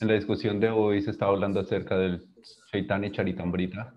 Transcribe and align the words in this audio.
En 0.00 0.08
la 0.08 0.14
discusión 0.14 0.60
de 0.60 0.70
hoy 0.70 1.00
se 1.00 1.10
está 1.10 1.26
hablando 1.26 1.60
acerca 1.60 1.96
del 1.96 2.26
Chaitanya 2.70 3.10
Charitamrita. 3.10 3.94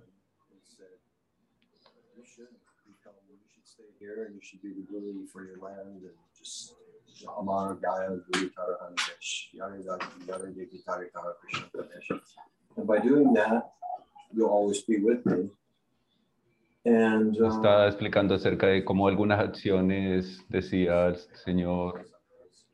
Está 16.84 17.88
explicando 17.88 18.36
acerca 18.36 18.68
de 18.68 18.86
cómo 18.86 19.08
algunas 19.08 19.40
acciones, 19.40 20.46
decía 20.48 21.08
el 21.08 21.18
señor 21.18 22.06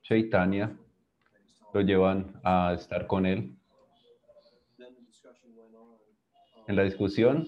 Chaitanya, 0.07 0.69
lo 1.73 1.81
llevan 1.81 2.39
a 2.43 2.73
estar 2.75 3.07
con 3.07 3.25
él. 3.25 3.57
En 6.67 6.75
la 6.75 6.83
discusión, 6.83 7.47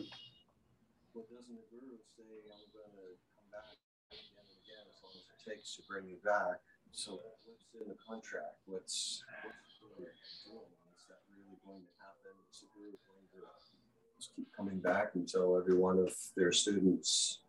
keep 14.35 14.51
coming 14.55 14.79
back 14.79 15.11
until 15.13 15.57
every 15.57 15.75
one 15.77 15.99
of 15.99 16.11
their 16.35 16.51
students 16.51 17.41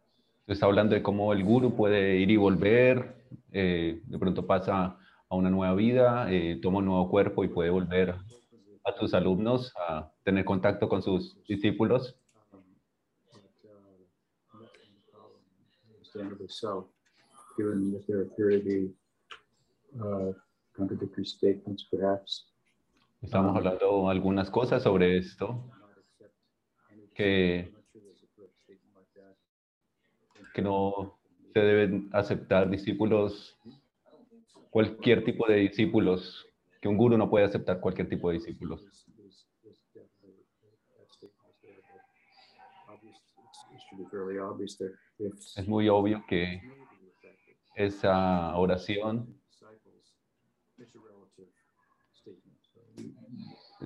está 0.52 0.66
hablando 0.66 0.94
de 0.94 1.02
cómo 1.02 1.32
el 1.32 1.44
guru 1.44 1.74
puede 1.76 2.16
ir 2.16 2.30
y 2.30 2.36
volver, 2.36 3.16
eh, 3.52 4.00
de 4.04 4.18
pronto 4.18 4.46
pasa 4.46 4.98
a 5.28 5.36
una 5.36 5.50
nueva 5.50 5.74
vida, 5.74 6.32
eh, 6.32 6.58
toma 6.62 6.78
un 6.78 6.86
nuevo 6.86 7.10
cuerpo 7.10 7.44
y 7.44 7.48
puede 7.48 7.70
volver 7.70 8.14
a 8.84 8.92
sus 8.98 9.12
alumnos, 9.14 9.72
a 9.76 10.10
tener 10.24 10.44
contacto 10.44 10.88
con 10.88 11.02
sus 11.02 11.36
discípulos. 11.44 12.16
Estamos 23.20 23.56
hablando 23.56 24.08
algunas 24.08 24.48
cosas 24.48 24.82
sobre 24.82 25.18
esto, 25.18 25.64
que, 27.14 27.64
I'm 27.64 27.72
not 27.72 27.82
sure 27.92 28.00
there's 28.00 28.22
a 28.22 28.28
correct 28.36 28.54
statement 28.62 28.94
like 28.94 29.12
that. 29.16 29.34
Que 30.58 30.62
no 30.62 31.20
se 31.54 31.60
deben 31.60 32.10
aceptar 32.12 32.68
discípulos, 32.68 33.56
cualquier 34.70 35.22
tipo 35.22 35.46
de 35.46 35.54
discípulos, 35.54 36.48
que 36.82 36.88
un 36.88 36.96
guru 36.96 37.16
no 37.16 37.30
puede 37.30 37.44
aceptar 37.44 37.78
cualquier 37.78 38.08
tipo 38.08 38.28
de 38.28 38.38
discípulos. 38.38 38.84
Es 45.56 45.68
muy 45.68 45.88
obvio 45.88 46.24
que 46.26 46.60
esa 47.76 48.56
oración, 48.56 49.40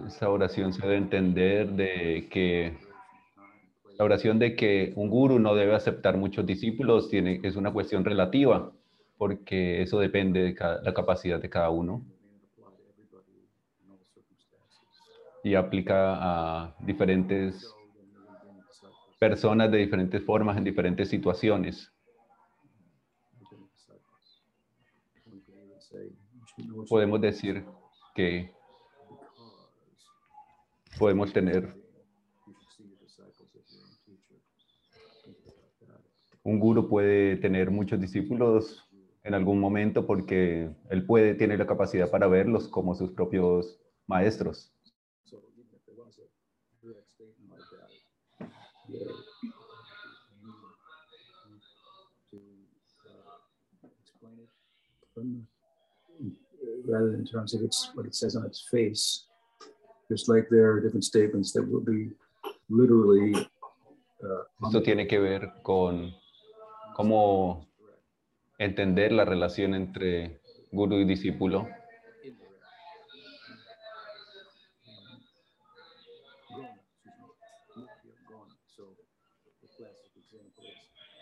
esa 0.06 0.30
oración 0.30 0.72
se 0.72 0.80
debe 0.80 0.96
entender 0.96 1.70
de 1.72 2.28
que 2.30 2.91
la 3.98 4.04
oración 4.04 4.38
de 4.38 4.56
que 4.56 4.92
un 4.96 5.08
guru 5.10 5.38
no 5.38 5.54
debe 5.54 5.74
aceptar 5.74 6.16
muchos 6.16 6.46
discípulos 6.46 7.08
tiene, 7.08 7.40
es 7.42 7.56
una 7.56 7.72
cuestión 7.72 8.04
relativa, 8.04 8.72
porque 9.18 9.82
eso 9.82 9.98
depende 9.98 10.42
de 10.42 10.54
ca- 10.54 10.80
la 10.82 10.92
capacidad 10.94 11.40
de 11.40 11.50
cada 11.50 11.70
uno 11.70 12.02
y 15.44 15.54
aplica 15.54 16.16
a 16.20 16.76
diferentes 16.80 17.74
personas 19.18 19.70
de 19.70 19.78
diferentes 19.78 20.22
formas 20.24 20.56
en 20.56 20.64
diferentes 20.64 21.08
situaciones. 21.08 21.90
Podemos 26.88 27.20
decir 27.20 27.64
que 28.14 28.50
podemos 30.98 31.32
tener 31.32 31.62
you 32.46 32.54
should 32.54 32.68
see 32.76 32.84
your 32.84 32.98
disciples 33.00 33.50
as 33.56 33.70
your 33.72 33.82
own 33.84 33.96
teachers. 34.04 34.42
Think 35.24 35.36
about 35.46 35.72
that. 35.80 36.31
Un 36.44 36.58
guru 36.58 36.88
puede 36.88 37.36
tener 37.36 37.70
muchos 37.70 38.00
discípulos 38.00 38.84
en 39.24 39.34
algún 39.34 39.60
momento 39.60 40.06
porque 40.06 40.74
él 40.90 41.06
puede 41.06 41.34
tiene 41.34 41.56
la 41.56 41.66
capacidad 41.66 42.10
para 42.10 42.26
verlos 42.26 42.68
como 42.68 42.94
sus 42.94 43.10
propios 43.12 43.78
maestros. 44.06 44.72
Rather 56.84 57.14
in 57.14 57.24
terms 57.24 57.54
of 57.54 57.62
its 57.62 57.92
what 57.94 58.06
it 58.06 58.14
says 58.14 58.34
on 58.34 58.44
its 58.44 58.66
face, 58.68 59.28
just 60.10 60.28
like 60.28 60.48
there 60.50 60.68
are 60.72 60.80
different 60.80 61.04
statements 61.04 61.52
that 61.52 61.62
will 61.62 61.80
be 61.80 62.10
literally. 62.68 63.34
Uh, 64.20 64.66
Esto 64.66 64.82
tiene 64.82 65.06
que 65.06 65.20
ver 65.20 65.52
con 65.62 66.12
cómo 66.94 67.68
entender 68.58 69.12
la 69.12 69.24
relación 69.24 69.74
entre 69.74 70.40
guru 70.70 70.96
y 70.96 71.04
discípulo. 71.04 71.68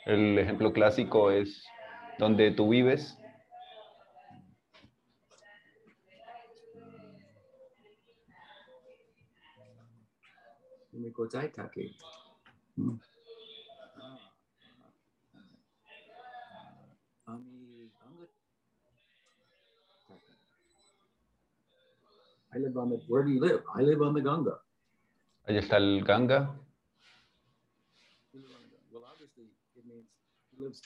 El 0.06 0.38
ejemplo 0.38 0.72
clásico 0.72 1.30
es 1.30 1.64
donde 2.18 2.50
tú 2.50 2.68
vives, 2.68 3.16
Yumiko 11.00 11.26
Daitake. 11.26 11.96
Hmm. 12.76 12.98
Ami 17.26 17.90
Ganga. 17.98 18.26
I 22.52 22.58
live 22.58 22.76
on 22.76 22.90
the. 22.90 22.96
Where 23.08 23.22
do 23.24 23.30
you 23.30 23.40
live? 23.40 23.62
I 23.74 23.82
live 23.82 24.02
on 24.02 24.14
the 24.14 24.20
Ganga. 24.20 24.60
ahí 25.46 25.56
está 25.56 25.76
el 25.76 26.02
Ganga. 26.04 26.54
Well, 28.92 29.04
obviously, 29.04 29.44
it 29.76 29.84
means 29.86 30.06
he 30.50 30.62
lives 30.62 30.80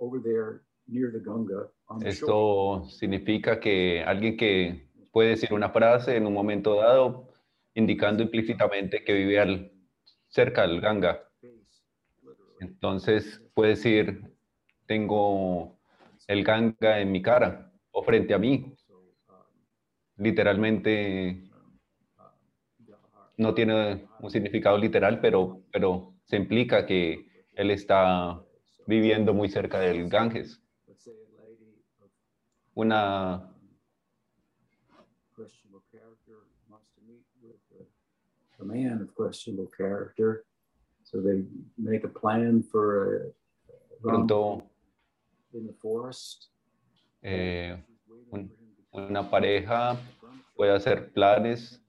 over 0.00 0.20
there 0.20 0.62
near 0.86 1.10
the 1.10 1.20
Ganga 1.20 1.68
on 1.88 2.00
the 2.00 2.12
shore. 2.12 2.82
Esto 2.82 2.84
significa 2.90 3.60
que 3.60 4.02
alguien 4.04 4.36
que 4.36 4.88
puede 5.12 5.30
decir 5.30 5.52
una 5.52 5.70
frase 5.70 6.16
en 6.16 6.26
un 6.26 6.32
momento 6.32 6.76
dado 6.76 7.28
indicando 7.74 8.22
implícitamente 8.22 9.04
que 9.04 9.12
vive 9.12 9.40
al, 9.40 9.72
cerca 10.28 10.66
del 10.66 10.80
Ganga. 10.80 11.28
Entonces 12.60 13.42
puede 13.52 13.70
decir, 13.70 14.22
tengo 14.86 15.78
el 16.28 16.44
Ganga 16.44 17.00
en 17.00 17.12
mi 17.12 17.20
cara 17.20 17.72
o 17.90 18.02
frente 18.02 18.34
a 18.34 18.38
mí. 18.38 18.74
Literalmente 20.16 21.42
no 23.36 23.54
tiene 23.54 24.08
un 24.20 24.30
significado 24.30 24.78
literal, 24.78 25.20
pero, 25.20 25.62
pero 25.72 26.14
se 26.24 26.36
implica 26.36 26.86
que 26.86 27.46
él 27.54 27.70
está 27.70 28.40
viviendo 28.86 29.34
muy 29.34 29.48
cerca 29.48 29.80
del 29.80 30.08
Ganges. 30.08 30.60
Una, 32.74 33.34
a, 38.58 38.64
man 38.64 39.02
of 39.02 39.14
questionable 39.14 39.68
character. 39.76 40.44
So 41.04 41.20
they 41.20 41.44
make 41.76 42.04
a 42.04 42.08
plan 42.08 42.62
for 42.62 43.34
a, 43.68 43.74
a 43.94 44.00
pronto 44.02 44.62
in 45.52 45.66
the 45.66 45.72
forest. 45.74 46.48
eh, 47.22 47.76
un- 48.30 48.50
una 48.94 49.28
pareja 49.28 49.96
puede 50.56 50.72
hacer 50.72 51.12
planes. 51.12 51.80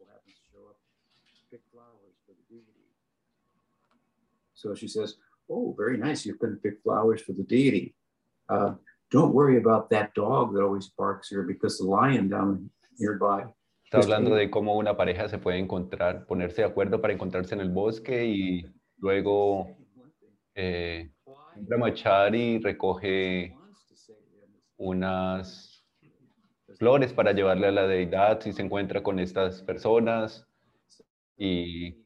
So 4.53 4.73
she 4.73 4.87
says, 4.87 5.17
"Oh, 5.47 5.75
very 5.77 5.97
nice. 5.97 6.25
Going 6.25 6.55
to 6.55 6.59
pick 6.61 6.81
flowers 6.81 7.21
for 7.21 7.33
the 7.33 7.43
deity. 7.43 7.93
Uh, 8.49 8.75
don't 9.11 9.33
worry 9.33 9.57
about 9.57 9.89
that 9.91 10.13
dog 10.15 10.53
that 10.53 10.63
always 10.63 10.89
barks 10.89 11.29
here 11.29 11.43
because 11.43 11.77
the 11.77 11.85
lion 11.85 12.27
down 12.29 12.69
nearby 12.99 13.45
Está 13.83 13.99
hablando 13.99 14.35
de 14.35 14.49
cómo 14.49 14.75
una 14.75 14.97
pareja 14.97 15.29
se 15.29 15.37
puede 15.37 15.59
encontrar, 15.59 16.25
ponerse 16.25 16.63
de 16.63 16.67
acuerdo 16.67 17.01
para 17.01 17.13
encontrarse 17.13 17.53
en 17.53 17.61
el 17.61 17.69
bosque 17.69 18.25
y 18.25 18.65
luego 18.97 19.77
eh, 20.55 21.11
Why? 21.23 21.61
Brahmachari 21.61 22.59
recoge 22.59 23.55
unas 24.77 25.74
flores 26.77 27.13
para 27.13 27.31
llevarle 27.31 27.67
a 27.67 27.71
la 27.71 27.87
deidad 27.87 28.41
si 28.41 28.53
se 28.53 28.61
encuentra 28.61 29.03
con 29.03 29.19
estas 29.19 29.61
personas 29.63 30.47
y 31.37 32.05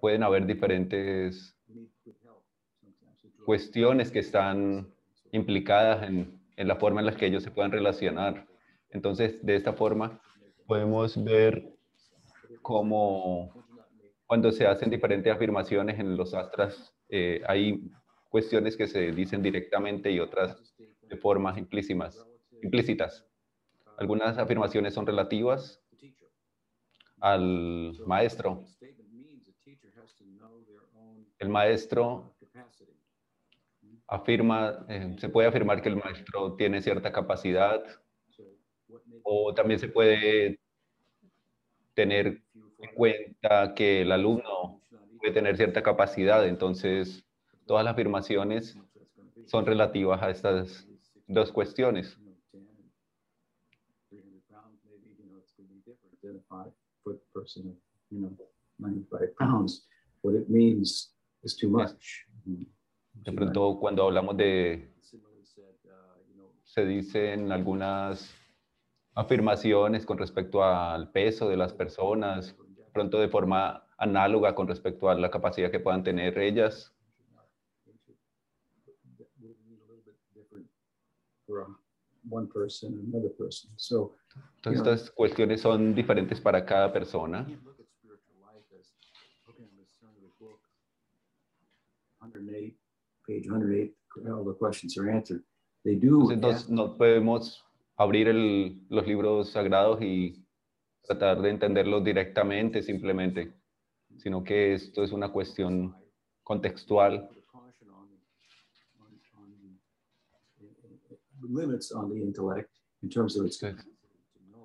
pueden 0.00 0.22
haber 0.22 0.46
diferentes 0.46 1.56
cuestiones 3.44 4.10
que 4.10 4.20
están 4.20 4.92
implicadas 5.32 6.08
en, 6.08 6.40
en 6.56 6.68
la 6.68 6.76
forma 6.76 7.00
en 7.00 7.06
la 7.06 7.16
que 7.16 7.26
ellos 7.26 7.42
se 7.42 7.50
puedan 7.50 7.72
relacionar. 7.72 8.46
Entonces, 8.90 9.44
de 9.44 9.56
esta 9.56 9.72
forma, 9.72 10.20
podemos 10.66 11.22
ver 11.22 11.74
cómo 12.62 13.52
cuando 14.26 14.52
se 14.52 14.66
hacen 14.66 14.90
diferentes 14.90 15.32
afirmaciones 15.32 15.98
en 15.98 16.16
los 16.16 16.34
astras, 16.34 16.94
eh, 17.08 17.40
hay 17.46 17.90
cuestiones 18.28 18.76
que 18.76 18.86
se 18.86 19.10
dicen 19.12 19.42
directamente 19.42 20.10
y 20.10 20.20
otras 20.20 20.74
de 20.76 21.16
formas 21.16 21.56
implícitas. 21.56 22.26
Implícitas. 22.62 23.26
Algunas 23.96 24.38
afirmaciones 24.38 24.94
son 24.94 25.06
relativas 25.06 25.82
al 27.20 27.94
maestro. 28.06 28.64
El 31.38 31.48
maestro 31.48 32.34
afirma, 34.06 34.86
eh, 34.88 35.16
se 35.18 35.28
puede 35.28 35.48
afirmar 35.48 35.82
que 35.82 35.88
el 35.90 35.96
maestro 35.96 36.54
tiene 36.56 36.80
cierta 36.80 37.12
capacidad 37.12 37.82
o 39.22 39.54
también 39.54 39.78
se 39.78 39.88
puede 39.88 40.60
tener 41.94 42.42
en 42.78 42.94
cuenta 42.94 43.74
que 43.74 44.02
el 44.02 44.12
alumno 44.12 44.80
puede 45.18 45.34
tener 45.34 45.56
cierta 45.56 45.82
capacidad, 45.82 46.46
entonces 46.46 47.26
todas 47.66 47.84
las 47.84 47.92
afirmaciones 47.92 48.78
son 49.46 49.66
relativas 49.66 50.22
a 50.22 50.30
estas 50.30 50.86
dos 51.26 51.52
cuestiones. 51.52 52.18
De 63.14 63.32
pronto, 63.32 63.78
cuando 63.80 64.04
hablamos 64.04 64.36
de, 64.36 64.94
se 66.64 66.86
dicen 66.86 67.50
algunas 67.50 68.34
afirmaciones 69.14 70.06
con 70.06 70.18
respecto 70.18 70.62
al 70.62 71.10
peso 71.10 71.48
de 71.48 71.56
las 71.56 71.72
personas, 71.72 72.56
pronto 72.92 73.18
de 73.18 73.28
forma 73.28 73.84
análoga 73.96 74.54
con 74.54 74.68
respecto 74.68 75.08
a 75.08 75.14
la 75.14 75.30
capacidad 75.30 75.70
que 75.70 75.80
puedan 75.80 76.04
tener 76.04 76.38
ellas. 76.38 76.94
Entonces, 84.56 84.80
estas 84.80 85.10
cuestiones 85.12 85.60
son 85.60 85.94
diferentes 85.94 86.40
para 86.40 86.64
cada 86.64 86.92
persona. 86.92 87.46
Entonces, 96.30 96.68
no 96.68 96.96
podemos 96.96 97.64
abrir 97.96 98.28
el, 98.28 98.84
los 98.88 99.06
libros 99.06 99.50
sagrados 99.50 100.02
y 100.02 100.44
tratar 101.02 101.40
de 101.40 101.50
entenderlos 101.50 102.04
directamente 102.04 102.82
simplemente, 102.82 103.52
sino 104.18 104.44
que 104.44 104.74
esto 104.74 105.02
es 105.02 105.12
una 105.12 105.32
cuestión 105.32 105.96
contextual. 106.42 107.28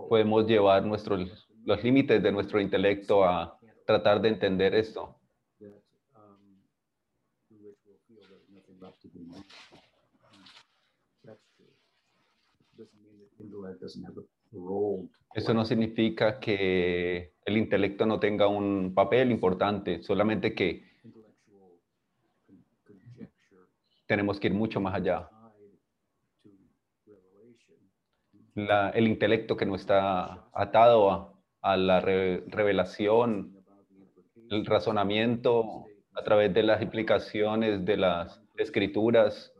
Podemos 0.09 0.45
llevar 0.47 0.85
nuestros, 0.85 1.49
los 1.65 1.83
límites 1.83 2.21
de 2.21 2.31
nuestro 2.31 2.59
intelecto 2.59 3.23
a 3.23 3.57
tratar 3.85 4.21
de 4.21 4.29
entender 4.29 4.75
esto. 4.75 5.15
Eso 15.33 15.53
no 15.53 15.65
significa 15.65 16.39
que 16.39 17.33
el 17.45 17.57
intelecto 17.57 18.05
no 18.05 18.19
tenga 18.19 18.47
un 18.47 18.93
papel 18.93 19.31
importante, 19.31 20.03
solamente 20.03 20.53
que 20.53 20.93
tenemos 24.05 24.39
que 24.39 24.47
ir 24.47 24.53
mucho 24.53 24.79
más 24.79 24.93
allá. 24.93 25.29
El 28.55 29.07
intelecto 29.07 29.57
que 29.57 29.65
no 29.65 29.75
está 29.75 30.47
atado 30.53 31.33
a, 31.61 31.77
la 31.77 31.99
revelación, 32.01 33.63
el 34.49 34.65
razonamiento 34.65 35.85
a 36.13 36.23
través 36.23 36.53
de 36.53 36.63
las 36.63 36.81
implicaciones 36.81 37.83
de 37.85 37.97
las 37.97 38.41
escrituras, 38.57 39.51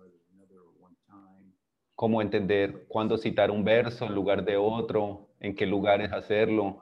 cómo 1.96 2.22
entender 2.22 2.86
cuándo 2.88 3.18
citar 3.18 3.50
un 3.50 3.64
verso 3.64 4.06
en 4.06 4.14
lugar 4.14 4.44
de 4.44 4.58
otro, 4.58 5.30
en 5.40 5.56
qué 5.56 5.66
lugares 5.66 6.12
hacerlo, 6.12 6.82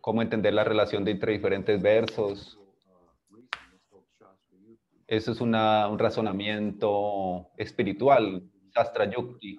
cómo 0.00 0.22
entender 0.22 0.54
la 0.54 0.64
relación 0.64 1.06
entre 1.08 1.32
diferentes 1.32 1.80
versos. 1.80 2.59
Eso 5.10 5.32
es 5.32 5.40
una, 5.40 5.88
un 5.88 5.98
razonamiento 5.98 7.50
espiritual, 7.56 8.48
Shastra 8.72 9.10
Yukti, 9.10 9.58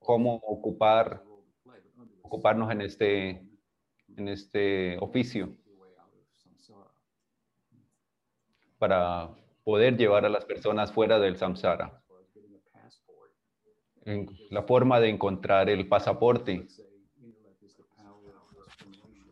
cómo 0.00 0.34
ocupar, 0.44 1.22
ocuparnos 2.20 2.72
en 2.72 2.80
este, 2.80 3.48
en 4.16 4.26
este 4.26 4.98
oficio 4.98 5.56
para 8.78 9.30
poder 9.62 9.96
llevar 9.96 10.24
a 10.24 10.28
las 10.30 10.44
personas 10.44 10.90
fuera 10.90 11.20
del 11.20 11.36
samsara. 11.36 12.02
En 14.04 14.26
la 14.50 14.64
forma 14.64 14.98
de 14.98 15.10
encontrar 15.10 15.70
el 15.70 15.86
pasaporte. 15.86 16.66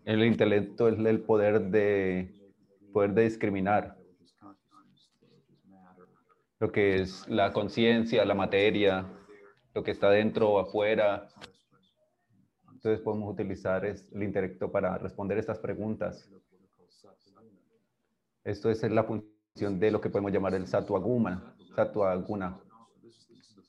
El 0.05 0.23
intelecto 0.23 0.87
es 0.87 0.97
el 0.97 1.23
poder 1.23 1.61
de, 1.61 2.33
poder 2.93 3.15
de 3.15 3.25
discriminar. 3.25 4.04
Lo 6.61 6.71
que 6.73 7.03
es 7.03 7.29
la 7.29 7.53
conciencia, 7.53 8.25
la 8.25 8.35
materia, 8.35 9.07
lo 9.75 9.83
que 9.83 9.91
está 9.91 10.11
dentro 10.11 10.51
o 10.51 10.59
afuera. 10.61 11.29
Entonces 12.73 13.01
podemos 13.01 13.33
utilizar 13.33 13.85
el 13.85 14.23
intelecto 14.23 14.71
para 14.71 14.99
responder 14.99 15.39
estas 15.39 15.59
preguntas. 15.59 16.31
Esto 18.45 18.71
es 18.71 18.83
la 18.83 19.05
función 19.05 19.81
de 19.81 19.91
lo 19.91 20.01
que 20.01 20.11
podemos 20.11 20.33
llamar 20.33 20.55
el 20.55 20.67
sattva 20.67 20.99
guna. 20.99 21.55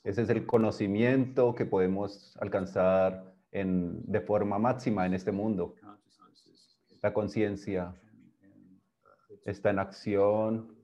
Ese 0.04 0.22
es 0.22 0.30
el 0.30 0.46
conocimiento 0.46 1.56
que 1.56 1.66
podemos 1.66 2.38
alcanzar 2.40 3.34
en, 3.52 4.04
de 4.06 4.22
forma 4.22 4.60
máxima 4.60 5.06
en 5.06 5.14
este 5.14 5.32
mundo. 5.32 5.76
La 7.02 7.14
conciencia 7.14 7.96
está 9.46 9.70
en 9.70 9.80
acción. 9.80 10.75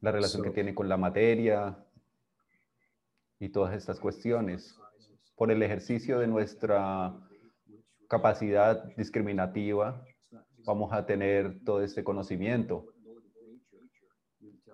La 0.00 0.12
relación 0.12 0.42
que 0.42 0.50
tiene 0.50 0.74
con 0.74 0.88
la 0.88 0.96
materia 0.96 1.76
y 3.38 3.48
todas 3.48 3.74
estas 3.74 3.98
cuestiones. 3.98 4.78
Por 5.36 5.50
el 5.50 5.62
ejercicio 5.62 6.18
de 6.18 6.26
nuestra 6.26 7.14
capacidad 8.08 8.84
discriminativa, 8.96 10.04
vamos 10.64 10.92
a 10.92 11.06
tener 11.06 11.62
todo 11.64 11.82
este 11.82 12.04
conocimiento 12.04 12.86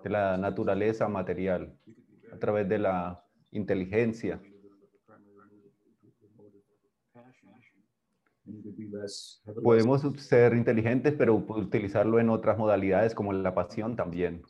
de 0.03 0.09
la 0.09 0.37
naturaleza 0.37 1.07
material 1.07 1.77
a 2.31 2.37
través 2.37 2.69
de 2.69 2.79
la 2.79 3.23
inteligencia. 3.51 4.41
Podemos 9.63 10.01
ser 10.17 10.53
inteligentes, 10.53 11.13
pero 11.17 11.35
utilizarlo 11.35 12.19
en 12.19 12.29
otras 12.29 12.57
modalidades 12.57 13.13
como 13.13 13.33
la 13.33 13.53
pasión 13.53 13.95
también. 13.95 14.43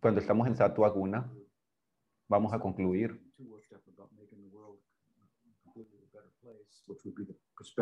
Cuando 0.00 0.20
estamos 0.20 0.46
en 0.46 0.56
Sattva 0.56 0.88
Guna, 0.90 1.32
vamos 2.28 2.52
a 2.52 2.58
concluir 2.58 3.20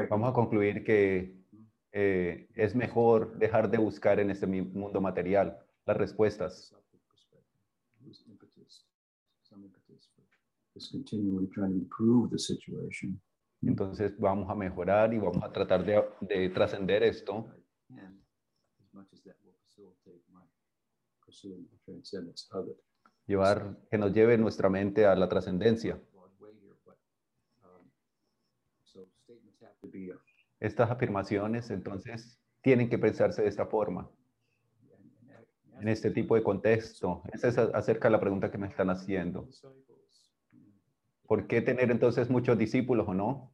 Vamos 0.09 0.31
a 0.31 0.33
concluir 0.33 0.85
que 0.85 1.37
eh, 1.93 2.49
es 2.55 2.75
mejor 2.75 3.37
dejar 3.39 3.71
de 3.71 3.79
buscar 3.79 4.21
en 4.21 4.31
este 4.31 4.47
mundo 4.47 5.01
material 5.01 5.59
las 5.85 5.97
respuestas. 5.97 6.75
Entonces 13.62 14.19
vamos 14.19 14.51
a 14.51 14.55
mejorar 14.55 15.15
y 15.15 15.19
vamos 15.19 15.43
a 15.43 15.53
tratar 15.53 15.85
de, 15.85 16.03
de 16.21 16.49
trascender 16.49 17.03
esto 17.03 17.47
I 17.89 17.95
can, 17.95 18.25
as 18.81 18.95
much 18.95 19.12
as 19.12 19.23
that 19.23 19.37
will 19.45 19.55
facilitate 19.65 20.23
my 20.31 20.43
pursuing 21.25 21.69
the 21.69 21.79
transcendence 21.85 22.49
of 22.53 22.69
it. 22.69 22.77
llevar, 23.27 23.77
que 23.91 23.99
nos 23.99 24.12
lleve 24.12 24.37
nuestra 24.39 24.69
mente 24.69 25.07
a 25.07 25.15
la 25.15 25.29
trascendencia. 25.29 26.01
To 29.81 29.89
Estas 30.61 30.91
afirmaciones, 30.91 31.71
entonces, 31.71 32.41
tienen 32.62 32.89
que 32.89 32.99
pensarse 32.99 33.43
de 33.43 33.49
esta 33.49 33.67
forma, 33.67 34.09
en 35.81 35.89
este 35.89 36.12
tipo 36.12 36.37
de 36.37 36.43
contexto. 36.45 37.23
Esa 37.33 37.49
es 37.49 37.59
acerca 37.59 38.07
de 38.07 38.12
la 38.12 38.21
pregunta 38.21 38.51
que 38.51 38.59
me 38.59 38.69
están 38.69 38.91
haciendo. 38.91 39.49
¿Por 41.26 41.47
qué 41.47 41.62
tener 41.62 41.91
entonces 41.91 42.29
muchos 42.31 42.59
discípulos 42.59 43.09
o 43.09 43.14
no? 43.14 43.52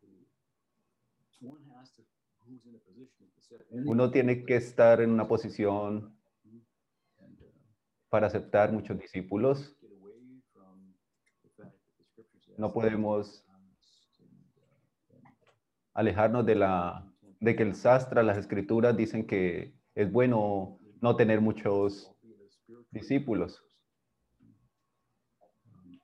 Uno 3.70 4.10
tiene 4.10 4.44
que 4.44 4.56
estar 4.56 5.00
en 5.00 5.10
una 5.10 5.28
posición 5.28 6.18
para 8.08 8.26
aceptar 8.26 8.72
muchos 8.72 8.98
discípulos. 8.98 9.76
No 12.56 12.72
podemos 12.72 13.44
alejarnos 15.94 16.46
de, 16.46 16.54
la, 16.54 17.12
de 17.40 17.56
que 17.56 17.62
el 17.62 17.74
sastra, 17.74 18.22
las 18.22 18.38
escrituras 18.38 18.96
dicen 18.96 19.26
que 19.26 19.74
es 19.94 20.10
bueno 20.10 20.78
no 21.00 21.16
tener 21.16 21.40
muchos 21.40 22.12
discípulos. 22.90 23.62
Um, 25.80 25.98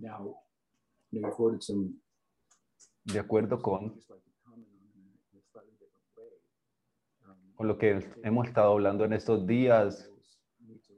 Now, 0.00 0.34
you 1.10 1.20
know, 1.20 1.28
you 1.28 1.34
quoted 1.34 1.62
some. 1.62 2.00
De 3.04 3.18
acuerdo 3.18 3.60
con. 3.60 4.00
Um, 4.46 4.64
con 7.54 7.68
lo 7.68 7.76
que 7.76 8.00
hemos 8.24 8.48
estado 8.48 8.72
hablando 8.72 9.04
en 9.04 9.12
estos 9.12 9.46
días 9.46 10.10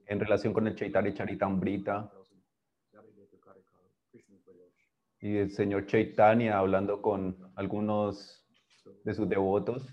en 0.07 0.21
relación 0.21 0.53
con 0.53 0.69
el 0.69 0.77
Chaitanya 0.77 1.13
Charitamrita 1.13 2.13
y 5.21 5.37
el 5.37 5.51
señor 5.51 5.87
Chaitanya 5.87 6.59
hablando 6.59 7.03
con 7.03 7.37
algunos 7.57 8.47
de 9.05 9.15
sus 9.15 9.29
devotos. 9.29 9.93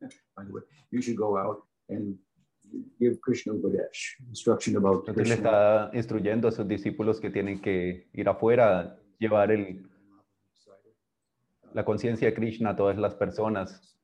Give 2.98 3.18
Krishna 3.20 3.52
Upadesh, 3.52 4.16
instruction 4.28 4.76
about 4.76 5.08
Entonces 5.08 5.28
le 5.28 5.34
Krishna. 5.34 5.50
está 5.50 5.90
instruyendo 5.94 6.48
a 6.48 6.52
sus 6.52 6.66
discípulos 6.66 7.20
que 7.20 7.30
tienen 7.30 7.60
que 7.60 8.08
ir 8.12 8.28
afuera, 8.28 8.98
llevar 9.18 9.50
el, 9.50 9.88
la 11.72 11.84
conciencia 11.84 12.28
de 12.28 12.34
Krishna 12.34 12.70
a 12.70 12.76
todas 12.76 12.96
las 12.98 13.14
personas. 13.14 13.96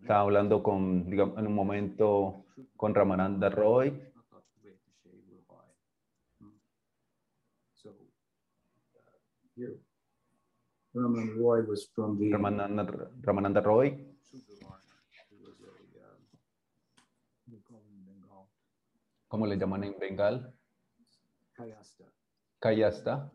Estaba 0.00 0.20
hablando 0.20 0.62
con, 0.62 1.10
digamos, 1.10 1.36
en 1.38 1.46
un 1.46 1.54
momento 1.54 2.46
con 2.76 2.94
Ramananda 2.94 3.50
Roy. 3.50 3.88
Uh, 6.40 7.90
here, 9.54 9.76
Raman 10.94 11.36
Roy 11.38 11.62
was 11.68 11.90
from 11.94 12.18
the 12.18 12.30
Ramananda, 12.30 13.10
Ramananda 13.20 13.62
Roy, 13.62 13.90
Sudavarna. 14.32 14.96
He 15.28 15.36
was 15.44 15.60
a, 15.60 15.68
um, 16.00 16.20
what 17.44 17.50
do 17.50 17.52
you 17.52 17.60
call 17.68 17.78
him 17.84 17.92
in 17.92 18.04
Bengal? 18.06 18.48
Como 19.28 19.46
le 19.46 19.56
llaman 19.56 19.84
en 19.84 19.98
Bengal, 19.98 20.52
Kayasta. 21.52 22.04
Kayasta. 22.58 23.32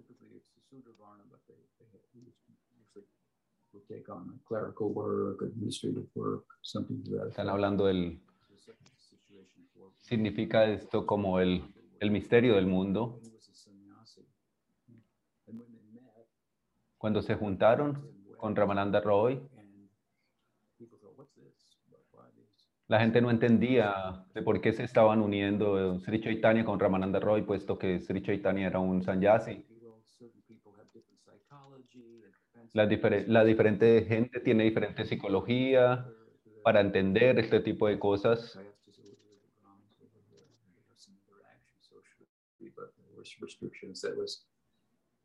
Están 7.27 7.49
hablando 7.49 7.85
del, 7.85 8.21
significa 10.01 10.65
esto 10.65 11.05
como 11.05 11.39
el, 11.39 11.63
el 11.99 12.11
misterio 12.11 12.55
del 12.55 12.67
mundo. 12.67 13.19
Cuando 16.97 17.21
se 17.21 17.35
juntaron 17.35 18.13
con 18.37 18.55
Ramananda 18.55 19.01
Roy, 19.01 19.33
and 19.57 19.89
people 20.77 20.97
thought, 20.99 21.17
what's 21.17 21.33
this? 21.35 21.77
What- 21.89 22.03
why 22.11 22.29
these? 22.35 22.67
La 22.87 22.99
gente 22.99 23.21
no 23.21 23.31
entendía 23.31 24.25
de 24.33 24.41
por 24.41 24.61
qué 24.61 24.73
se 24.73 24.83
estaban 24.83 25.21
uniendo 25.21 25.99
Sri 25.99 26.21
Chaitanya 26.21 26.65
con 26.65 26.79
Ramananda 26.79 27.19
Roy, 27.19 27.43
puesto 27.43 27.77
que 27.77 27.99
Sri 27.99 28.21
Chaitanya 28.21 28.67
era 28.67 28.79
un 28.79 29.01
sannyasi. 29.03 29.65
La, 32.73 32.85
difere- 32.87 33.25
la 33.27 33.43
diferente 33.45 34.03
gente 34.05 34.39
tiene 34.41 34.63
diferente 34.65 35.05
psicología 35.05 36.05
para 36.63 36.81
entender 36.81 37.39
este 37.39 37.59
tipo 37.61 37.87
de 37.87 37.99
cosas. 37.99 38.59
Restrictions. 43.41 44.01
That 44.01 44.15
was, 44.17 44.45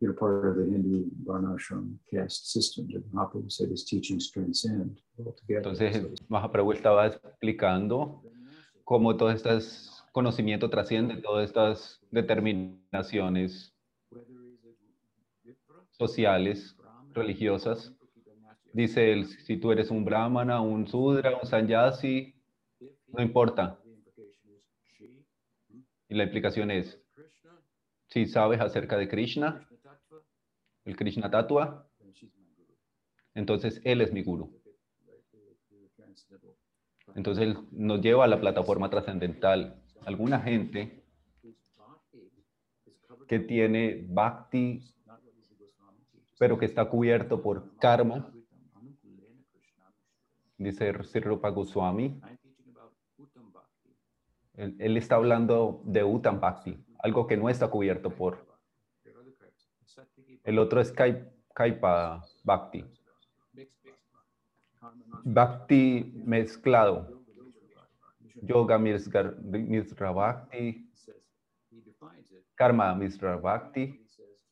you 0.01 0.09
know, 0.09 0.15
part 0.15 0.47
of 0.47 0.57
the 0.57 0.65
Hindu 0.65 1.11
varnashram 1.25 1.97
caste 2.11 2.53
system 2.53 2.89
that 2.93 3.03
Mahaprabhu 3.13 3.51
said 3.51 3.71
his 3.71 3.85
teachings 3.85 4.31
transcend 4.31 5.01
altogether. 5.19 5.59
Entonces, 5.59 6.07
Mahaprabhu 6.29 6.73
estaba 6.73 7.07
explicando 7.07 8.23
cómo 8.85 9.17
todo 9.17 9.31
este 9.31 9.51
conocimiento 10.13 10.71
trasciende 10.71 11.17
todas 11.17 11.49
estas 11.49 12.01
determinaciones 12.11 13.75
sociales, 15.91 16.77
religiosas. 17.13 17.93
Dice 18.73 19.13
él, 19.13 19.27
si 19.27 19.57
tú 19.57 19.73
eres 19.73 19.91
un 19.91 20.05
brahmana, 20.05 20.61
un 20.61 20.87
sudra, 20.87 21.37
un 21.37 21.49
sannyasi, 21.49 22.35
if 22.81 22.93
no 23.09 23.23
importa. 23.23 23.79
Y 26.09 26.15
la 26.15 26.23
explicación 26.23 26.71
es, 26.71 27.01
si 28.09 28.27
sabes 28.27 28.61
acerca 28.61 28.97
de 28.97 29.09
Krishna, 29.09 29.68
el 30.89 30.97
Krishna 30.97 31.31
Tatua, 31.31 31.87
entonces 33.35 33.81
él 33.85 34.01
es 34.01 34.11
mi 34.13 34.23
guru. 34.23 34.59
Entonces 37.15 37.45
él 37.45 37.59
nos 37.73 38.01
lleva 38.01 38.25
a 38.25 38.29
la 38.29 38.41
plataforma 38.41 38.89
trascendental. 38.89 39.83
Alguna 40.07 40.41
gente 40.41 41.05
que 43.27 43.39
tiene 43.39 44.07
bhakti, 44.09 44.83
pero 46.39 46.59
que 46.59 46.65
está 46.65 46.89
cubierto 46.89 47.43
por 47.43 47.77
karma, 47.77 48.33
dice 50.57 51.05
Sri 51.05 51.21
Rupa 51.21 51.51
Goswami. 51.51 52.21
Él, 54.55 54.75
él 54.81 54.97
está 54.97 55.17
hablando 55.17 55.83
de 55.85 56.03
Uttam 56.03 56.41
Bhakti, 56.41 56.77
algo 56.99 57.27
que 57.27 57.37
no 57.37 57.49
está 57.49 57.69
cubierto 57.69 58.11
por. 58.11 58.45
There 59.05 59.15
are 59.15 59.21
other 59.21 59.35
types. 59.35 59.71
Sattvic 59.85 60.38
El 60.49 60.59
otro 60.59 60.81
es 60.81 60.91
Kai- 60.91 61.29
Kaipa 61.55 62.25
Bhakti. 62.43 62.83
Bhakti 65.23 66.11
mezclado. 66.25 67.23
Yoga, 68.41 68.79
Misra 68.79 70.11
Bhakti. 70.11 70.91
Karma 72.55 72.95
Misra 72.95 73.37
Bhakti. 73.37 73.81
He 73.87 74.09
says, 74.09 74.43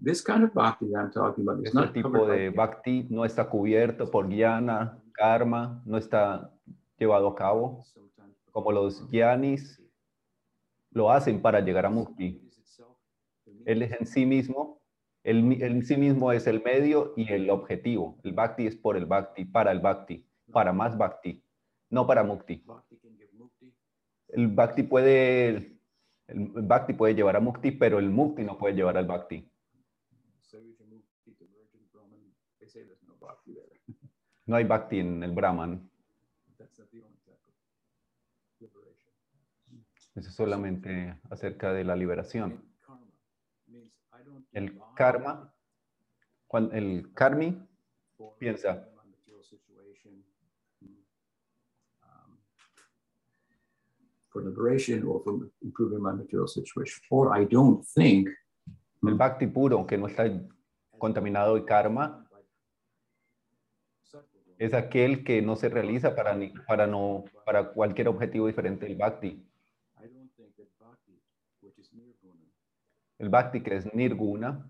This 0.00 0.22
kind 0.22 0.44
of 0.44 0.54
bhakti 0.54 0.86
that 0.92 1.00
I'm 1.00 1.10
talking 1.10 1.42
about 1.42 1.58
is 1.58 1.66
Este 1.66 1.74
not 1.74 1.92
tipo 1.92 2.26
de 2.26 2.50
Bhakti 2.50 3.08
no 3.10 3.24
está 3.24 3.48
cubierto 3.50 4.08
por 4.08 4.28
Jnana, 4.28 5.02
Karma, 5.12 5.82
no 5.84 5.98
está 5.98 6.48
llevado 6.96 7.26
a 7.26 7.34
cabo. 7.34 7.84
Como 8.52 8.70
los 8.70 9.00
Jnanis 9.10 9.82
lo 10.92 11.10
hacen 11.10 11.42
para 11.42 11.58
llegar 11.60 11.86
a 11.86 11.90
Mukti. 11.90 12.40
Él 13.64 13.82
es 13.82 13.92
en 13.98 14.06
sí 14.06 14.24
mismo, 14.24 14.79
él, 15.30 15.86
sí 15.86 15.96
mismo 15.96 16.32
es 16.32 16.46
el 16.46 16.62
medio 16.62 17.12
y 17.16 17.32
el 17.32 17.50
objetivo. 17.50 18.18
El 18.24 18.32
Bhakti 18.32 18.66
es 18.66 18.76
por 18.76 18.96
el 18.96 19.06
Bhakti, 19.06 19.44
para 19.44 19.72
el 19.72 19.80
Bhakti, 19.80 20.26
para 20.52 20.72
más 20.72 20.96
Bhakti, 20.96 21.42
no 21.90 22.06
para 22.06 22.24
Mukti. 22.24 22.64
El 24.28 24.48
Bhakti 24.48 24.82
puede, 24.82 25.78
el 26.26 26.50
Bhakti 26.54 26.92
puede 26.92 27.14
llevar 27.14 27.36
a 27.36 27.40
Mukti, 27.40 27.70
pero 27.72 27.98
el 27.98 28.10
Mukti 28.10 28.44
no 28.44 28.58
puede 28.58 28.74
llevar 28.74 28.96
al 28.96 29.06
Bhakti. 29.06 29.46
No 34.46 34.56
hay 34.56 34.64
Bhakti 34.64 34.98
en 34.98 35.22
el 35.22 35.32
Brahman. 35.32 35.88
Eso 40.16 40.28
es 40.28 40.34
solamente 40.34 41.16
acerca 41.30 41.72
de 41.72 41.84
la 41.84 41.94
liberación. 41.94 42.50
And 42.52 42.60
karma 42.80 43.06
means 43.68 43.92
I 44.12 44.24
don't 44.24 44.39
El 44.52 44.78
karma, 44.96 45.52
cuando 46.46 46.72
el 46.74 47.12
karmi, 47.14 47.56
piensa. 48.38 48.86
for 54.32 54.42
liberation 54.44 55.02
or 55.04 55.20
for 55.24 55.50
improving 55.62 56.00
my 56.00 56.12
material 56.12 56.46
situation. 56.46 57.02
Or 57.10 57.36
I 57.36 57.44
don't 57.44 57.84
think 57.84 58.28
El 59.02 59.14
bhakti 59.14 59.46
puro, 59.46 59.86
que 59.86 59.96
no 59.96 60.06
está 60.08 60.24
contaminado 60.98 61.54
de 61.54 61.64
karma, 61.64 62.26
es 64.58 64.74
aquel 64.74 65.24
que 65.24 65.40
no 65.40 65.56
se 65.56 65.70
realiza 65.70 66.14
para, 66.14 66.34
ni- 66.36 66.52
para, 66.68 66.86
no, 66.86 67.24
para 67.46 67.72
cualquier 67.72 68.08
objetivo 68.08 68.46
diferente 68.46 68.84
del 68.86 68.96
bhakti. 68.96 69.28
I 69.98 70.06
don't 70.06 70.30
think 70.36 70.54
that 70.56 70.68
bhakti, 70.78 71.18
which 71.62 71.78
is 71.78 71.90
nirguna, 71.94 72.44
El 73.20 73.28
bhakti, 73.28 73.62
que 73.62 73.76
es 73.76 73.94
nirguna, 73.94 74.66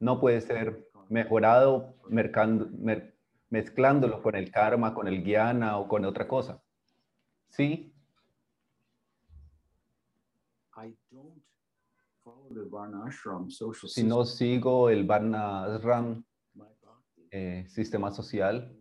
no 0.00 0.18
puede 0.20 0.40
ser 0.40 0.90
mejorado 1.08 1.94
mercando- 2.08 2.68
mer- 2.78 3.14
mezclándolo 3.48 4.22
con 4.22 4.34
el 4.34 4.50
karma, 4.50 4.92
con 4.92 5.06
el 5.06 5.22
guiana 5.22 5.78
o 5.78 5.86
con 5.86 6.04
otra 6.04 6.26
cosa. 6.26 6.60
Sí, 7.48 7.92
I 10.76 10.96
don't 11.10 11.42
follow 12.24 12.48
the 12.54 12.68
varnashram 12.68 13.50
social 13.50 13.88
si 13.90 14.02
no 14.02 14.24
sigo 14.24 14.88
el 14.90 15.04
Varna 15.04 15.64
Ashram, 15.64 16.24
My 16.54 16.64
bhakti 16.82 17.28
eh, 17.30 17.66
sistema 17.68 18.10
social, 18.10 18.76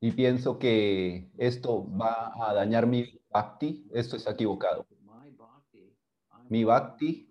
y 0.00 0.12
pienso 0.12 0.58
que 0.58 1.30
esto 1.38 1.86
va 1.96 2.32
a 2.36 2.54
dañar 2.54 2.86
mi 2.86 3.18
bhakti, 3.30 3.88
esto 3.92 4.16
está 4.16 4.32
equivocado. 4.32 4.84
But 4.90 5.00
my 5.02 5.30
bhakti, 5.30 5.96
I'm 6.32 6.35
Mi 6.48 6.64
bhakti, 6.64 7.28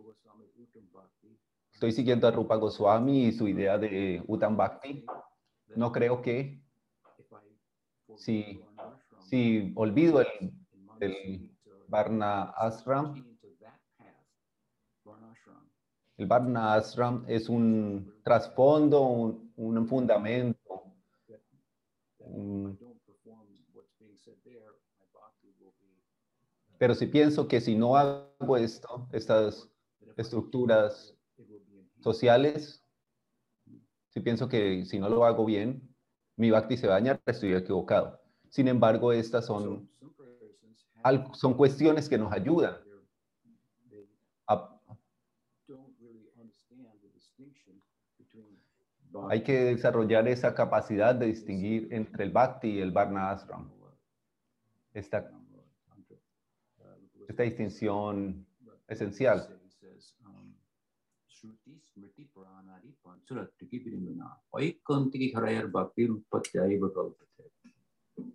estoy 1.72 1.92
siguiendo 1.92 2.28
a 2.28 2.32
Rupa 2.32 2.56
Goswami 2.56 3.26
y 3.28 3.32
su 3.32 3.48
idea 3.48 3.78
de 3.78 4.24
Uttam 4.28 4.58
Bhakti. 4.58 5.06
No 5.76 5.92
creo 5.92 6.22
que 6.22 6.62
si- 8.18 8.62
si 9.30 9.74
olvido 9.76 10.22
el 10.22 10.28
el 11.02 11.52
Varna 11.88 12.44
Ashram, 12.56 13.14
el 16.18 16.26
Varna 16.28 16.74
Ashram 16.76 17.26
es 17.28 17.50
un 17.50 18.14
trasfondo, 18.24 19.02
un, 19.02 19.54
un 19.58 19.88
fundamento, 19.88 20.94
if 21.28 21.42
Mm. 22.28 22.72
I 22.72 22.76
don't 22.80 23.00
perform 23.06 23.46
what's 23.74 23.94
being 24.00 24.18
said 24.18 24.36
there, 24.44 24.72
my 25.00 25.06
bhakti 25.14 25.54
will 25.60 25.74
be 25.80 25.92
pero 26.78 26.96
si 26.96 27.08
pienso 27.08 27.48
que 27.48 27.62
si 27.62 27.76
no 27.76 27.96
hago 27.96 28.58
esto, 28.58 29.08
estas 29.12 29.70
that 30.02 30.12
if 30.12 30.20
I 30.20 30.22
estructuras 30.22 31.16
sociales, 32.00 32.84
si 34.10 34.20
pienso 34.22 34.48
que 34.48 34.86
si 34.86 35.00
no 35.00 35.10
lo 35.10 35.26
hago 35.26 35.46
bien, 35.46 35.82
mi 36.38 36.52
bhakti 36.52 36.78
se 36.78 36.88
va 36.88 36.96
a 36.96 37.00
dañar, 37.00 37.22
estoy 37.26 37.54
equivocado. 37.54 38.20
Sin 38.50 38.68
embargo, 38.68 39.12
estas 39.12 39.46
son, 39.46 39.90
son 41.34 41.54
cuestiones 41.56 42.08
que 42.08 42.18
nos 42.18 42.32
ayudan 42.32 42.78
a, 44.48 44.80
hay 49.30 49.44
que 49.44 49.54
desarrollar 49.54 50.28
esa 50.28 50.54
capacidad 50.54 51.16
de 51.16 51.28
distinguir 51.28 51.88
entre 51.92 52.26
el 52.26 52.32
bhakti 52.32 52.70
y 52.70 52.82
el 52.82 52.92
varna 52.92 53.32
ashram. 53.32 53.72
Esta, 54.94 55.30
esta 57.28 57.44
distinción 57.44 58.46
esencial. 58.88 59.48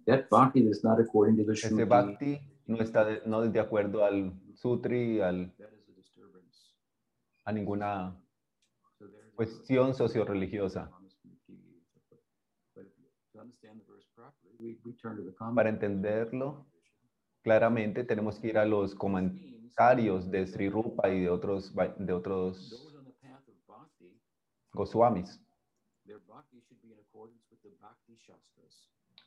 That 0.06 0.28
bhakti 0.28 0.61
is 0.68 0.85
not 0.85 1.00
according 1.00 1.37
to 1.38 1.44
the 1.44 1.52
Ese 1.52 1.68
Shruti. 1.70 1.85
bhakti 1.88 2.40
no 2.66 2.76
está 2.78 3.04
de, 3.04 3.23
no 3.26 3.40
de 3.42 3.61
acuerdo 3.61 4.04
al 4.04 4.32
sutri, 4.54 5.20
al, 5.20 5.52
a 7.44 7.52
ninguna 7.52 8.14
cuestión 9.35 9.94
socio-religiosa. 9.94 10.90
But 12.74 12.87
if 12.87 12.96
you- 12.98 13.09
to 13.33 13.40
understand 13.40 13.81
the 13.81 13.87
verse 13.92 14.07
properly, 14.14 14.55
we, 14.59 14.79
we 14.85 14.92
turn 14.96 15.16
to 15.16 15.22
the 15.24 15.33
comment. 15.35 15.57
Para 15.57 15.70
entenderlo 15.70 16.66
claramente, 17.42 18.05
tenemos 18.05 18.38
que 18.38 18.48
ir 18.48 18.59
a 18.59 18.64
los 18.64 18.94
comentarios 18.94 20.31
de 20.31 20.46
Sri 20.46 20.68
Rupa 20.68 21.09
y 21.09 21.20
de 21.20 21.31
otros, 21.31 21.74
de 21.98 22.12
otros 22.12 22.70
Goswamis. 24.72 25.40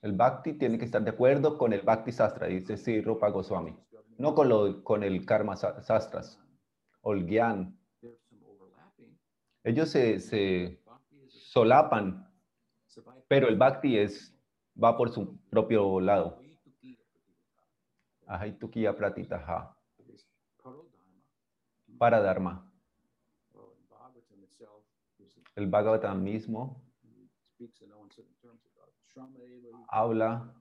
El 0.02 0.14
bhakti 0.14 0.54
tiene 0.54 0.78
que 0.78 0.86
estar 0.86 1.02
de 1.04 1.12
acuerdo 1.12 1.58
con 1.58 1.72
el 1.74 1.82
bhakti 1.82 2.12
sastra, 2.12 2.48
dice 2.48 2.76
Sri 2.78 3.02
Rupa 3.02 3.30
Goswami. 3.30 3.76
No 4.18 4.36
con, 4.36 4.50
lo, 4.50 4.84
con 4.84 5.04
el 5.04 5.26
karma 5.26 5.56
sa- 5.56 5.82
sastras 5.82 6.40
o 7.02 7.14
el 7.14 7.26
gyan. 7.26 7.78
Ellos 9.64 9.90
se, 9.90 10.20
se 10.20 10.82
solapan, 11.30 12.30
pero 13.30 13.48
el 13.48 13.56
bhakti 13.58 13.98
es, 13.98 14.38
va 14.82 14.98
por 14.98 15.10
su 15.10 15.40
propio 15.50 16.00
lado. 16.02 16.43
Ahaitukiya 18.34 18.98
pratitaha, 18.98 19.78
para 22.00 22.20
dharma. 22.20 22.68
El 25.56 25.68
Bhagavatam 25.68 26.24
mismo 26.24 26.82
habla, 29.88 30.52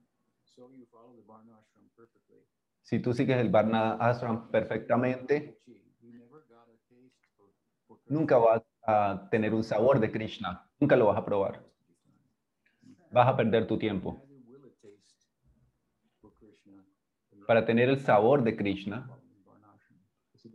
si 2.82 3.00
tú 3.00 3.14
sigues 3.14 3.38
el 3.38 3.48
Varna 3.48 3.94
Ashram 3.94 4.50
perfectamente, 4.50 5.58
nunca 8.06 8.36
vas 8.36 8.62
a 8.82 9.28
tener 9.30 9.54
un 9.54 9.64
sabor 9.64 9.98
de 9.98 10.12
Krishna, 10.12 10.68
nunca 10.78 10.96
lo 10.96 11.06
vas 11.06 11.16
a 11.16 11.24
probar. 11.24 11.64
Vas 13.10 13.28
a 13.28 13.36
perder 13.36 13.66
tu 13.66 13.78
tiempo. 13.78 14.22
Neither 14.26 14.42
will 14.48 14.66
it 14.66 14.80
taste 14.80 15.28
for 16.20 16.32
Krishna 16.38 16.84
Para 17.46 17.64
tener 17.64 17.88
el 17.88 17.98
sabor 18.00 18.42
de 18.42 18.56
Krishna, 18.56 19.08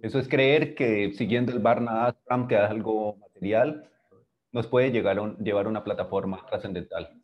eso 0.02 0.20
es 0.20 0.28
creer 0.28 0.76
que 0.76 1.14
siguiendo 1.14 1.52
el 1.52 1.60
Varna 1.60 2.08
Ashram, 2.08 2.48
que 2.48 2.56
es 2.56 2.62
algo 2.62 3.16
material, 3.18 3.90
nos 4.52 4.68
puede 4.68 4.92
llegar 4.92 5.18
a 5.18 5.22
un- 5.22 5.38
llevar 5.38 5.66
a 5.66 5.70
una 5.70 5.84
plataforma 5.84 6.46
trascendental. 6.46 7.22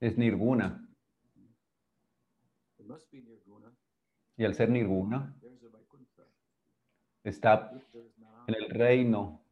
Es 0.00 0.16
nirguna. 0.16 0.88
Y 4.36 4.44
al 4.44 4.54
ser 4.54 4.70
nirguna, 4.70 5.34
está 7.24 7.72
en 8.46 8.54
el 8.54 8.70
reino 8.70 9.42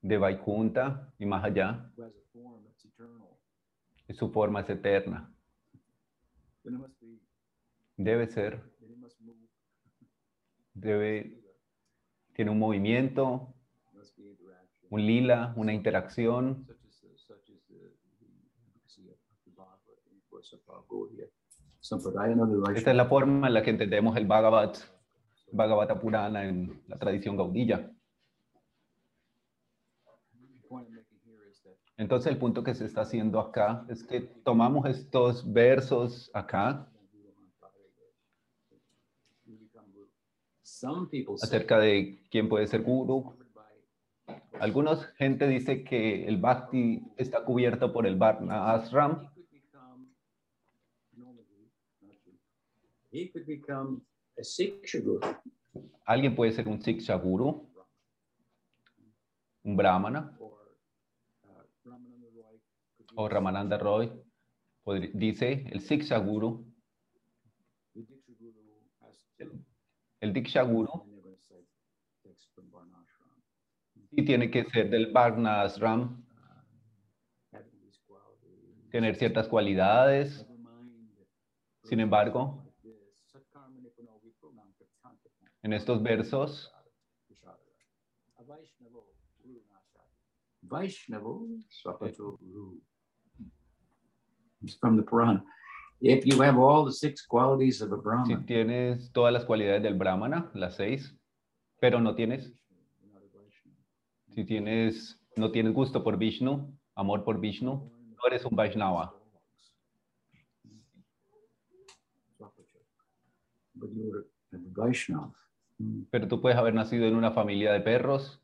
de 0.00 0.18
Vaikunta 0.18 1.12
y 1.18 1.26
más 1.26 1.44
allá, 1.44 1.90
who 1.96 2.04
has 2.04 2.14
a 2.14 2.20
form 2.32 2.62
that's 2.64 2.84
eternal, 2.84 3.36
y 4.08 4.14
su 4.14 4.30
forma 4.30 4.60
es 4.60 4.70
eterna. 4.70 5.32
Debe 7.96 8.26
ser, 8.26 8.62
debe, 10.74 11.40
tiene 12.34 12.50
un 12.50 12.58
movimiento, 12.58 13.54
un 14.90 15.06
lila, 15.06 15.52
una 15.56 15.72
interacción, 15.72 16.66
Esta 22.74 22.90
es 22.90 22.96
la 22.96 23.06
forma 23.06 23.46
en 23.46 23.54
la 23.54 23.62
que 23.62 23.70
entendemos 23.70 24.16
el 24.16 24.26
Bhagavat, 24.26 24.76
Bhagavata 25.52 26.00
Purana 26.00 26.44
en 26.44 26.82
la 26.88 26.98
tradición 26.98 27.36
gaudilla. 27.36 27.92
The 30.52 30.68
point 30.68 30.88
I'm 30.88 30.94
making 30.94 31.20
here 31.24 31.48
is 31.48 31.62
that 31.62 31.76
Entonces 31.96 32.30
el 32.30 32.38
punto 32.38 32.62
que 32.62 32.74
se 32.74 32.84
está 32.84 33.02
haciendo 33.02 33.40
acá 33.40 33.86
es 33.88 34.04
que 34.04 34.20
tomamos 34.20 34.86
estos 34.86 35.50
versos 35.50 36.30
acá 36.34 36.88
acerca 41.42 41.78
de 41.78 42.22
quién 42.30 42.48
puede 42.48 42.66
ser 42.66 42.82
guru. 42.82 43.38
Algunos 44.60 45.06
gente 45.16 45.48
dice 45.48 45.84
que 45.84 46.26
el 46.26 46.38
Bhakti 46.38 47.02
está 47.16 47.44
cubierto 47.44 47.92
por 47.92 48.06
el 48.06 48.16
Varna 48.16 48.72
Ashram. 48.72 49.30
Alguien 56.04 56.36
puede 56.36 56.52
ser 56.52 56.68
un 56.68 56.82
Siksha 56.82 57.16
Guru, 57.16 57.68
un 59.64 59.76
Brahmana 59.76 60.36
or 60.38 60.52
uh, 61.44 61.90
Ramananda 61.90 62.28
Roy 62.34 62.56
could 62.96 63.05
be 63.05 63.05
o 63.16 63.28
Ramananda 63.28 63.78
Roy. 63.78 64.10
Dice 65.14 65.64
el 65.72 65.80
Siksha 65.80 66.18
Guru, 66.18 66.64
the 67.92 68.02
Diksha 68.02 68.32
guru 68.38 68.62
has 69.00 69.18
to, 69.38 69.44
el 70.20 70.32
Diksha 70.32 70.62
Guru, 70.62 70.92
Varnashram. 72.70 73.42
y 74.12 74.24
tiene 74.24 74.48
que 74.50 74.64
ser 74.66 74.90
del 74.90 75.12
Varna 75.12 75.62
Ashram 75.62 76.24
Have 77.52 77.64
tener 78.92 79.16
ciertas 79.16 79.48
cualidades. 79.48 80.46
Never 80.48 80.58
mind. 80.58 81.10
Sin 81.82 82.00
embargo, 82.00 82.72
en 85.62 85.72
estos 85.72 86.00
versos, 86.02 86.72
Vaishnavo 88.46 89.12
Guru 89.38 89.64
Nashad. 89.68 90.06
Vaishnavo 90.62 91.46
Swapato 91.68 92.38
Guru. 92.38 92.80
It's 93.38 94.55
from 94.74 94.96
the 94.96 95.02
Puran. 95.02 95.42
If 96.00 96.26
you 96.26 96.40
have 96.42 96.58
all 96.58 96.84
the 96.84 96.92
six 96.92 97.22
qualities 97.22 97.80
of 97.80 97.92
a 97.92 97.96
si 97.96 98.02
Brahman, 98.02 98.46
tienes 98.46 99.10
todas 99.12 99.32
las 99.32 99.44
cualidades 99.44 99.82
del 99.82 99.94
Brahmana, 99.94 100.50
las 100.54 100.76
seis, 100.76 101.16
pero 101.80 102.00
no 102.00 102.14
tienes, 102.14 102.52
si 104.34 104.44
tienes, 104.44 105.18
no 105.36 105.50
tienes 105.50 105.72
gusto 105.72 106.04
por 106.04 106.18
Vishnu, 106.18 106.70
amor 106.94 107.24
por 107.24 107.40
Vishnu, 107.40 107.72
no 107.72 108.26
eres 108.26 108.44
un 108.44 108.54
Vaishnava. 108.54 109.14
Pero 116.10 116.28
tú 116.28 116.40
puedes 116.40 116.58
haber 116.58 116.74
nacido 116.74 117.06
en 117.06 117.16
una 117.16 117.30
familia 117.30 117.72
de 117.72 117.80
perros, 117.80 118.42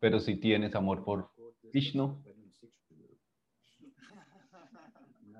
pero 0.00 0.18
si 0.18 0.36
tienes 0.36 0.74
amor 0.74 1.04
por 1.04 1.30
Vishnu, 1.72 2.22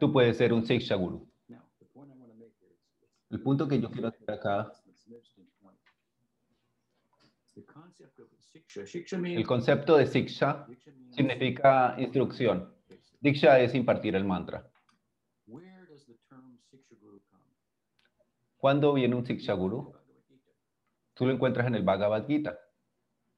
tú 0.05 0.13
puedes 0.13 0.37
ser 0.37 0.53
un 0.53 0.67
Siksha 0.67 0.97
Guru. 0.97 1.27
El 3.31 3.41
punto 3.41 3.67
que 3.67 3.81
yo 3.81 3.91
quiero 3.91 4.09
hacer 4.09 4.31
acá, 4.31 4.71
el 7.55 9.47
concepto 9.47 9.97
de 9.97 10.07
Siksha 10.07 10.67
significa 11.11 11.95
instrucción. 11.99 12.75
Diksha 13.19 13.61
es 13.61 13.75
impartir 13.75 14.15
el 14.15 14.25
mantra. 14.25 14.71
Where 15.47 15.87
does 15.89 16.05
the 16.05 16.19
term 16.29 16.59
Siksha 16.71 16.97
Guru 17.01 17.23
come? 17.31 17.45
¿Cuándo 18.59 18.93
viene 18.93 19.17
un 19.17 19.25
Siksha 19.25 19.55
Guru? 19.55 19.95
¿Tú 21.15 21.25
lo 21.25 21.33
encuentras 21.33 21.67
en 21.67 21.77
el 21.77 21.83
Bhagavad 21.83 22.27
Gita? 22.27 22.59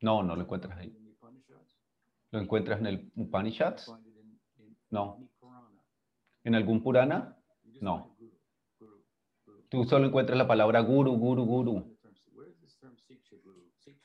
No, 0.00 0.24
no 0.24 0.34
lo 0.34 0.42
encuentras 0.42 0.76
ahí. 0.78 0.92
¿Lo 2.32 2.40
encuentras 2.40 2.80
en 2.80 2.86
el 2.86 3.12
Upanishads? 3.14 3.94
No. 4.90 5.28
¿En 6.46 6.54
algún 6.54 6.80
Purana? 6.80 7.36
No. 7.80 8.16
Tú 9.68 9.82
solo 9.82 10.06
encuentras 10.06 10.38
la 10.38 10.46
palabra 10.46 10.78
Guru, 10.78 11.16
Guru, 11.16 11.44
Guru. 11.44 11.98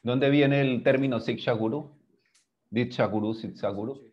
¿Dónde 0.01 0.31
viene 0.31 0.61
el 0.61 0.81
término 0.81 1.19
Siksha 1.19 1.51
Guru? 1.51 1.99
Diksha 2.71 3.05
Guru, 3.05 3.35
Siksha 3.35 3.69
Guru. 3.69 4.11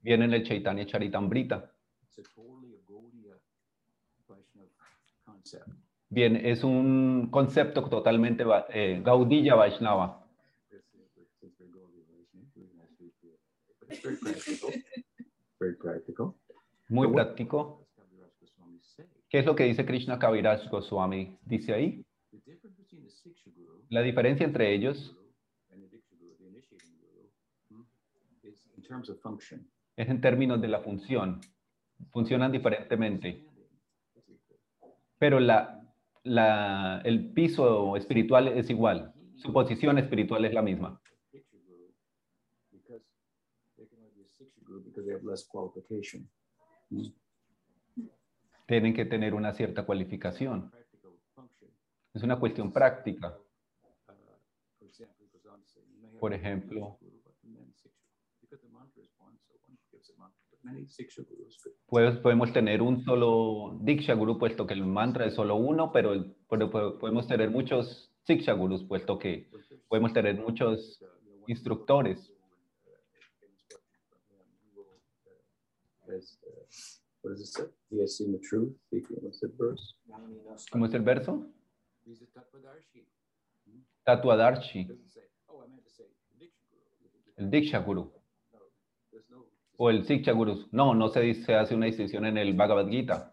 Viene 0.00 0.24
en 0.24 0.34
el 0.34 0.42
Chaitanya 0.42 0.84
Charitamrita. 0.84 1.72
Bien, 6.08 6.34
es 6.34 6.64
un 6.64 7.28
concepto 7.30 7.88
totalmente 7.88 8.44
eh, 8.70 9.00
Gaudiya 9.04 9.54
Vaishnava. 9.54 10.26
Very 14.02 14.16
practical. 14.16 14.70
very 15.60 15.76
practical. 15.76 16.39
Muy 16.90 17.10
práctico. 17.12 17.86
¿Qué 19.28 19.38
es 19.38 19.46
lo 19.46 19.54
que 19.54 19.64
dice 19.64 19.86
Krishna 19.86 20.18
Kaviraj 20.18 20.68
Goswami? 20.68 21.38
Dice 21.42 21.72
ahí, 21.72 22.04
The 22.30 22.38
difference 22.44 22.76
between 22.76 23.04
the 23.04 23.10
Siksha 23.10 23.50
Guru 23.54 23.70
la 23.90 24.02
diferencia 24.02 24.46
entre 24.46 24.72
ellos 24.72 25.16
hmm, 27.68 27.82
es 29.96 30.08
en 30.08 30.20
términos 30.20 30.60
de 30.60 30.68
la 30.68 30.80
función. 30.80 31.40
Funcionan 32.10 32.50
diferentemente, 32.50 33.44
pero 35.18 35.38
la, 35.38 35.86
la, 36.22 37.02
el 37.04 37.32
piso 37.32 37.96
espiritual 37.96 38.48
es 38.48 38.70
igual. 38.70 39.12
Su 39.36 39.52
posición 39.52 39.98
espiritual 39.98 40.44
es 40.44 40.54
la 40.54 40.62
misma. 40.62 41.00
Tienen 48.66 48.94
que 48.94 49.04
tener 49.04 49.34
una 49.34 49.52
cierta 49.52 49.84
cualificación. 49.84 50.72
Es 52.14 52.22
una 52.22 52.38
cuestión 52.38 52.72
práctica. 52.72 53.36
Por 56.18 56.34
ejemplo. 56.34 56.98
Pues 61.86 62.16
podemos 62.18 62.52
tener 62.52 62.82
un 62.82 63.02
solo 63.04 63.78
Diksha 63.80 64.14
Guru, 64.14 64.38
puesto 64.38 64.66
que 64.66 64.74
el 64.74 64.84
mantra 64.84 65.24
es 65.26 65.34
solo 65.34 65.56
uno, 65.56 65.90
pero, 65.90 66.12
pero 66.48 66.70
po- 66.70 66.98
podemos 66.98 67.26
tener 67.26 67.50
muchos 67.50 68.12
Siksha 68.24 68.52
Gurus, 68.52 68.84
puesto 68.84 69.18
que 69.18 69.48
podemos 69.88 70.12
tener 70.12 70.36
muchos 70.38 71.02
instructores. 71.46 72.32
What 77.22 77.30
does 77.32 77.40
it 77.40 77.46
say? 77.46 77.64
He 77.90 78.00
has 78.00 78.16
seen 78.16 78.32
the 78.32 78.38
truth. 78.38 78.72
of 78.92 79.32
the 79.40 79.48
verse. 79.58 79.94
¿Cómo 80.72 80.86
es 80.86 80.94
el 80.94 81.02
verso? 81.02 81.46
He's 82.06 82.22
a. 82.22 82.26
Tatuadarshi, 84.06 84.86
say, 85.06 85.20
oh, 85.48 85.62
I 85.62 85.68
meant 85.68 85.84
to 85.84 85.90
say 85.90 86.04
Diksha 86.38 86.74
Guru. 86.74 87.32
el 87.36 87.50
Diksha 87.50 87.84
Guru 87.84 88.10
o 89.76 89.90
el 89.90 90.04
Siksha 90.04 90.32
Guru. 90.32 90.66
No, 90.72 90.94
no 90.94 91.08
se, 91.08 91.20
dice- 91.20 91.44
se 91.44 91.54
hace 91.54 91.74
una 91.74 91.86
distinción 91.86 92.24
en 92.24 92.38
el 92.38 92.54
Bhagavad 92.54 92.88
Gita. 92.88 93.30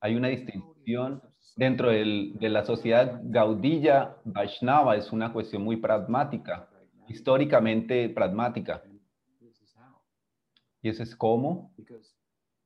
Hay 0.00 0.14
una 0.16 0.28
distinción 0.28 1.22
dentro 1.56 1.90
del- 1.90 2.34
de 2.38 2.48
la 2.50 2.64
sociedad 2.64 3.20
Gaudiya 3.24 4.16
Vaishnava, 4.24 4.96
es 4.96 5.10
una 5.12 5.32
cuestión 5.32 5.62
muy 5.62 5.76
pragmática, 5.78 6.68
históricamente 7.08 8.08
pragmática. 8.10 8.82
Y 10.82 10.88
eso 10.90 11.02
es 11.02 11.16
Because 11.76 12.12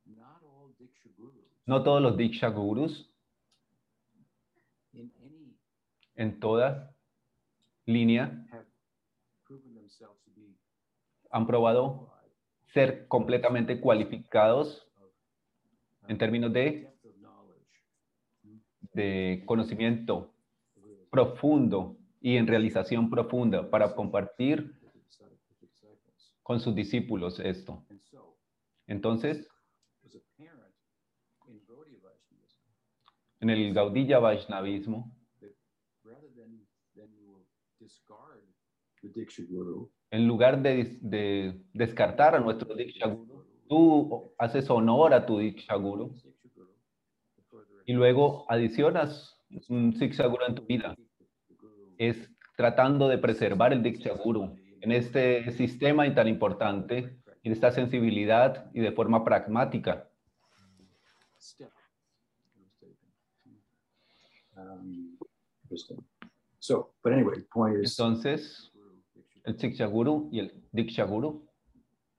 not 0.04 0.42
all 0.42 0.74
Diksha 0.78 1.08
Gurus 1.16 1.46
no 1.68 1.82
todos 1.82 2.02
los 2.02 2.16
Diksha 2.16 2.48
Gurus 2.48 3.08
en 6.16 6.40
toda 6.40 6.96
línea 7.84 8.44
have 8.50 8.66
proven 9.46 9.74
themselves 9.74 10.18
to 10.24 10.30
be 10.34 10.56
han 11.30 11.46
probado 11.46 12.10
ser 12.72 13.06
completamente 13.06 13.80
cualificados 13.80 14.88
en 16.08 16.16
términos 16.18 16.52
de, 16.52 16.90
de 18.94 19.42
conocimiento 19.46 20.34
profundo 21.10 21.96
y 22.20 22.36
en 22.36 22.46
realización 22.46 23.10
profunda 23.10 23.70
para 23.70 23.94
compartir 23.94 24.74
con 26.42 26.60
sus 26.60 26.74
discípulos 26.74 27.38
esto. 27.40 27.84
Entonces, 28.86 29.40
it 29.40 29.48
was 30.02 30.14
apparent 30.16 30.74
in 31.46 31.60
Gaudiya 31.66 31.98
Vaishnavism 32.02 32.62
en 33.40 33.50
el 33.50 33.72
Gaudiya 33.74 34.18
Vaishnavismo, 34.18 35.14
Diksha 39.00 39.42
en 40.10 40.26
lugar 40.26 40.60
de, 40.60 40.98
de 41.00 41.62
descartar 41.72 42.34
a 42.34 42.40
nuestro 42.40 42.74
Diksha 42.74 43.06
Guru, 43.06 43.46
tú 43.68 44.34
haces 44.38 44.68
honor 44.70 45.14
a 45.14 45.24
tu 45.24 45.38
Diksha 45.38 45.76
Guru 45.76 46.14
Diksha 46.14 46.28
y 47.86 47.92
luego 47.92 48.44
adicionas 48.48 49.40
un 49.68 49.94
Siksha 49.94 50.26
Guru 50.26 50.44
en 50.46 50.54
tu 50.54 50.66
vida. 50.66 50.94
Es 51.96 52.30
tratando 52.56 53.08
de 53.08 53.18
preservar 53.18 53.72
el 53.72 53.82
Diksha 53.82 54.14
Guru 54.14 54.56
en 54.80 54.92
este 54.92 55.50
sistema 55.52 56.06
y 56.06 56.14
tan 56.14 56.28
importante, 56.28 57.20
en 57.42 57.52
esta 57.52 57.70
sensibilidad 57.70 58.70
y 58.74 58.80
de 58.80 58.92
forma 58.92 59.24
pragmática. 59.24 60.08
step. 61.40 61.70
It 62.46 62.60
was 62.60 62.72
taken. 62.80 62.96
Um, 64.58 65.16
interesting. 65.62 65.98
So, 66.58 66.90
but 67.02 67.12
anyway, 67.12 67.36
the 67.36 67.46
point 67.52 67.76
is, 67.76 67.92
Entonces, 67.98 68.70
el 69.44 69.52
Guru, 69.54 69.58
Siksha 69.58 69.86
Guru 69.86 70.28
y 70.32 70.40
el 70.40 70.50
Diksha 70.72 71.04
Guru 71.04 71.40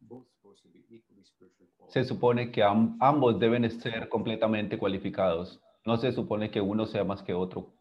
both 0.02 0.25
supposed 0.32 0.63
to 0.63 0.69
be 0.69 0.80
equally 0.89 1.23
spiritually 1.25 1.67
se 1.89 2.04
supone 2.06 2.52
que 2.52 2.63
am- 2.63 2.97
ambos 3.02 3.39
deben 3.39 3.69
ser 3.82 4.08
completamente 4.10 4.78
cualificados. 4.78 5.60
No 5.86 5.97
se 5.97 6.12
supone 6.12 6.49
que 6.52 6.62
uno 6.62 6.86
sea 6.86 7.04
más 7.04 7.21
que 7.23 7.34
otro. 7.34 7.73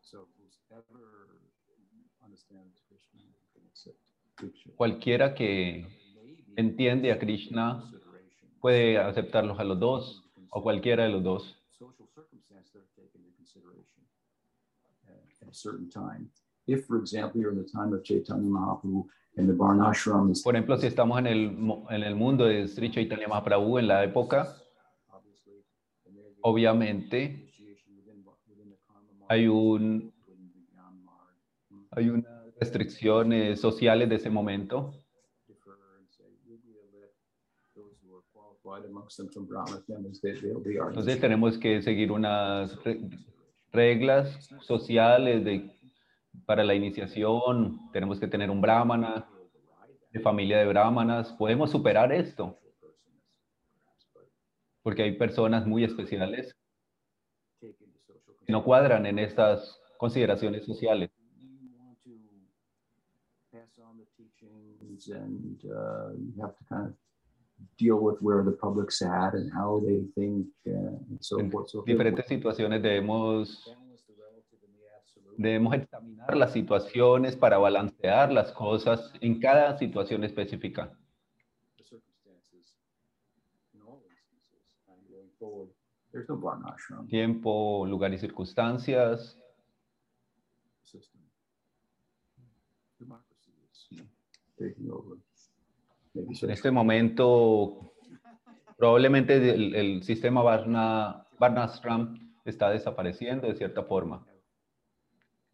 Cualquiera 4.76 5.34
que 5.34 5.86
entiende 6.56 7.12
a 7.12 7.18
Krishna 7.18 7.82
puede 8.60 8.98
aceptarlos 8.98 9.58
a 9.58 9.64
los 9.64 9.78
dos 9.78 10.22
o 10.50 10.62
cualquiera 10.62 11.04
de 11.04 11.10
los 11.10 11.22
dos. 11.22 11.54
social 11.78 12.08
circumstance 12.14 12.72
that 12.72 12.80
are 12.80 12.88
taken 12.96 13.22
into 13.22 13.36
consideration 13.36 14.02
uh, 15.08 15.12
at 15.48 15.54
a 15.54 15.56
certain 15.56 15.88
time. 15.90 16.30
If, 16.66 16.87
for 16.87 16.98
example, 16.98 17.40
you're 17.40 17.52
in 17.52 17.58
the 17.58 17.68
time 17.68 17.92
of 17.94 18.04
Chaitanya 18.04 18.48
Mahaprabhu 18.48 19.06
and 19.37 19.48
the 19.48 19.54
Varnashram 19.54 20.30
is 20.30 20.42
Por 20.42 20.54
ejemplo, 20.54 20.76
si 20.76 20.87
estamos 20.87 21.18
en 21.18 21.26
el, 21.26 21.40
en 21.90 22.02
el 22.02 22.14
mundo 22.14 22.44
de 22.44 22.68
Sri 22.68 22.90
Chaitanya 22.90 23.28
Mahaprabhu 23.28 23.78
en 23.78 23.88
la 23.88 24.04
época 24.04 24.54
Obviamente 26.40 27.50
hay 29.28 29.48
un 29.48 30.12
hay 31.90 32.08
unas 32.11 32.54
restricciones 32.61 33.61
sociales 33.61 34.08
de 34.08 34.14
ese 34.14 34.30
momento. 34.30 34.94
Entonces 40.88 41.20
tenemos 41.20 41.58
que 41.58 41.82
seguir 41.82 42.12
unas 42.12 42.78
reglas 43.72 44.48
sociales 44.62 45.44
de, 45.44 45.70
para 46.46 46.64
la 46.64 46.74
iniciación. 46.74 47.90
Tenemos 47.92 48.18
que 48.20 48.28
tener 48.28 48.50
un 48.50 48.61
brahmana, 48.61 49.28
de 50.11 50.20
familia 50.20 50.59
de 50.59 50.66
brahmanas. 50.66 51.33
Podemos 51.33 51.70
superar 51.70 52.12
esto 52.12 52.59
porque 54.83 55.02
hay 55.02 55.18
personas 55.18 55.66
muy 55.66 55.85
especiales 55.85 56.57
que 57.61 58.52
no 58.52 58.64
cuadran 58.64 59.04
en 59.04 59.18
estas 59.18 59.78
consideraciones 59.98 60.64
sociales. 60.64 61.11
Deal 67.76 67.96
with 67.96 68.18
where 68.20 68.42
the 68.42 68.52
public's 68.52 69.00
at 69.02 69.34
and 69.34 69.52
how 69.52 69.80
they 69.80 70.02
think 70.14 70.46
uh, 70.66 70.70
and 71.10 71.18
so 71.20 71.38
En 71.38 71.50
forth. 71.50 71.70
So 71.70 71.80
if 71.80 71.86
diferentes 71.86 72.26
they 72.26 72.36
situaciones 72.36 72.82
debemos, 72.82 73.64
debemos 75.36 75.74
examinar 75.74 76.36
las 76.36 76.52
situaciones 76.52 77.36
para 77.36 77.58
balancear 77.58 78.32
las 78.32 78.52
cosas 78.52 79.12
en 79.20 79.40
cada 79.40 79.76
situación 79.78 80.24
específica. 80.24 80.92
Tiempo, 87.08 87.86
lugar 87.86 88.12
y 88.12 88.18
circunstancias. 88.18 89.36
taking 94.58 94.90
over. 94.90 95.18
En 96.42 96.50
este 96.50 96.70
momento, 96.70 97.92
probablemente 98.76 99.37
el, 99.37 99.74
el 99.74 100.02
sistema 100.02 100.42
Varna, 100.42 101.26
Varnashram 101.38 102.18
está 102.44 102.70
desapareciendo 102.70 103.46
de 103.46 103.54
cierta 103.54 103.83
forma. 103.85 104.26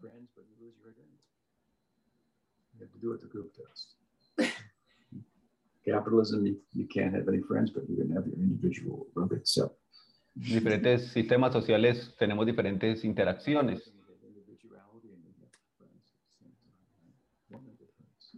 friends, 0.00 0.29
but 0.35 0.44
you 0.48 0.57
lose 0.61 0.77
your 0.79 0.90
identity. 0.92 1.18
You 2.74 2.81
have 2.85 2.92
to 2.92 2.98
do 2.98 3.11
what 3.11 3.20
the 3.20 3.29
group 3.29 3.53
does. 3.57 3.96
Capitalism, 5.85 6.46
you, 6.46 6.57
you 6.72 6.87
can't 6.87 7.14
have 7.14 7.29
any 7.29 7.42
friends, 7.42 7.70
but 7.70 7.88
you 7.88 7.96
can 7.96 8.11
have 8.12 8.27
your 8.27 8.37
individual 8.37 9.07
rugged 9.14 9.46
self. 9.46 9.72
En 10.37 10.55
diferentes 10.55 11.12
sistemas 11.12 11.53
sociales 11.53 12.14
tenemos 12.18 12.44
diferentes 12.44 13.05
interacciones. 13.05 13.87
You 13.87 14.03
have 14.09 14.18
individuality 14.27 15.12
and 15.14 15.22
you 15.24 15.33
have 15.40 15.53
friends 15.79 16.11
at 16.11 16.18
the 16.27 16.33
same 16.40 16.55
time. 16.59 16.74
right? 16.98 17.14
One 17.50 17.66
of 17.70 17.79
the 17.79 17.87
friends. 17.96 18.35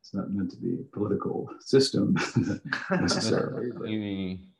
It's 0.00 0.05
not 0.16 0.30
meant 0.30 0.50
to 0.50 0.56
be 0.56 0.74
a 0.80 0.84
political 0.92 1.48
system 1.60 2.14
necessarily, 2.90 4.40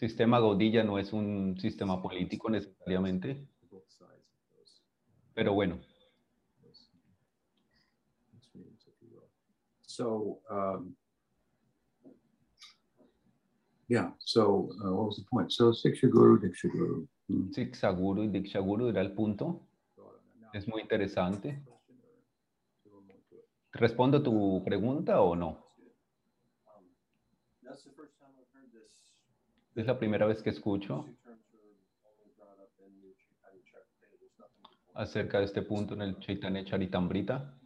El 0.00 0.08
sistema 0.08 0.38
Gaudilla 0.38 0.84
no 0.84 0.98
es 0.98 1.12
un 1.12 1.56
sistema 1.58 2.00
político 2.00 2.48
necesariamente, 2.50 3.48
both 3.70 3.88
sides 3.88 4.28
of 4.30 4.56
those, 4.56 4.82
pero 5.34 5.54
bueno. 5.54 5.80
So, 9.82 10.38
um, 10.48 10.94
yeah, 13.88 14.12
so 14.20 14.70
uh, 14.84 14.92
what 14.94 15.06
was 15.08 15.16
the 15.16 15.24
point? 15.28 15.50
So, 15.50 15.72
Siksha 15.72 16.08
Guru, 16.08 16.38
Diksha 16.38 16.70
Guru. 16.70 17.08
Hmm. 17.28 17.50
Siksaguru 17.52 18.22
y 18.22 18.28
Dikshaguru 18.28 18.88
era 18.88 19.00
el 19.00 19.12
punto. 19.12 19.60
Es 20.54 20.68
muy 20.68 20.82
interesante. 20.82 21.60
question 21.68 21.96
or 22.04 22.10
do 22.84 22.90
we 22.94 23.00
move 23.06 23.22
to 23.28 23.36
it? 23.36 23.48
¿Respondo 23.78 24.20
tu 24.20 24.60
pregunta 24.64 25.20
o 25.20 25.36
no? 25.36 25.64
Es 29.76 29.86
la 29.86 29.96
primera 29.96 30.26
vez 30.26 30.42
que 30.42 30.50
escucho 30.50 31.06
acerca 34.94 35.38
de 35.38 35.44
este 35.44 35.62
punto 35.62 35.94
en 35.94 36.02
el 36.02 36.18
Chaitanya 36.18 36.64
Charitamrita. 36.64 37.56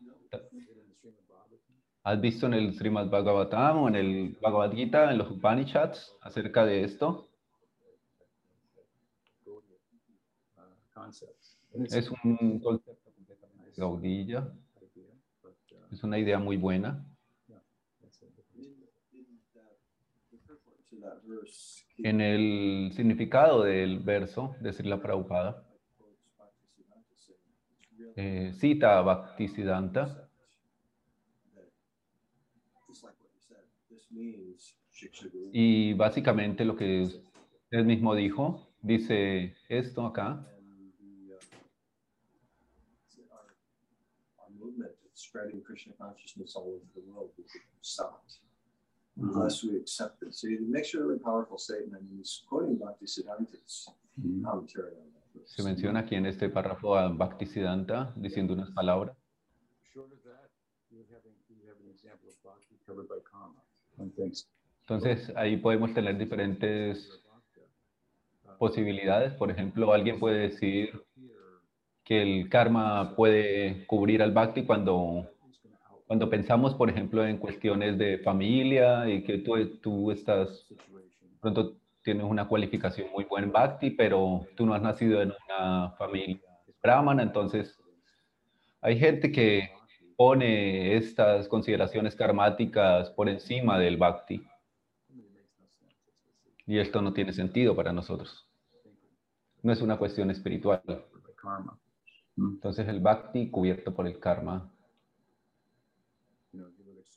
¿Has 2.03 2.20
visto 2.20 2.44
en 2.44 2.55
el 2.55 2.75
Srimad 2.75 3.09
Bhagavatam 3.09 3.79
o 3.79 3.88
en 3.88 3.94
el 3.94 4.38
Bhagavad 4.42 4.72
Gita, 4.72 5.11
en 5.11 5.16
los 5.16 5.31
Upanishads, 5.31 6.14
acerca 6.20 6.66
de 6.66 6.85
esto? 6.85 7.31
Es 11.72 12.11
un 12.11 12.61
concepto 12.61 13.11
completamente 13.14 13.72
gaudilla, 13.81 14.53
es 15.92 16.02
una 16.02 16.18
idea 16.18 16.38
muy 16.38 16.57
buena. 16.57 17.07
En 21.98 22.20
el 22.20 22.92
significado 22.94 23.62
del 23.62 24.00
verso 24.00 24.57
de 24.61 24.72
Srila 24.72 25.00
Prabhupada, 25.00 25.64
eh, 28.16 28.52
cita 28.55 28.98
a 28.98 29.02
Bhaktisiddhanta 29.02 30.28
y 35.52 35.94
básicamente 35.94 36.64
lo 36.64 36.76
que 36.76 37.09
él 37.70 37.85
mismo 37.85 38.14
dijo, 38.14 38.74
dice 38.83 39.55
esto 39.68 40.07
acá, 40.07 40.46
and 40.57 40.92
the, 40.98 41.35
uh, 41.35 41.38
is 43.09 43.18
it 43.18 43.28
our, 43.31 43.57
our 44.38 44.50
movement 44.50 44.90
of 44.90 45.16
spreading 45.32 45.62
Krishna 45.62 45.92
consciousness 45.98 46.54
all 46.56 46.68
over 46.76 46.84
the 46.94 47.00
world 47.10 47.30
will 47.38 47.44
be 47.54 47.60
stopped 47.80 48.32
unless 49.16 49.62
we 49.64 49.76
accept 49.78 50.22
it. 50.22 50.32
So 50.34 50.46
it 50.48 50.60
makes 50.60 50.92
a 50.94 50.98
really 51.02 51.18
powerful 51.18 51.56
statement. 51.58 52.02
And 52.02 52.18
he's 52.18 52.42
quoting 52.48 52.76
Bhakti 52.78 53.06
Siddhanta's 53.06 53.88
Mhm. 54.18 54.42
commentary 54.44 54.94
on 55.02 55.08
that. 55.14 55.22
se 55.46 55.62
menciona 55.62 56.00
aquí 56.00 56.14
en 56.14 56.26
este 56.26 56.50
párrafo 56.50 56.94
a 56.94 57.08
Bhaktisiddhanta 57.08 58.12
diciendo 58.16 58.52
unas 58.52 58.70
palabras. 58.72 59.16
Short 59.94 60.12
of 60.12 60.22
that, 60.24 60.50
you 60.90 61.00
have, 61.10 61.22
an- 61.26 61.34
you 61.48 61.66
have 61.70 61.80
an 61.80 61.88
example 61.90 62.28
of 62.28 62.36
bhakti 62.44 62.76
covered 62.86 63.08
by 63.08 63.18
karma. 63.24 63.62
One 63.96 64.10
thinks, 64.10 64.46
Entonces 64.82 65.32
ahí 65.36 65.56
podemos 65.56 65.94
tener 65.94 66.18
diferentes 66.18 67.08
posibilidades. 68.58 69.32
Por 69.34 69.50
ejemplo, 69.50 69.92
alguien 69.92 70.18
puede 70.20 70.48
decir 70.50 71.02
que 72.04 72.22
el 72.22 72.48
karma 72.48 73.14
puede 73.16 73.86
cubrir 73.86 74.22
al 74.22 74.32
bhakti 74.32 74.64
cuando, 74.64 75.30
cuando 76.06 76.28
pensamos, 76.28 76.74
por 76.74 76.90
ejemplo, 76.90 77.26
en 77.26 77.38
cuestiones 77.38 77.98
de 77.98 78.18
familia 78.18 79.08
y 79.08 79.22
que 79.22 79.38
tú, 79.38 79.78
tú 79.80 80.10
estás, 80.10 80.66
pronto 81.40 81.76
tienes 82.02 82.24
una 82.24 82.48
cualificación 82.48 83.10
muy 83.12 83.24
buena 83.24 83.46
en 83.46 83.52
bhakti, 83.52 83.90
pero 83.90 84.46
tú 84.56 84.66
no 84.66 84.74
has 84.74 84.82
nacido 84.82 85.22
en 85.22 85.32
una 85.46 85.90
familia 85.92 86.40
brahmana, 86.82 87.22
entonces 87.22 87.78
hay 88.80 88.98
gente 88.98 89.30
que 89.30 89.70
pone 90.16 90.96
estas 90.96 91.46
consideraciones 91.48 92.16
karmáticas 92.16 93.10
por 93.10 93.28
encima 93.28 93.78
del 93.78 93.96
bhakti 93.96 94.44
y 96.66 96.78
esto 96.78 97.02
no 97.02 97.12
tiene 97.12 97.32
sentido 97.32 97.74
para 97.74 97.92
nosotros. 97.92 98.48
No 99.62 99.72
es 99.72 99.80
una 99.80 99.96
cuestión 99.96 100.30
espiritual. 100.30 100.82
karma. 101.36 101.78
Entonces 102.50 102.88
el 102.88 103.00
bhakti 103.00 103.50
cubierto 103.50 103.94
por 103.94 104.07
el 104.07 104.18
karma 104.18 104.70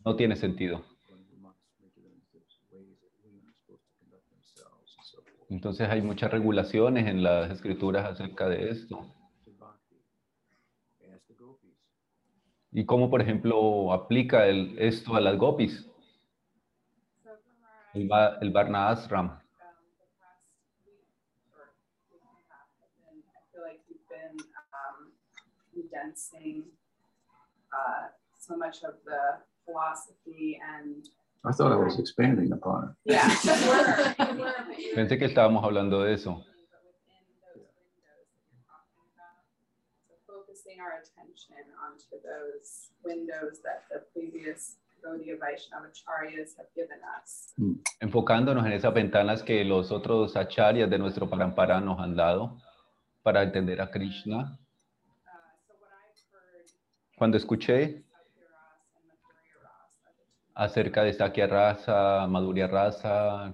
no 0.06 0.16
tiene 0.16 0.36
sentido. 0.36 0.84
forth. 3.66 3.82
Entonces 5.50 5.88
hay 5.90 6.02
muchas 6.02 6.32
regulaciones 6.32 7.08
en 7.08 7.24
las 7.24 7.52
escrituras 7.52 8.06
acerca 8.06 8.48
de 8.50 8.70
esto. 8.70 9.06
The 11.28 11.34
gopis. 11.40 11.74
Y 12.72 12.86
cómo, 12.86 13.10
por 13.10 13.22
ejemplo, 13.22 13.94
aplica 13.94 14.48
el- 14.48 14.78
esto 14.80 15.16
a 15.16 15.22
las 15.22 15.38
gopis, 15.38 15.90
el, 17.94 18.12
va- 18.12 18.38
el 18.42 18.52
Varna 18.52 18.90
Ashram. 18.90 19.28
um, 19.28 19.38
the 19.98 20.06
past 20.20 20.44
week 20.86 21.06
or 21.54 21.72
week 22.12 22.22
and 22.22 22.36
a 22.36 22.54
half, 22.54 22.68
have 22.82 22.94
been, 23.00 23.24
I 23.32 23.42
feel 23.52 23.64
like 23.64 23.82
you've 23.88 24.08
been 24.10 24.36
um, 24.74 25.12
condensing 26.06 26.64
uh, 27.74 28.08
so 28.40 28.56
much 28.56 28.78
of 28.84 28.94
the 29.06 29.38
philosophy 29.66 30.60
and 30.78 31.06
I 31.48 31.52
thought 31.52 31.72
I 31.72 31.76
was 31.76 32.00
expanding 32.00 32.52
upon 32.52 32.96
it. 33.06 33.14
yeah, 33.14 33.30
Pensé 34.96 35.20
que 35.20 35.26
estábamos 35.28 35.64
hablando 35.64 36.04
de 36.04 36.14
eso. 36.14 36.44
but 36.72 36.82
within 36.82 37.22
those 37.38 37.62
windows 37.86 38.26
that 38.34 38.50
you're 38.50 38.66
talking 38.66 39.06
about. 39.14 39.46
So 40.10 40.14
focusing 40.26 40.78
our 40.82 40.98
attention 40.98 41.62
onto 41.86 42.18
those 42.26 42.90
windows 43.04 43.60
that 43.64 43.84
the 43.92 44.00
previous 44.12 44.78
Gaudiya 45.06 45.38
Vaishnava 45.40 45.86
acharyas 45.94 46.58
have 46.58 46.70
given 46.76 46.98
us. 47.22 47.54
enfocándonos 48.02 48.66
en 48.66 48.72
esas 48.74 48.94
ventanas 48.94 49.44
que 49.44 49.64
los 49.64 49.92
otros 49.92 50.36
acharyas 50.36 50.90
de 50.90 50.98
nuestro 50.98 51.30
parampara 51.30 51.80
nos 51.80 52.00
han 52.00 52.16
dado 52.16 52.58
para 53.22 53.44
entender 53.44 53.82
a 53.82 53.92
Krishna. 53.92 54.38
Uh, 54.38 54.48
so 55.68 55.74
what 55.80 55.92
I've 55.94 56.18
heard 56.34 56.66
Cuando 56.66 56.74
escuché 56.74 56.74
Sakya 56.74 56.74
Ras 56.74 56.74
and 56.74 56.74
Madhurya 56.74 56.74
Ras 56.74 56.98
are 56.98 57.05
the 57.18 57.40
two 57.40 58.04
acerca 60.54 61.04
de 61.04 61.14
Sakya 61.14 61.48
Rasa, 61.48 62.28
Madhurya 62.28 62.68
Rasa, 62.68 63.54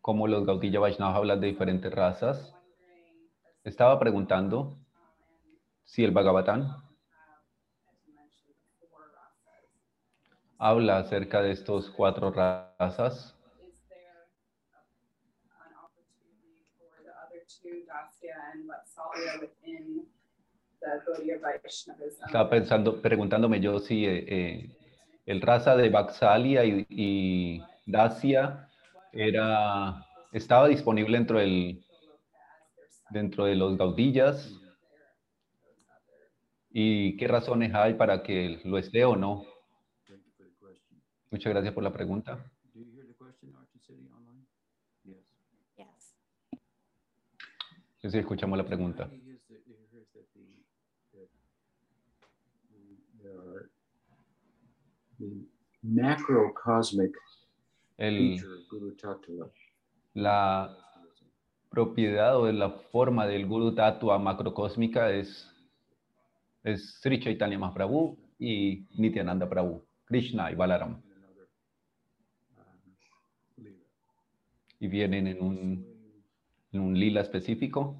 cómo 0.00 0.26
los 0.26 0.46
Gaudilla 0.46 0.80
Vaishnavas 0.80 1.16
hablan 1.16 1.40
de 1.40 1.48
diferentes 1.48 1.92
razas, 1.92 2.54
estaba 3.64 3.98
preguntando 3.98 4.78
and 4.78 4.78
si 5.84 6.04
el 6.04 6.12
Bhagavatam 6.12 6.82
habla 10.58 10.98
acerca 10.98 11.42
de 11.42 11.52
estos 11.52 11.90
cuatro 11.90 12.30
razas. 12.30 13.34
Estaba 22.26 22.48
pensando, 22.50 23.02
preguntándome 23.02 23.60
yo 23.60 23.78
si 23.78 24.06
eh, 24.06 24.24
eh, 24.28 24.70
el 25.26 25.40
raza 25.40 25.76
de 25.76 25.88
Vaxalia 25.88 26.64
y, 26.64 26.86
y 26.88 27.62
Dacia 27.84 28.68
era, 29.12 30.06
estaba 30.32 30.68
disponible 30.68 31.16
dentro, 31.18 31.38
del, 31.38 31.84
dentro 33.10 33.44
de 33.44 33.56
los 33.56 33.76
gaudillas 33.76 34.54
y 36.70 37.16
qué 37.16 37.26
razones 37.26 37.74
hay 37.74 37.94
para 37.94 38.22
que 38.22 38.60
lo 38.64 38.78
esté 38.78 39.04
o 39.04 39.16
no. 39.16 39.44
Thank 40.06 40.24
you 40.24 40.32
for 40.36 40.46
the 40.46 40.54
question. 40.58 41.02
Muchas 41.30 41.52
gracias 41.52 41.74
por 41.74 41.82
la 41.82 41.92
pregunta. 41.92 42.38
Sí, 48.00 48.16
escuchamos 48.16 48.56
la 48.56 48.64
pregunta. 48.64 49.06
He 49.10 49.16
hears 49.18 49.42
that, 49.48 49.58
he 49.66 49.74
hears 49.92 50.08
that 50.12 50.24
the, 50.32 50.40
that 51.12 51.28
the, 52.70 52.96
there 53.20 53.36
are 53.36 53.68
the 55.07 55.07
macrocosmic 55.82 57.16
El, 57.96 58.40
la 60.14 60.76
propiedad 61.68 62.36
o 62.36 62.50
la 62.50 62.70
forma 62.70 63.26
del 63.26 63.46
Guru 63.46 63.74
Tattva 63.74 64.18
macrocósmica 64.18 65.10
es, 65.12 65.48
es 66.64 67.00
Sri 67.00 67.20
Chaitanya 67.20 67.58
Mahaprabhu 67.58 68.16
y 68.38 68.86
Nityananda 68.96 69.48
Prabhu, 69.48 69.82
Krishna 70.06 70.50
y 70.50 70.54
Balaram. 70.54 71.00
Y 74.80 74.86
vienen 74.86 75.26
en 75.26 75.42
un, 75.42 75.86
en 76.72 76.80
un 76.80 76.98
lila 76.98 77.20
específico. 77.20 77.96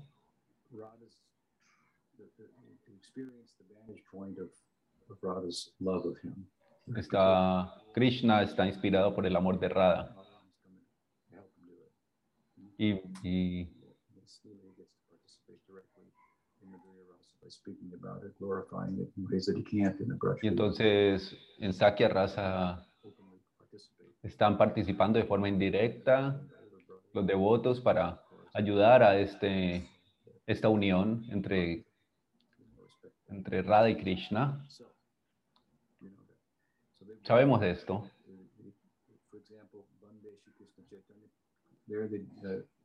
Está, 6.97 7.75
Krishna 7.93 8.43
está 8.43 8.67
inspirado 8.67 9.15
por 9.15 9.27
el 9.27 9.37
amor 9.37 9.59
de 9.59 9.69
Radha. 9.69 10.15
Y, 12.79 12.93
y 13.23 13.79
y 20.43 20.47
entonces 20.47 21.37
en 21.59 21.73
Sakya 21.73 22.09
Rasa 22.09 22.87
están 24.23 24.59
participando 24.59 25.19
de 25.19 25.25
forma 25.25 25.49
indirecta 25.49 26.41
los 27.15 27.27
devotos 27.27 27.81
para 27.81 28.23
ayudar 28.53 29.03
a 29.03 29.19
este, 29.19 29.89
esta 30.47 30.69
unión 30.69 31.25
entre, 31.31 31.87
entre 33.29 33.63
Radha 33.63 33.91
y 33.91 33.97
Krishna. 33.97 34.67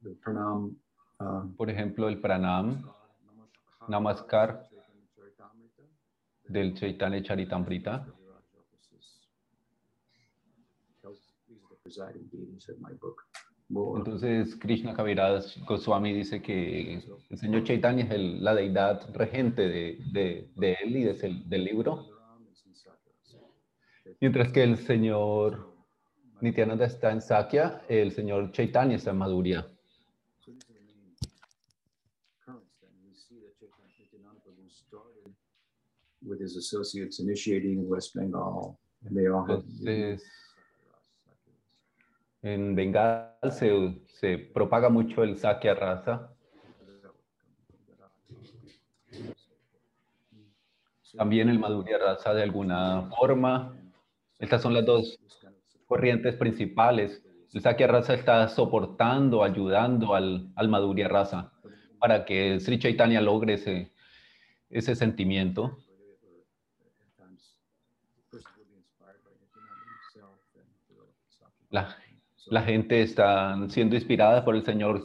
The 0.01 0.15
pranam. 0.21 0.75
um, 1.19 1.55
Por 1.55 1.69
ejemplo, 1.69 2.09
el 2.09 2.19
pranam 2.19 2.83
Namaskar 3.87 4.67
del 6.49 6.73
Chaitanya 6.73 7.21
Charitamrita. 7.23 8.05
Entonces, 13.97 14.55
Krishna 14.59 14.93
Kaviraj 14.93 15.57
Goswami 15.65 16.13
dice 16.13 16.41
que 16.41 16.95
el 17.29 17.37
señor 17.37 17.63
Chaitanya 17.63 18.03
es 18.03 18.11
el- 18.11 18.43
la 18.43 18.53
deidad 18.53 19.09
regente 19.15 19.61
de, 19.67 19.97
de- 20.11 20.49
de 20.55 20.73
él 20.83 20.95
y 20.97 21.03
de 21.03 21.11
el- 21.27 21.49
del 21.49 21.63
libro, 21.63 21.95
Balaram 21.95 22.45
is 22.51 22.65
in 22.65 22.75
Sakya. 22.75 23.39
Mientras 24.19 24.51
que 24.51 24.63
el 24.63 24.77
señor 24.77 25.73
Nityananda 26.41 26.85
está 26.85 27.11
en 27.11 27.21
Sakya, 27.21 27.83
el 27.87 28.11
señor 28.11 28.51
Chaitanya 28.51 28.95
está 28.95 29.11
en 29.11 29.17
Madhurya. 29.17 29.67
With 36.25 36.39
his 36.39 36.55
associates 36.55 37.19
initiating 37.19 37.79
in 37.79 37.89
West 37.89 38.15
Bengal, 38.15 38.77
and 39.05 39.13
they 39.13 39.27
all. 39.27 39.41
Entonces, 39.41 40.23
en 42.41 42.75
Bengal 42.75 43.35
se, 43.51 44.01
se 44.07 44.37
propaga 44.37 44.87
mucho 44.87 45.23
el 45.23 45.37
Sakya 45.37 45.73
Rasa, 45.73 46.33
también 51.17 51.49
el 51.49 51.59
Madhurya 51.59 51.97
Rasa 51.97 52.33
de 52.33 52.43
alguna 52.43 53.09
forma. 53.17 53.82
Estas 54.43 54.61
son 54.61 54.73
las 54.73 54.85
dos 54.85 55.17
corrientes 55.87 56.35
principales. 56.35 57.23
El 57.53 57.61
Sakya 57.61 57.87
Rasa 57.87 58.13
está 58.13 58.45
soportando, 58.49 59.41
ayudando 59.41 60.15
al, 60.15 60.51
al 60.57 60.67
Madhurya 60.67 61.07
Rasa 61.07 61.53
para 61.97 62.25
que 62.25 62.59
Sri 62.59 62.77
Chaitanya 62.77 63.21
logre 63.21 63.53
ese, 63.53 63.93
ese 64.69 64.95
sentimiento. 64.95 65.77
La, 71.69 71.95
la 72.47 72.63
gente 72.63 73.01
está 73.01 73.57
siendo 73.69 73.95
inspirada 73.95 74.43
por 74.43 74.57
el 74.57 74.65
señor 74.65 75.01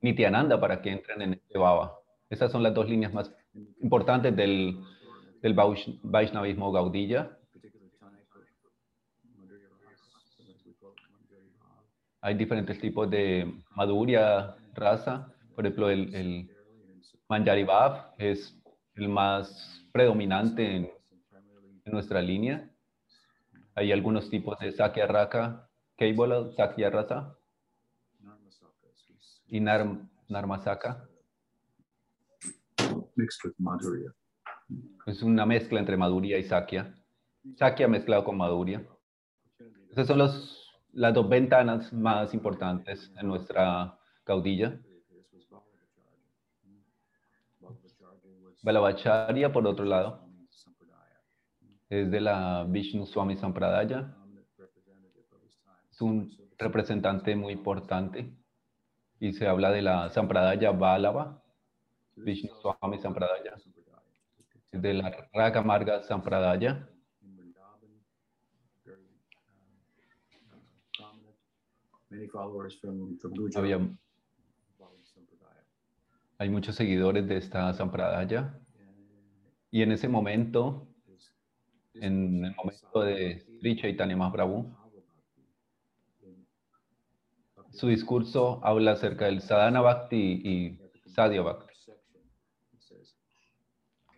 Nityananda 0.00 0.58
para 0.58 0.82
que 0.82 0.90
entren 0.90 1.22
en 1.22 1.34
este 1.34 1.58
Baba. 1.58 1.96
Esas 2.28 2.50
son 2.50 2.64
las 2.64 2.74
dos 2.74 2.88
líneas 2.88 3.14
más 3.14 3.32
importantes 3.80 4.34
del, 4.34 4.80
del 5.42 5.54
Vaish- 5.54 6.00
Vaishnavismo 6.02 6.72
Gaudilla. 6.72 7.37
Hay 12.20 12.34
diferentes 12.34 12.80
tipos 12.80 13.08
de 13.10 13.52
Madhurya 13.76 14.56
Rasa. 14.74 15.32
Por 15.54 15.66
ejemplo, 15.66 15.90
el, 15.90 16.14
el 16.14 16.50
Manjari 17.28 17.64
Bhav 17.64 18.14
es 18.18 18.56
el 18.94 19.08
más 19.08 19.84
predominante 19.92 20.76
en, 20.76 20.90
en 21.84 21.92
nuestra 21.92 22.20
línea. 22.20 22.70
Hay 23.74 23.92
algunos 23.92 24.28
tipos 24.28 24.58
de 24.58 24.72
Sakya 24.72 25.06
Raka, 25.06 25.68
Keibola, 25.96 26.50
Sakya 26.56 26.90
Rasa 26.90 27.36
y 29.46 29.60
Nar, 29.60 29.86
Narmasaka. 30.28 31.08
Mixed 33.14 33.44
with 33.44 33.54
Madhurya. 33.58 34.12
Es 35.06 35.22
una 35.22 35.46
mezcla 35.46 35.80
entre 35.80 35.96
Madhurya 35.96 36.38
y 36.38 36.44
Sakya. 36.44 36.94
Sakya 37.56 37.88
mezclado 37.88 38.24
con 38.24 38.36
Madhurya. 38.36 38.84
Esas 39.90 40.06
son 40.06 40.18
los, 40.18 40.67
las 40.98 41.14
dos 41.14 41.28
ventanas 41.28 41.92
más 41.92 42.34
importantes 42.34 43.12
en 43.16 43.28
nuestra 43.28 43.96
caudilla. 44.24 44.80
Balavacharya, 48.62 49.52
por 49.52 49.64
otro 49.66 49.84
lado, 49.84 50.28
es 51.88 52.10
de 52.10 52.20
la 52.20 52.66
Vishnu 52.68 53.06
Swami 53.06 53.36
Sampradaya. 53.36 54.12
Es 55.88 56.02
un 56.02 56.36
representante 56.58 57.36
muy 57.36 57.52
importante 57.52 58.36
y 59.20 59.32
se 59.32 59.46
habla 59.46 59.70
de 59.70 59.82
la 59.82 60.10
Sampradaya 60.10 60.72
Balava, 60.72 61.40
Vishnu 62.16 62.50
Swami 62.60 62.98
Sampradaya. 62.98 63.54
De 64.72 64.94
la 64.94 65.28
Raka 65.32 65.62
Marga 65.62 66.02
Sampradaya. 66.02 66.88
Many 67.22 67.52
followers 70.98 71.36
from, 71.36 71.54
from 71.84 71.90
Gujarat. 71.90 71.97
Había, 73.54 73.80
hay 76.38 76.48
muchos 76.48 76.74
seguidores 76.74 77.26
de 77.28 77.36
esta 77.36 77.72
Sampradaya 77.74 78.58
y 79.70 79.82
en 79.82 79.92
ese 79.92 80.08
momento 80.08 80.88
en 81.94 82.44
el 82.44 82.54
momento 82.54 83.00
de 83.00 83.40
Sri 83.58 83.76
Chaitanya 83.76 84.16
Mahaprabhu. 84.16 84.74
Su 87.70 87.88
discurso 87.88 88.60
habla 88.64 88.92
acerca 88.92 89.26
del 89.26 89.40
Sadhana 89.40 89.80
Bhakti 89.80 90.40
y 90.44 90.78
Sadhya 91.10 91.42
Bhakti. 91.42 91.74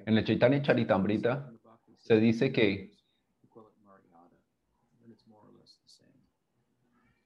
En 0.06 0.16
el 0.16 0.24
Chaitanya 0.24 0.62
Charitamrita 0.62 1.52
se 1.98 2.16
dice 2.16 2.52
que 2.52 2.92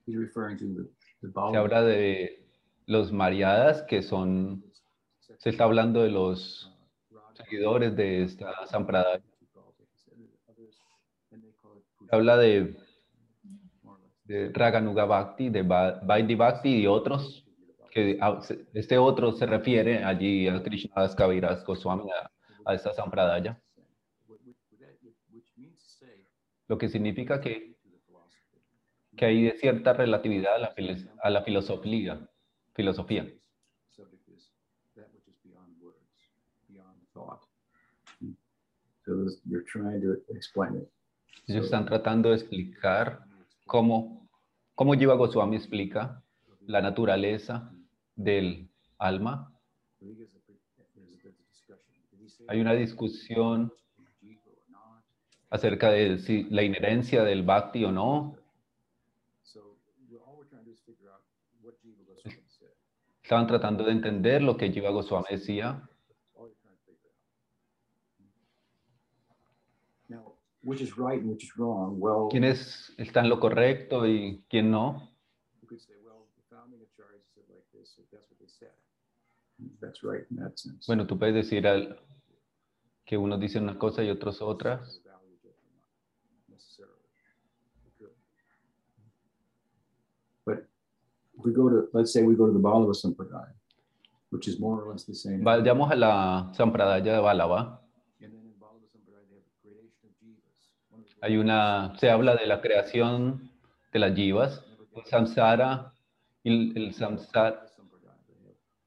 He's 0.05 0.17
referring 0.17 0.57
to 0.59 0.65
the, 0.65 0.89
the 1.21 1.31
se 1.51 1.57
habla 1.57 1.81
de 1.81 2.45
los 2.85 3.11
Mariadas, 3.11 3.83
que 3.83 4.03
son, 4.03 4.63
se 5.39 5.49
está 5.49 5.63
hablando 5.63 6.03
de 6.03 6.11
los 6.11 6.71
seguidores 7.33 7.95
de 7.95 8.23
esta 8.23 8.67
Sampradaya. 8.67 9.23
Se 12.07 12.15
habla 12.15 12.37
de, 12.37 12.77
de 14.25 14.51
Raganuga 14.53 15.05
Bhakti, 15.05 15.49
de 15.49 15.63
Vaidhi 15.63 16.35
Bhakti 16.35 16.81
y 16.81 16.87
otros, 16.87 17.43
que 17.89 18.19
este 18.73 18.97
otro 18.99 19.31
se 19.31 19.47
refiere 19.47 20.03
allí 20.03 20.47
a 20.47 20.61
Krishnadas 20.61 21.15
Kaviras 21.15 21.65
Goswami, 21.65 22.09
a, 22.11 22.29
a 22.65 22.75
esta 22.75 22.93
Sampradaya, 22.93 23.59
lo 26.67 26.77
que 26.77 26.89
significa 26.89 27.41
que, 27.41 27.74
que 29.15 29.25
hay 29.25 29.51
cierta 29.57 29.93
relatividad 29.93 30.55
a 30.55 30.59
la, 30.59 30.75
a 31.23 31.29
la 31.29 31.43
filosofía. 31.43 32.27
filosofía. 32.73 33.25
Ellos 41.47 41.65
están 41.65 41.85
tratando 41.85 42.29
de 42.29 42.35
explicar 42.35 43.23
cómo, 43.65 44.27
cómo 44.73 44.93
Jiva 44.93 45.15
Goswami 45.15 45.55
explica 45.57 46.23
la 46.61 46.81
naturaleza 46.81 47.71
del 48.15 48.67
alma. 48.97 49.51
Hay 52.47 52.59
una 52.59 52.73
discusión 52.73 53.71
acerca 55.49 55.89
de 55.91 56.17
si 56.19 56.43
la 56.49 56.63
inherencia 56.63 57.23
del 57.23 57.43
bhakti 57.43 57.85
o 57.85 57.91
no. 57.91 58.35
So 59.43 59.77
we're- 60.09 60.21
all 60.25 60.37
we're 60.37 60.49
trying 60.49 60.63
to 60.63 60.69
do 60.69 60.73
is 60.73 60.81
figure 60.81 61.09
out 61.11 61.21
what 61.61 61.75
Jiva 61.81 62.03
Goswami 62.03 62.43
said. 62.49 62.73
Estaban 63.25 63.47
tratando 63.47 63.83
de 63.83 63.91
entender 63.91 64.43
lo 64.43 64.55
que 64.55 64.71
Jiva 64.71 64.91
Goswami 64.91 65.25
decía. 65.31 65.81
All 66.35 66.47
you're 66.47 66.55
trying 66.61 66.77
to 66.77 66.83
figure 66.85 67.09
out. 67.09 67.17
Now, 70.07 70.35
which 70.61 70.79
is 70.79 70.95
right 70.95 71.19
and 71.19 71.31
which 71.31 71.43
is 71.43 71.57
wrong? 71.57 71.99
Well, 71.99 72.27
¿Quiénes 72.29 72.93
están 72.99 73.27
lo 73.27 73.39
correcto 73.39 74.05
y 74.05 74.45
quién 74.47 74.69
no? 74.69 75.09
Bueno, 80.87 81.07
tú 81.07 81.17
puedes 81.17 81.35
decir 81.35 81.67
al- 81.67 81.99
que 83.05 83.17
unos 83.17 83.39
dicen 83.39 83.63
una 83.63 83.77
cosa 83.77 84.03
y 84.03 84.09
otros 84.09 84.41
otras. 84.41 85.01
But 90.45 90.67
if 91.33 91.34
we 91.45 91.53
go 91.53 91.69
to, 91.69 91.87
let's 91.93 92.11
say 92.11 92.23
we 92.23 92.35
go 92.35 92.47
to 92.47 92.53
the 92.53 92.59
Balava 92.59 92.93
Sampradaya, 92.93 93.53
which 94.31 94.47
is 94.47 94.59
more 94.59 94.81
or 94.81 94.91
less 94.91 95.03
the 95.05 95.13
same. 95.13 95.43
Vayamos 95.43 95.91
a 95.91 95.95
la 95.95 96.51
Sampradaya 96.53 97.13
de 97.13 97.19
Balava. 97.19 97.81
Hay 101.21 101.37
una, 101.37 101.93
se 101.97 102.09
habla 102.09 102.35
de 102.35 102.45
la 102.45 102.61
creación 102.61 103.49
de 103.93 103.99
las 103.99 104.15
jivas, 104.15 104.63
el 104.95 105.05
samsara 105.05 105.93
y 106.43 106.49
el, 106.51 106.77
el 106.77 106.93
samsara, 106.93 107.65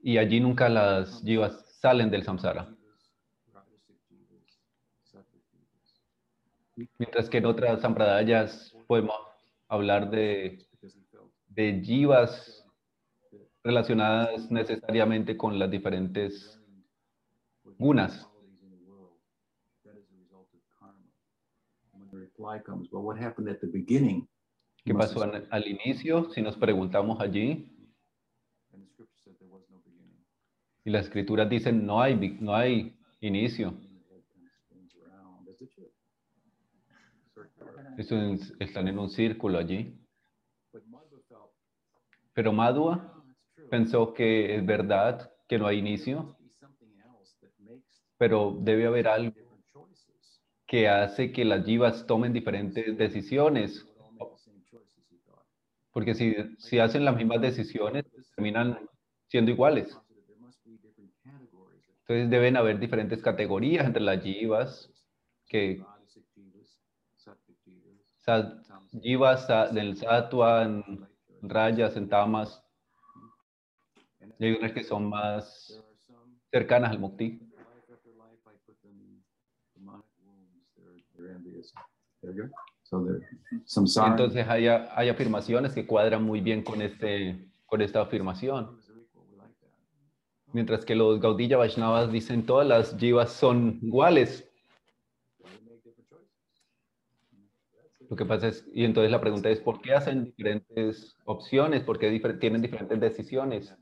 y 0.01 0.19
allí 0.19 0.41
nunca 0.41 0.69
las 0.69 1.23
jivas 1.23 1.65
salen 1.81 2.11
del 2.11 2.23
samsara. 2.25 2.69
Mientras 6.99 7.29
que 7.29 7.39
en 7.39 7.47
otras 7.47 7.81
sampradayas 7.81 8.73
podemos 8.87 9.17
hablar 9.69 10.11
de, 10.11 10.68
de 11.49 11.81
jivas 11.83 12.65
relacionadas 13.65 14.51
necesariamente 14.51 15.37
con 15.37 15.59
las 15.59 15.71
diferentes 15.71 16.61
gunas. 17.79 18.29
¿Qué 24.85 24.95
pasó 24.95 25.23
al, 25.23 25.47
al 25.51 25.67
inicio? 25.67 26.31
Si 26.31 26.41
nos 26.41 26.57
preguntamos 26.57 27.21
allí, 27.21 27.75
y 30.85 30.91
las 30.91 31.05
escrituras 31.07 31.51
dicen 31.51 31.85
no 31.85 32.01
hay, 32.01 32.39
no 32.41 32.55
hay 32.55 32.97
inicio. 33.21 33.75
Eso 37.99 38.17
es- 38.17 38.55
están 38.61 38.89
en 38.89 38.99
un 38.99 39.11
círculo 39.11 39.59
allí. 39.59 39.95
Pero 42.39 42.53
Madhua 42.53 42.95
"Ah, 43.03 43.23
it's 43.27 43.53
true. 43.57 43.69
pensó 43.69 44.15
que 44.15 44.55
es 44.55 44.65
verdad 44.65 45.29
que 45.49 45.59
no 45.59 45.67
hay 45.67 45.79
There 45.79 45.89
inicio, 45.89 46.37
pero 48.17 48.57
debe 48.61 48.87
haber 48.87 49.09
algo 49.09 49.35
que 50.65 50.89
hace 50.89 51.33
que 51.33 51.45
las 51.45 51.65
jivas 51.67 52.07
tomen 52.07 52.33
diferentes 52.33 52.97
decisiones. 52.97 53.85
Porque 55.91 56.15
si, 56.15 56.37
si 56.59 56.79
hacen 56.79 57.05
las 57.05 57.17
mismas 57.17 57.41
decisiones, 57.41 58.05
terminan 58.37 58.79
siendo 59.27 59.51
iguales. 59.51 59.99
Entonces 62.03 62.31
deben 62.31 62.57
haber 62.57 62.79
diferentes 62.79 63.21
categorías 63.21 63.85
entre 63.85 64.03
las 64.05 64.23
jivas, 64.23 64.89
que 65.49 65.85
jivas, 69.03 69.49
del 69.75 69.97
sattva, 69.97 70.85
rayas, 71.43 71.97
en 71.97 72.09
tamas, 72.09 72.65
And 74.21 74.35
y 74.39 74.47
hay 74.47 74.53
unas 74.55 74.73
que 74.73 74.85
son 74.85 75.09
más 75.09 75.81
cercanas 76.51 76.91
al 76.91 76.99
mukti. 76.99 77.41
entonces 84.07 84.49
hay, 84.49 84.67
hay 84.67 85.09
afirmaciones 85.09 85.73
que 85.73 85.87
cuadran 85.87 86.25
muy 86.25 86.41
bien 86.41 86.63
con, 86.63 86.81
este, 86.83 87.51
con 87.67 87.83
esta 87.83 88.01
afirmación. 88.01 88.81
Mientras 90.53 90.85
que 90.85 90.95
los 90.95 91.21
Gaudilla 91.21 91.59
Vaishnavas 91.59 92.11
dicen 92.11 92.47
todas 92.47 92.67
las 92.67 92.97
jivas 92.97 93.31
son 93.33 93.79
iguales. 93.83 94.49
They 95.39 95.61
make 95.67 95.83
different 95.85 96.09
choices. 96.09 96.31
That's 97.75 97.98
it. 97.98 97.98
Lo 98.09 98.17
que 98.17 98.25
pasa 98.25 98.49
es, 98.49 98.67
y 98.73 98.85
entonces 98.85 99.11
la 99.11 99.21
pregunta 99.21 99.51
es, 99.51 99.61
¿por 99.61 99.81
qué 99.83 99.93
hacen 99.93 100.25
diferentes 100.25 101.15
opciones? 101.25 101.83
¿Por 101.83 101.99
qué 101.99 102.11
difer- 102.11 102.39
tienen 102.41 102.63
diferentes 102.63 102.99
decisiones? 103.01 103.75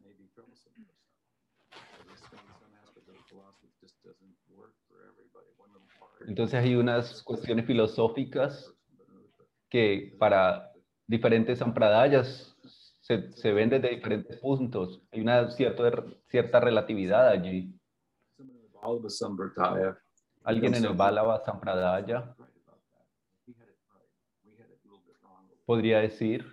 Entonces 6.26 6.60
hay 6.60 6.74
unas 6.74 7.22
cuestiones 7.22 7.66
filosóficas 7.66 8.74
que 9.68 10.16
para 10.18 10.72
diferentes 11.06 11.58
sampradayas 11.58 12.56
se, 13.00 13.30
se 13.32 13.52
ven 13.52 13.70
desde 13.70 13.90
diferentes 13.90 14.38
puntos. 14.38 15.02
Hay 15.12 15.20
una 15.20 15.50
cierta, 15.50 16.04
cierta 16.28 16.58
relatividad 16.60 17.28
allí. 17.28 17.72
Alguien 20.44 20.74
en 20.74 20.84
el 20.84 20.94
Balava 20.96 21.44
Sampradaya 21.44 22.34
right 22.38 22.56
about 22.64 22.80
that. 22.92 23.06
He 23.46 23.52
had 23.58 23.68
it 23.68 23.78
right. 23.90 24.08
We 24.44 24.52
had 24.54 24.70
it 24.70 24.78
a 24.84 24.88
little 24.88 25.02
bit 25.04 25.16
wrong. 25.22 25.48
Podría 25.66 25.98
decir, 25.98 26.46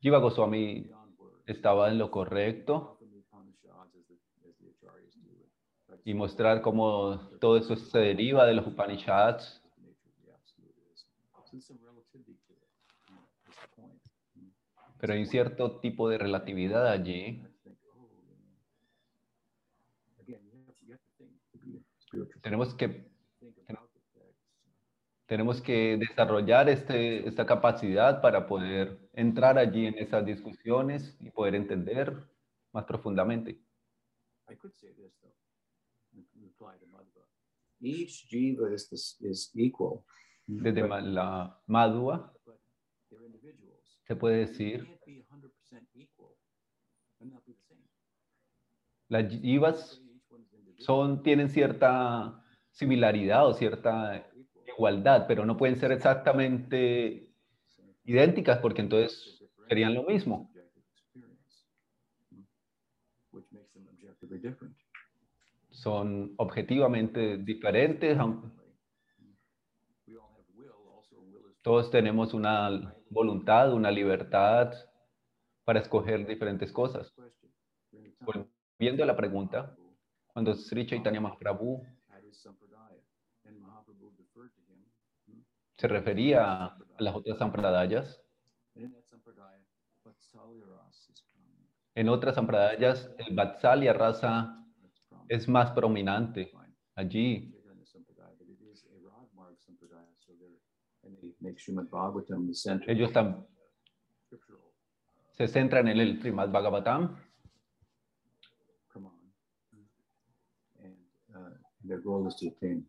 Jiva 0.00 0.18
Goswami 0.18 0.90
estaba 1.46 1.88
en 1.88 1.98
lo 1.98 2.10
correcto 2.10 2.98
y 6.04 6.14
mostrar 6.14 6.60
cómo 6.60 7.18
todo 7.40 7.56
eso 7.56 7.76
se 7.76 7.98
deriva 7.98 8.44
de 8.44 8.54
los 8.54 8.66
Upanishads. 8.66 9.62
Pero 15.00 15.12
hay 15.12 15.20
un 15.20 15.26
cierto 15.26 15.78
tipo 15.78 16.08
de 16.08 16.18
relatividad 16.18 16.88
allí. 16.88 17.44
Tenemos 22.42 22.74
que, 22.74 23.08
Think 23.38 23.54
about 23.68 23.90
the 23.92 24.00
text. 24.18 24.42
Tenemos 25.28 25.60
que 25.60 25.98
desarrollar 25.98 26.70
este, 26.70 27.28
esta 27.28 27.44
capacidad 27.44 28.22
para 28.22 28.46
poder 28.46 28.98
entrar 29.12 29.58
allí 29.58 29.84
en 29.86 29.98
esas 29.98 30.24
discusiones 30.24 31.16
y 31.20 31.30
poder 31.30 31.54
entender 31.54 32.16
más 32.72 32.84
profundamente. 32.86 33.60
I 34.50 34.56
could 34.56 34.72
say 34.72 34.90
this 34.94 35.12
though, 35.20 35.34
in 36.14 36.26
reply 36.42 36.78
to 36.80 36.86
Madhva. 36.86 37.26
each 37.78 38.26
jiva 38.30 38.72
is, 38.74 38.88
this, 38.88 39.18
is 39.20 39.50
equal. 39.54 40.02
Desde 40.46 40.80
but- 40.80 40.88
ma- 40.88 41.00
la 41.02 41.60
individuals. 43.26 44.00
se 44.06 44.16
puede 44.16 44.38
decir, 44.46 44.86
can't 44.86 45.04
be 45.04 45.22
100% 45.22 45.88
equal 45.94 46.34
and 47.20 47.32
not 47.32 47.44
be 47.44 47.52
the 47.52 47.60
same. 47.68 47.82
las 49.08 49.30
jivas 49.30 50.02
son, 50.78 51.22
tienen 51.22 51.50
cierta 51.50 52.42
similaridad 52.70 53.46
o 53.46 53.52
cierta 53.52 54.16
equal, 54.16 54.37
igualdad, 54.78 55.26
pero 55.26 55.44
no 55.44 55.56
pueden 55.56 55.76
ser 55.76 55.90
exactamente 55.90 57.28
idénticas 58.04 58.58
porque 58.58 58.80
entonces 58.80 59.42
serían 59.68 59.92
lo 59.92 60.04
mismo. 60.04 60.50
Son 65.70 66.32
objetivamente 66.36 67.38
diferentes, 67.38 68.16
todos 71.62 71.90
tenemos 71.90 72.34
una 72.34 72.94
voluntad, 73.10 73.72
una 73.72 73.90
libertad 73.90 74.72
para 75.64 75.80
escoger 75.80 76.26
diferentes 76.26 76.72
cosas. 76.72 77.12
Volviendo 78.20 79.02
a 79.02 79.06
la 79.06 79.16
pregunta, 79.16 79.76
cuando 80.32 80.54
Sri 80.54 80.86
Chaitanya 80.86 81.20
Mahaprabhu 81.20 81.82
had 82.18 82.24
his 82.24 82.40
sampradaya, 82.42 83.02
and 83.44 83.60
Mahaprabhu 83.60 84.16
deferred 84.16 84.50
to 84.54 84.62
him, 84.68 84.80
mm, 85.28 85.42
se 85.78 85.86
refería 85.86 86.64
a 86.64 86.78
las 86.98 87.14
otras 87.14 87.38
sampradayas, 87.38 88.20
en 91.94 92.08
otras 92.08 92.34
sampradayas 92.34 93.10
el 93.18 93.34
Vatsalya 93.34 93.92
Rasa 93.92 94.64
es 95.28 95.48
más 95.48 95.70
prominente 95.70 96.50
allí. 96.96 97.54
Ellos 102.86 103.12
se 105.32 105.48
centran 105.48 105.88
en 105.88 106.00
el 106.00 106.18
Bhagavatam. 106.18 107.16
Uh, 111.30 111.50
their 111.84 112.00
goal 112.00 112.26
is 112.26 112.34
to 112.36 112.48
attain 112.48 112.84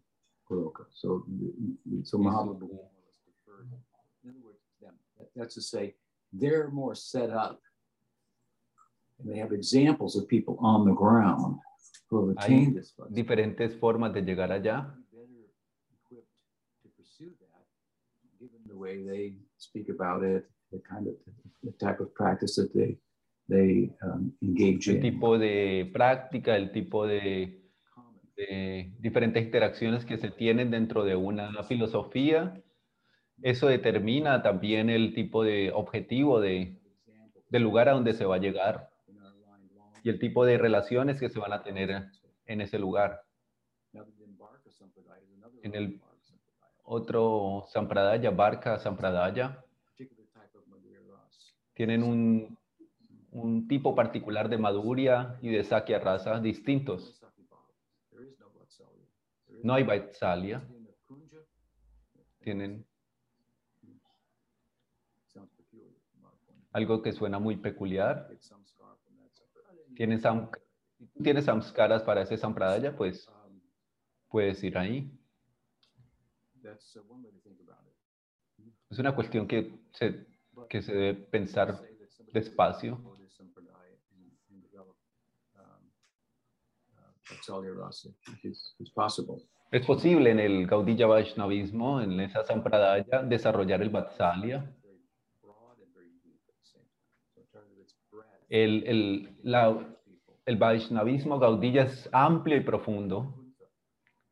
So, 0.49 0.73
so 0.93 1.23
Y 1.29 2.01
su- 2.03 2.17
Mahaprabhu 2.17 2.59
more 2.59 2.89
deferred. 3.27 3.69
In 4.23 4.29
other 4.31 4.39
words, 4.43 4.59
them. 4.81 4.95
That- 5.17 5.29
That's 5.35 5.53
to 5.55 5.61
say, 5.61 5.95
they're 6.33 6.69
more 6.71 6.95
set 6.95 7.29
up. 7.29 7.61
And 9.19 9.29
they 9.31 9.37
have 9.37 9.51
examples 9.51 10.15
of 10.15 10.27
people 10.27 10.57
on 10.59 10.85
the 10.85 10.93
ground 10.93 11.59
who 12.09 12.29
have 12.29 12.37
attained 12.37 12.75
this. 12.77 12.93
diferentes 13.11 13.75
formas 13.79 14.11
de 14.13 14.21
llegar 14.21 14.51
allá. 14.51 14.95
better 15.11 15.45
equipped 15.93 16.33
to 16.83 16.89
pursue 16.97 17.31
that, 17.41 17.65
given 18.39 18.61
the 18.65 18.75
way 18.77 19.03
they 19.03 19.35
speak 19.57 19.89
about 19.89 20.23
it, 20.23 20.49
the 20.71 20.79
kind 20.79 21.07
of 21.07 21.13
the 21.63 21.71
type 21.77 21.99
of 21.99 22.13
practice 22.15 22.55
that 22.55 22.73
they 22.73 22.97
they 23.49 23.91
um, 24.03 24.31
engage 24.41 24.87
El 24.89 24.95
in. 24.95 25.01
tipo 25.01 25.37
de 25.37 25.91
práctica, 25.93 26.55
el 26.55 26.71
tipo 26.71 27.05
de. 27.05 27.58
De 28.39 28.91
diferentes 28.99 29.43
interacciones 29.43 30.05
que 30.05 30.17
se 30.17 30.31
tienen 30.31 30.71
dentro 30.71 31.03
de 31.03 31.15
una 31.15 31.63
filosofía. 31.63 32.61
Eso 33.41 33.67
determina 33.67 34.41
también 34.41 34.89
el 34.89 35.13
tipo 35.13 35.43
de 35.43 35.71
objetivo 35.73 36.39
de, 36.39 36.77
del 37.49 37.63
lugar 37.63 37.89
a 37.89 37.93
donde 37.93 38.13
se 38.13 38.25
va 38.25 38.35
a 38.35 38.39
llegar 38.39 38.89
y 40.03 40.09
el 40.09 40.19
tipo 40.19 40.45
de 40.45 40.57
relaciones 40.57 41.19
que 41.19 41.29
se 41.29 41.39
van 41.39 41.53
a 41.53 41.63
tener 41.63 42.05
en 42.45 42.61
ese 42.61 42.79
lugar. 42.79 43.23
En 45.63 45.75
el- 45.75 46.01
Otro 46.83 47.65
Sampradaya, 47.67 48.31
Barca 48.31 48.79
Sampradaya, 48.79 49.63
tienen 51.73 52.03
un, 52.03 52.57
un 53.31 53.67
tipo 53.67 53.95
particular 53.95 54.49
de 54.49 54.57
Madhurya 54.57 55.37
y 55.41 55.49
de 55.49 55.63
Sakya 55.63 55.99
Rasa 55.99 56.39
distintos. 56.39 57.17
Saki 57.19 57.43
Bhava. 57.43 57.67
There 58.11 58.27
is 58.27 58.39
no 58.39 58.47
Vatsalya. 58.49 59.05
No 59.63 59.73
hay 59.73 59.83
Kunja. 61.05 61.37
tienen 62.39 62.85
algo 66.71 67.01
que 67.01 67.11
suena 67.11 67.39
muy 67.39 67.57
peculiar. 67.57 68.29
Tienen 69.95 70.19
sam- 70.21 70.49
tienes 71.23 71.45
samskaras 71.45 72.03
para 72.03 72.21
ese 72.21 72.37
Sampradaya, 72.37 72.95
pues 72.95 73.27
puedes 74.29 74.63
ir 74.63 74.77
ahí. 74.77 75.11
Es 78.89 78.99
una 78.99 79.15
cuestión 79.15 79.47
que 79.47 79.79
se, 79.93 80.25
que 80.69 80.81
se 80.81 80.93
debe 80.93 81.13
pensar 81.15 81.79
despacio. 82.33 82.97
could 82.97 83.03
go 83.03 83.17
to 83.17 83.29
Sampradaya 83.29 83.97
and- 84.11 84.37
and 84.49 84.61
develop, 84.63 84.97
um, 85.55 85.91
Es 89.71 89.85
posible 89.85 90.31
en 90.31 90.39
el 90.39 90.65
Gaudiya 90.67 91.05
Vaishnavismo, 91.07 92.01
en 92.01 92.19
esa 92.19 92.43
Sampradaya, 92.43 93.21
desarrollar 93.23 93.81
el 93.81 93.89
Vatsalya. 93.89 94.75
El, 98.49 98.83
el, 98.87 99.39
la- 99.43 99.95
el 100.45 100.57
Vaishnavismo 100.57 101.37
Gaudiya 101.39 101.83
es 101.83 102.09
amplio 102.11 102.57
y 102.57 102.61
profundo. 102.61 103.35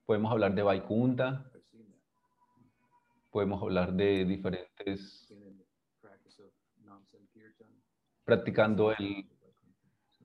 Podemos 0.05 0.31
hablar 0.31 0.55
de 0.55 0.63
Vaikunta, 0.63 1.51
podemos 3.29 3.61
hablar 3.61 3.93
de 3.93 4.25
diferentes, 4.25 5.31
practicando 8.23 8.91
el, 8.93 9.29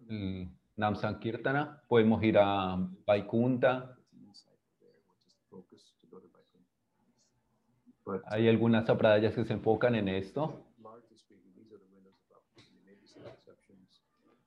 el 0.08 0.48
Nam 0.76 0.96
Sankirtana, 0.96 1.82
podemos 1.86 2.22
ir 2.22 2.38
a 2.38 2.76
Vaikunta. 3.06 3.96
Hay 8.26 8.48
algunas 8.48 8.86
Sampradayas 8.86 9.34
que 9.34 9.44
se 9.44 9.52
enfocan 9.52 9.94
en 9.94 10.08
esto. 10.08 10.64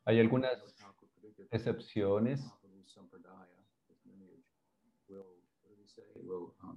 Hay 0.06 0.20
algunas 0.20 0.52
excepciones. 1.52 2.44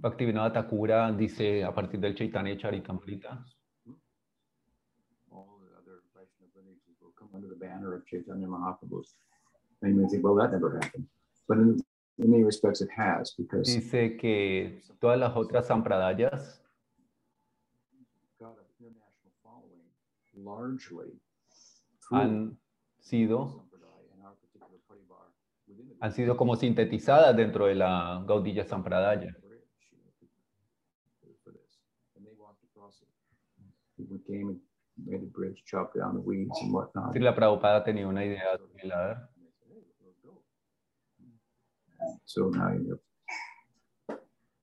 Bhaktivinoda 0.01 0.53
Thakura 0.53 1.11
dice 1.13 1.65
a 1.65 1.75
partir 1.75 1.99
del 1.99 2.15
Chaitanya 2.15 2.57
Charitamrita, 2.57 3.45
all 5.31 5.59
the 5.61 5.75
other 5.77 6.03
Vaishnava 6.15 6.61
lineages 6.61 7.01
will 7.01 7.13
come 7.15 7.31
under 7.35 7.49
the 7.49 7.57
banner 7.57 7.95
of 7.95 8.05
Chaitanya 8.07 8.47
Mahaprabhu. 8.47 9.03
And 9.83 9.95
you 9.95 10.03
may 10.03 10.09
think, 10.09 10.25
well, 10.25 10.35
that 10.37 10.53
never 10.53 10.79
happened. 10.81 11.07
But 11.47 11.59
in, 11.59 11.81
in 12.19 12.31
many 12.31 12.45
respects, 12.45 12.81
it 12.81 12.91
has, 12.97 13.33
because 13.37 13.67
dice 13.75 14.17
que 14.17 14.83
todas 15.01 15.19
las 15.19 15.37
otras 15.37 15.67
Sampradayas 15.67 16.61
got 18.39 18.59
an 18.59 18.67
international 18.81 19.33
following 19.43 19.87
largely 20.35 21.13
through 22.01 22.19
han 22.19 22.59
sido, 22.99 23.65
han 26.01 26.13
sido 26.13 26.37
como 26.37 26.57
sintetizadas 26.57 27.37
dentro 27.37 27.67
de 27.67 27.77
la 27.77 28.25
Gaudiya 28.27 28.65
Sampradaya. 28.65 29.35
whatnot. 36.73 37.13
Srila 37.13 37.35
Prabhupada 37.35 37.85
tenía 37.85 38.07
una 38.07 38.25
idea 38.25 38.59
similar. 38.75 39.31
And 39.37 39.45
they 39.45 39.51
said, 39.53 39.69
hey, 39.71 39.85
let's 40.05 40.19
go. 40.23 40.43
So 42.25 42.51
now 42.51 42.73
you 42.73 42.91
have, 42.91 44.19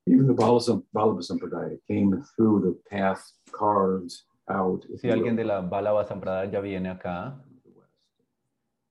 even 0.07 0.27
the 0.27 0.33
Balaba 0.33 1.21
Sampradaya 1.21 1.77
came 1.88 2.23
through 2.36 2.61
the 2.61 2.89
path 2.89 3.23
carved 3.51 4.13
out. 4.49 4.86
Si 4.97 5.09
alguien 5.09 5.36
de 5.36 5.43
la 5.43 5.61
Balava 5.61 6.05
Sampradaya 6.05 6.61
viene 6.61 6.89
acá, 6.89 7.36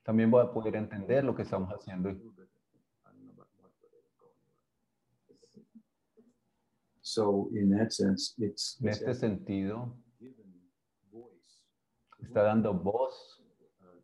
también 0.04 0.32
va 0.32 0.42
a 0.42 0.52
poder 0.52 0.76
entender 0.76 1.24
lo 1.24 1.34
que 1.34 1.42
estamos 1.42 1.70
haciendo. 1.70 2.14
So 7.00 7.48
in 7.54 7.70
that 7.70 7.92
sense, 7.92 8.34
it's, 8.38 8.78
En 8.80 8.88
este 8.88 9.14
sentido, 9.14 9.94
está 12.18 12.42
dando 12.42 12.74
voz 12.74 13.40
uh, 13.80 14.00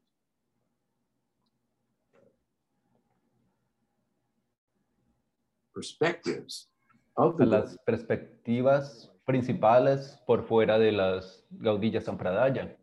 perspectives 5.80 6.70
of 7.14 7.36
the 7.36 7.46
las 7.46 7.78
perspectivas 7.86 9.10
principales 9.24 10.20
por 10.26 10.44
fuera 10.44 10.78
de 10.78 10.92
las 10.92 11.44
Gaudiya 11.50 12.00
Sampradaya. 12.00 12.76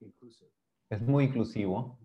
inclusive. 0.00 0.50
Es 0.90 1.00
muy 1.00 1.24
inclusivo 1.24 1.98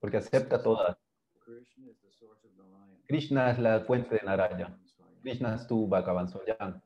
porque 0.00 0.18
acepta 0.18 0.62
todas. 0.62 0.96
Krishna 1.44 1.88
is 1.88 1.98
the 2.00 2.10
source 2.10 2.46
of 2.46 2.52
Narayan. 2.56 3.02
Krishna 3.06 3.50
es 3.50 3.58
la 3.58 3.80
fuente 3.80 4.16
de 4.16 4.22
Naraya. 4.22 4.76
Krishna 5.22 5.54
es 5.54 5.66
tu 5.66 5.86
Bhagavan 5.88 6.28
Soyam. 6.28 6.80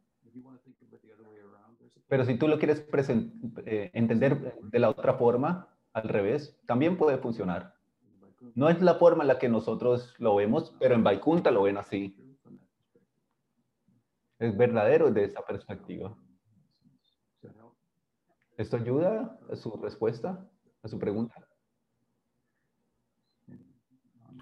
Pero 2.09 2.25
si 2.25 2.39
tú 2.39 2.47
lo 2.47 2.59
quieres 2.59 2.87
eh, 3.65 3.91
entender 3.95 4.55
de 4.63 4.79
la 4.79 4.91
otra 4.91 5.15
forma, 5.15 5.69
al 5.93 6.09
revés, 6.09 6.57
también 6.67 6.97
puede 6.97 7.19
funcionar. 7.19 7.76
No 8.55 8.69
es 8.69 8.81
la 8.83 8.95
forma 8.95 9.25
en 9.25 9.29
la 9.29 9.39
que 9.39 9.49
nosotros 9.49 10.15
lo 10.19 10.37
vemos, 10.37 10.75
pero 10.79 10.95
en 10.95 11.03
Vaikunta 11.05 11.51
lo 11.51 11.63
ven 11.63 11.79
así. 11.79 12.17
Es 14.39 14.57
verdadero 14.57 15.11
de 15.11 15.25
esa 15.25 15.43
perspectiva. 15.43 16.17
¿Esto 18.59 18.77
ayuda 18.79 19.39
a 19.51 19.57
su 19.57 19.77
respuesta, 19.77 20.49
a 20.83 20.89
su 20.89 20.99
pregunta? 20.99 21.35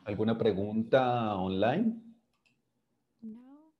¿Alguna 0.05 0.37
pregunta 0.39 1.35
online? 1.37 2.01
No. 3.23 3.73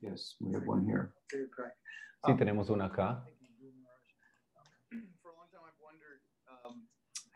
Yes, 0.00 0.36
we 0.40 0.54
have 0.54 0.66
one 0.68 0.84
here. 0.86 1.08
Sí, 2.24 2.36
tenemos 2.36 2.68
una 2.70 2.84
acá. 2.86 3.24
Thank 3.24 3.40
you, 3.40 3.70
Guru 3.70 3.72
Maharaj. 3.78 5.08
For 5.22 5.32
a 5.32 5.34
long 5.36 5.48
time, 5.50 5.62
I've 5.66 5.80
wondered 5.80 6.20
um, 6.46 6.52
how 6.62 6.70
much 6.74 6.88
projection- 7.14 7.31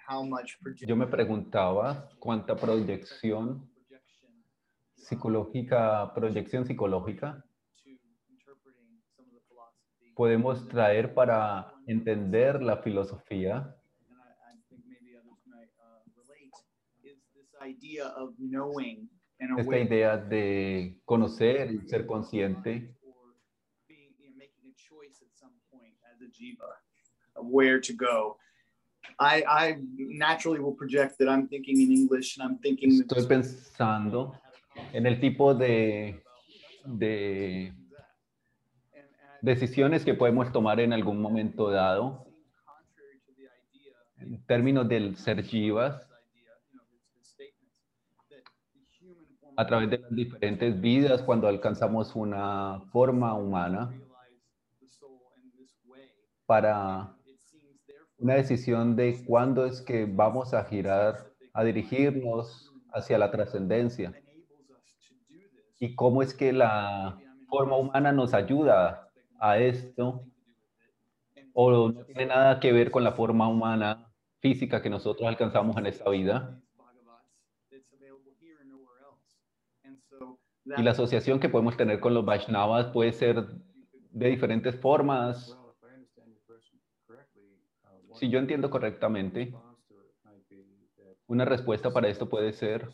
Yo 0.87 0.97
me 0.97 1.07
preguntaba 1.07 2.09
cuánta 2.21 2.55
proyección 2.55 3.69
projection, 3.75 4.45
psicológica, 4.95 6.15
proyección 6.15 6.65
psicológica 6.65 7.45
to 7.83 7.91
interpreting 8.31 9.03
some 9.17 9.27
of 9.29 9.35
the 9.35 9.41
philosophy. 9.49 10.13
podemos 10.15 10.69
traer 10.69 11.13
para 11.13 11.73
entender 11.87 12.63
la 12.63 12.77
filosofía 12.79 13.57
And 13.57 14.17
I, 14.17 14.53
I 14.53 14.57
think 14.69 14.85
maybe 14.87 15.17
others 15.17 15.43
might 15.47 15.71
relate, 16.15 16.55
is 17.03 17.19
this 17.35 17.55
idea 17.61 18.07
of 18.17 18.35
knowing 18.39 19.09
in 19.41 19.59
a 19.59 19.61
esta 19.61 19.77
idea 19.77 20.17
de 20.17 21.01
conocer 21.05 21.73
y 21.73 21.89
ser 21.89 22.07
consciente 22.07 22.97
where 27.43 27.81
to 27.81 27.93
go. 27.93 28.37
I, 29.19 29.43
I 29.49 29.79
naturally 29.97 30.61
will 30.61 30.75
project 30.75 31.19
that 31.19 31.29
I'm 31.29 31.49
thinking 31.49 31.81
in 31.81 31.91
English 31.91 32.39
and 32.39 32.49
I'm 32.49 32.59
thinking 32.59 33.01
Estoy 33.01 33.27
pensando 33.27 34.39
en 34.93 35.07
el 35.07 35.19
tipo 35.21 35.55
de, 35.55 36.23
de 36.85 37.73
decisiones 39.41 40.05
que 40.05 40.15
podemos 40.15 40.53
tomar 40.53 40.81
en 40.81 40.93
algún 40.93 41.21
momento 41.21 41.71
dado. 41.71 42.27
En 44.19 44.45
términos 44.47 44.89
del 44.89 45.17
ser 45.17 45.43
jivas 45.43 46.07
a 49.57 49.67
través 49.67 49.89
de 49.89 49.99
las 49.99 50.15
diferentes 50.15 50.79
vidas 50.81 51.23
cuando 51.23 51.49
alcanzamos 51.49 52.15
una 52.15 52.83
forma 52.93 53.33
humana 53.35 53.95
para 56.45 57.17
una 58.19 58.35
decisión 58.35 58.97
de 58.97 59.25
cuándo 59.27 59.67
es 59.67 59.83
que 59.83 60.07
vamos 60.07 60.55
a 60.55 60.65
girar, 60.65 61.33
a 61.53 61.65
dirigirnos 61.65 62.73
hacia 62.93 63.19
la 63.19 63.31
trascendencia 63.31 64.13
y 65.79 65.95
cómo 65.95 66.23
es 66.23 66.35
que 66.35 66.53
la 66.53 67.19
forma 67.49 67.77
humana 67.77 68.13
nos 68.13 68.35
ayuda 68.35 69.11
a 69.39 69.59
esto 69.59 70.25
o 71.53 71.71
no 71.71 72.05
tiene 72.05 72.27
nada 72.27 72.61
que 72.61 72.73
ver 72.73 72.91
con 72.91 73.05
la 73.05 73.13
forma 73.13 73.49
humana 73.49 74.11
física 74.41 74.83
que 74.83 74.91
nosotros 74.91 75.29
alcanzamos 75.29 75.77
en 75.77 75.87
esta 75.87 76.09
vida 76.11 76.61
y 80.77 80.83
la 80.83 80.91
asociación 80.91 81.39
que 81.39 81.49
podemos 81.49 81.77
tener 81.77 82.01
con 82.01 82.13
los 82.15 82.25
Vaishnavas 82.25 82.87
puede 82.87 83.13
ser 83.13 83.47
de 84.11 84.29
diferentes 84.29 84.75
formas. 84.81 85.49
Well, 85.49 85.71
if 85.71 85.85
I 85.85 85.95
understand 85.95 86.29
your 86.33 86.41
question 86.47 86.81
correctly, 87.07 87.61
uh, 87.85 87.95
one 88.06 88.06
Si 88.17 88.31
yo 88.31 88.39
entiendo 88.39 88.71
correctamente, 88.71 89.55
una 91.27 91.45
respuesta 91.45 91.93
para 91.93 92.09
esto 92.09 92.29
puede 92.29 92.53
ser 92.53 92.89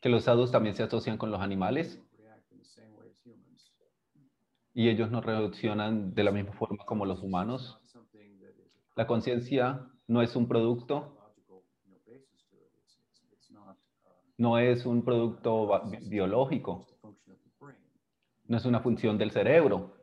que 0.00 0.08
los 0.08 0.24
sadhus 0.24 0.52
también 0.52 0.76
se 0.76 0.84
asocian 0.84 1.18
con 1.18 1.32
los 1.32 1.40
animales 1.40 2.00
y 4.72 4.88
ellos 4.88 5.10
nos 5.10 5.24
reaccionan 5.24 6.14
de 6.14 6.24
la 6.24 6.30
misma 6.30 6.52
forma 6.52 6.84
como 6.84 7.04
los 7.06 7.22
humanos. 7.22 7.78
La 8.94 9.08
conciencia 9.08 9.90
no 10.06 10.22
es 10.22 10.36
un 10.36 10.46
producto, 10.46 11.16
no 14.38 14.58
es 14.58 14.86
un 14.86 15.04
producto 15.04 15.82
biológico, 16.02 16.86
no 18.46 18.56
es 18.56 18.64
una 18.64 18.80
función 18.80 19.18
del 19.18 19.32
cerebro. 19.32 19.96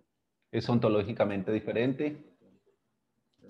Es 0.52 0.68
ontológicamente 0.70 1.52
diferente 1.52 2.27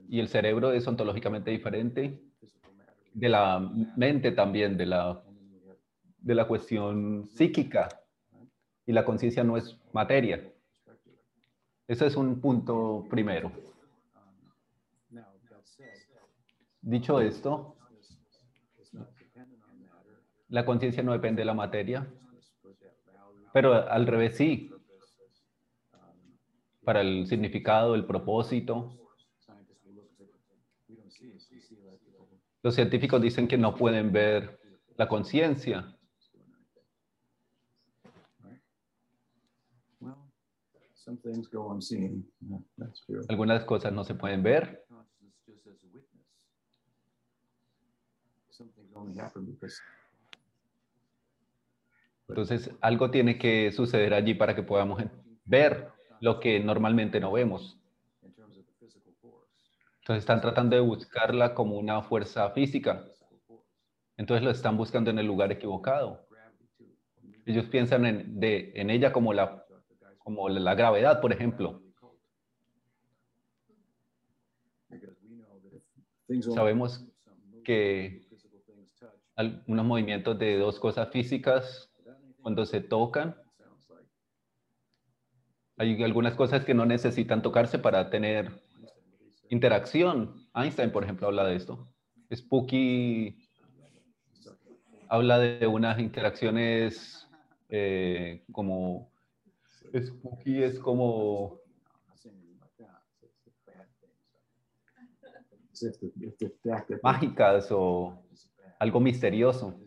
y 0.10 0.20
el 0.20 0.28
cerebro 0.28 0.72
es 0.72 0.88
ontológicamente 0.88 1.52
diferente 1.52 2.22
de 3.14 3.30
la 3.30 3.60
mente 3.96 4.32
también, 4.32 4.78
de 4.78 4.86
la, 4.86 5.24
de 6.20 6.36
la 6.36 6.48
cuestión 6.48 7.28
psíquica. 7.28 7.90
Y 8.86 8.94
la 8.94 9.04
conciencia 9.04 9.44
no 9.44 9.58
es 9.58 9.78
materia. 9.92 10.42
Ese 11.88 12.06
es 12.06 12.16
un 12.16 12.40
punto 12.40 13.06
primero. 13.10 13.52
Dicho 16.82 17.20
esto, 17.20 17.76
la 20.48 20.66
conciencia 20.66 21.04
no 21.04 21.12
depende 21.12 21.42
de 21.42 21.46
la 21.46 21.54
materia, 21.54 22.08
pero 23.52 23.74
al 23.74 24.08
revés 24.08 24.38
sí, 24.38 24.72
para 26.86 27.02
el 27.02 27.28
significado, 27.28 27.96
el 27.96 28.06
propósito. 28.06 28.98
scientists 29.48 29.84
will 29.86 29.96
look 29.96 30.10
at 30.20 30.28
it. 30.28 30.36
We 30.88 30.96
don't 30.96 31.12
see 31.12 31.28
it. 31.28 31.44
We 31.52 31.60
see 31.60 31.76
like 31.84 32.00
people 32.04 32.28
Los 32.68 32.76
científicos 32.76 33.22
dicen 33.22 33.48
que 33.48 33.58
no 33.58 33.74
pueden 33.74 34.12
ver 34.12 34.60
la 34.98 35.08
conciencia, 35.08 35.98
algunas 43.30 43.64
cosas 43.64 43.94
no 43.94 44.04
se 44.04 44.16
pueden 44.16 44.44
ver, 44.44 44.86
entonces 52.28 52.70
algo 52.82 53.10
tiene 53.10 53.40
que 53.40 53.72
suceder 53.72 54.14
allí 54.14 54.34
para 54.34 54.54
que 54.54 54.64
podamos 54.64 55.02
ver 55.46 55.88
lo 56.20 56.42
que 56.42 56.60
normalmente 56.60 57.22
no 57.22 57.32
vemos. 57.32 57.80
in 58.24 58.34
terms 58.34 58.58
of 58.58 58.66
the 58.66 58.74
physical 58.78 59.14
force. 59.22 59.48
Entonces 60.08 60.24
están 60.24 60.40
tratando 60.40 60.74
de 60.74 60.82
buscarla 60.82 61.54
como 61.54 61.78
una 61.78 62.02
fuerza 62.02 62.50
física, 62.52 63.04
entonces 64.16 64.42
lo 64.42 64.52
están 64.52 64.78
buscando 64.78 65.10
en 65.10 65.20
el 65.20 65.28
lugar 65.28 65.52
equivocado. 65.52 66.26
Ellos 67.46 67.66
piensan 67.66 68.06
en, 68.06 68.90
ella 68.90 69.12
como 69.12 69.34
la, 69.34 69.66
como 70.20 70.48
la 70.48 70.76
gravedad, 70.76 71.20
por 71.20 71.34
ejemplo. 71.34 71.82
Sabemos 76.56 77.06
que 77.66 78.26
algunos 79.36 79.86
movimientos 79.86 80.40
de 80.40 80.58
dos 80.58 80.80
cosas 80.80 81.10
físicas, 81.12 81.92
cuando 82.42 82.66
se 82.66 82.80
tocan, 82.80 83.36
hay 85.76 86.02
algunas 86.02 86.36
cosas 86.36 86.64
que 86.64 86.74
no 86.74 86.86
necesitan 86.86 87.42
tocarse 87.42 87.78
para 87.78 88.10
tener 88.10 88.66
Einstein, 88.88 89.14
what 89.14 89.26
he 89.28 89.32
said. 89.34 89.37
Interacción. 89.50 90.48
Einstein, 90.54 90.92
por 90.92 91.04
ejemplo, 91.04 91.28
habla 91.28 91.46
de 91.46 91.56
esto. 91.56 91.88
Spooky 92.34 93.38
habla 95.10 95.40
de 95.40 95.68
unas 95.68 96.00
interacciones 96.00 97.28
eh, 97.70 98.44
como... 98.52 99.12
Spooky 99.94 100.64
es 100.64 100.80
como... 100.80 101.60
Mágicas 107.04 107.68
o 107.72 108.24
algo 108.80 109.00
misterioso. 109.00 109.80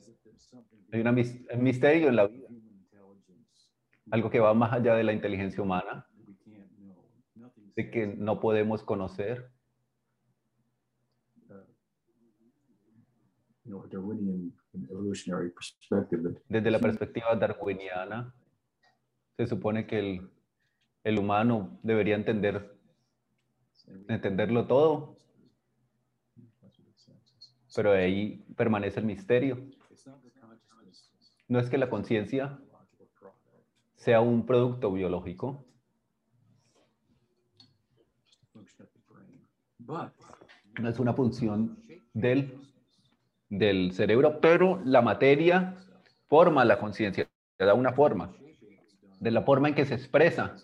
Hay 0.92 1.00
un 1.00 1.62
misterio 1.62 2.08
en 2.08 2.16
la 2.16 2.26
vida, 2.26 2.48
algo 4.10 4.30
que 4.30 4.40
va 4.40 4.54
más 4.54 4.72
allá 4.72 4.94
de 4.94 5.04
la 5.04 5.12
inteligencia 5.12 5.62
humana, 5.62 6.06
that 6.16 6.26
we 6.26 6.34
can't 6.44 6.70
know. 6.78 7.04
Nothing 7.34 7.59
de 7.76 7.90
que 7.90 8.06
no 8.06 8.40
podemos 8.40 8.82
conocer. 8.82 9.50
Desde 16.48 16.70
la 16.70 16.78
perspectiva 16.78 17.36
darwiniana, 17.36 18.34
se 19.36 19.46
supone 19.46 19.86
que 19.86 19.98
el, 19.98 20.30
el 21.04 21.18
humano 21.18 21.78
debería 21.82 22.16
entender, 22.16 22.76
entenderlo 24.08 24.66
todo, 24.66 25.18
pero 27.74 27.92
ahí 27.92 28.44
permanece 28.56 29.00
el 29.00 29.06
misterio. 29.06 29.58
No 31.48 31.58
es 31.58 31.70
que 31.70 31.78
la 31.78 31.90
conciencia 31.90 32.58
sea 33.94 34.20
un 34.20 34.46
producto 34.46 34.92
biológico, 34.92 35.64
function 38.52 38.86
of 38.86 38.92
the 38.92 39.00
brain. 39.08 39.40
But 39.78 39.79
no 40.80 40.88
es 40.88 40.98
una 40.98 41.12
función 41.14 41.82
del, 42.14 42.58
del 43.48 43.92
cerebro, 43.92 44.40
pero 44.40 44.80
la 44.84 45.02
materia 45.02 45.76
forma 46.28 46.64
la 46.64 46.78
conciencia, 46.78 47.28
da 47.58 47.74
una 47.74 47.92
forma, 47.92 48.32
de 49.18 49.30
la 49.30 49.42
forma 49.42 49.68
en 49.68 49.74
que 49.74 49.84
se 49.84 49.94
expresa. 49.94 50.56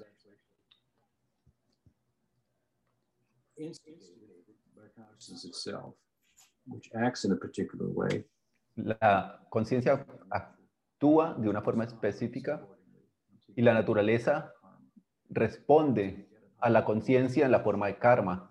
La 8.76 9.40
conciencia 9.48 10.06
actúa 10.30 11.34
de 11.34 11.48
una 11.48 11.62
forma 11.62 11.84
específica 11.84 12.66
y 13.54 13.62
la 13.62 13.74
naturaleza 13.74 14.52
responde 15.30 16.28
a 16.58 16.70
la 16.70 16.84
conciencia 16.84 17.46
en 17.46 17.52
la 17.52 17.60
forma 17.60 17.86
de 17.86 17.98
karma. 17.98 18.50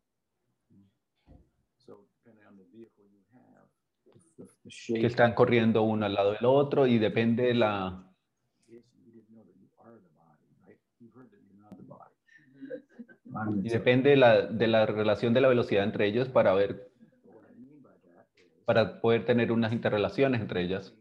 que 4.93 5.05
están 5.07 5.33
corriendo 5.33 5.83
uno 5.83 6.05
al 6.05 6.13
lado 6.13 6.31
del 6.33 6.45
otro 6.45 6.87
y 6.87 6.97
depende 6.99 7.43
de 7.43 7.53
la, 7.55 8.07
y 13.63 13.69
depende 13.69 14.09
de 14.11 14.15
la, 14.17 14.41
de 14.41 14.67
la 14.67 14.85
relación 14.85 15.33
de 15.33 15.41
la 15.41 15.47
velocidad 15.47 15.83
entre 15.83 16.07
ellos 16.07 16.29
para 16.29 16.53
ver, 16.53 16.91
para 18.65 19.01
poder 19.01 19.25
tener 19.25 19.51
unas 19.51 19.73
interrelaciones 19.73 20.41
entre 20.41 20.61
ellas. 20.63 20.93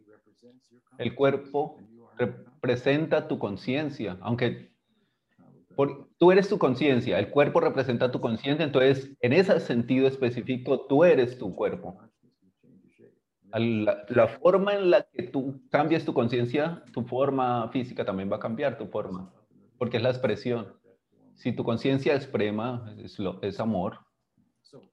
El 0.99 1.15
cuerpo 1.15 1.77
representa 2.19 3.27
tu 3.29 3.39
conciencia, 3.39 4.19
aunque 4.21 4.71
por- 5.75 6.09
tú 6.19 6.31
eres 6.33 6.49
tu 6.49 6.59
conciencia, 6.59 7.19
el 7.19 7.31
cuerpo 7.31 7.61
representa 7.61 8.11
tu 8.11 8.21
conciencia, 8.21 8.65
entonces 8.65 9.17
en 9.21 9.33
ese 9.33 9.59
sentido 9.61 10.07
específico 10.07 10.87
tú 10.87 11.05
eres 11.05 11.39
tu 11.39 11.55
cuerpo. 11.55 11.99
Consciousness 11.99 12.43
will 12.43 12.53
change 12.63 12.83
your 12.85 12.93
shape. 12.93 13.15
And 13.40 13.40
Al- 13.40 13.40
La, 13.53 14.29
forma 14.29 14.75
en 14.75 14.91
la 14.91 15.03
que 15.11 15.25
tú 15.25 15.63
cambias 15.71 16.05
tu 16.05 16.15
conciencia, 16.15 16.85
tu 16.93 17.03
forma 17.03 17.69
física 17.71 18.05
también 18.05 18.31
va 18.31 18.37
a 18.37 18.41
cambiar 18.41 18.79
tu 18.79 18.87
forma, 18.87 19.33
porque 19.79 19.97
es 19.97 20.03
la 20.03 20.11
expresión. 20.11 20.79
Si 21.35 21.53
tu 21.53 21.65
conciencia 21.65 22.15
es 22.15 23.19
lo- 23.19 23.43
es 23.43 23.59
amor, 23.59 23.99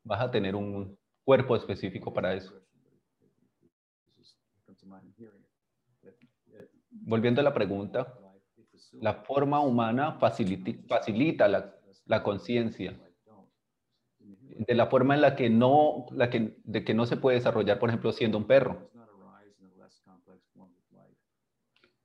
vas 0.04 0.22
a 0.22 0.32
tener 0.32 0.56
un 0.56 0.98
cuerpo 1.24 1.56
específico 1.56 2.14
para 2.14 2.34
eso. 2.34 2.54
Volviendo 6.90 7.42
a 7.42 7.44
la 7.44 7.54
pregunta, 7.54 8.14
la 8.94 9.14
forma 9.24 9.60
humana 9.60 10.14
facilita 10.20 11.48
la 12.06 12.24
conciencia 12.24 12.92
like 12.92 13.16
don't. 13.26 13.50
In 14.20 14.30
the 14.32 14.36
human 14.38 14.47
de 14.58 14.76
la 14.76 14.88
forma 14.88 15.16
en 15.16 15.22
la 15.22 15.36
que 15.36 15.50
no, 15.50 16.06
la 16.12 16.30
que, 16.30 16.58
de 16.64 16.84
que 16.84 16.94
no 16.94 17.06
se 17.06 17.18
puede 17.18 17.38
desarrollar, 17.38 17.80
por 17.80 17.90
ejemplo, 17.90 18.12
siendo 18.12 18.38
un 18.38 18.48
perro. 18.48 18.90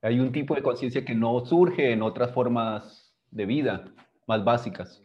Hay 0.01 0.19
un 0.19 0.31
tipo 0.31 0.53
de 0.53 0.61
conciencia 0.61 1.05
que 1.05 1.15
no 1.15 1.45
surge 1.45 1.93
en 1.93 2.01
otras 2.01 2.33
formas 2.33 3.15
de 3.31 3.45
vida 3.45 3.93
más 4.27 4.43
básicas. 4.43 5.01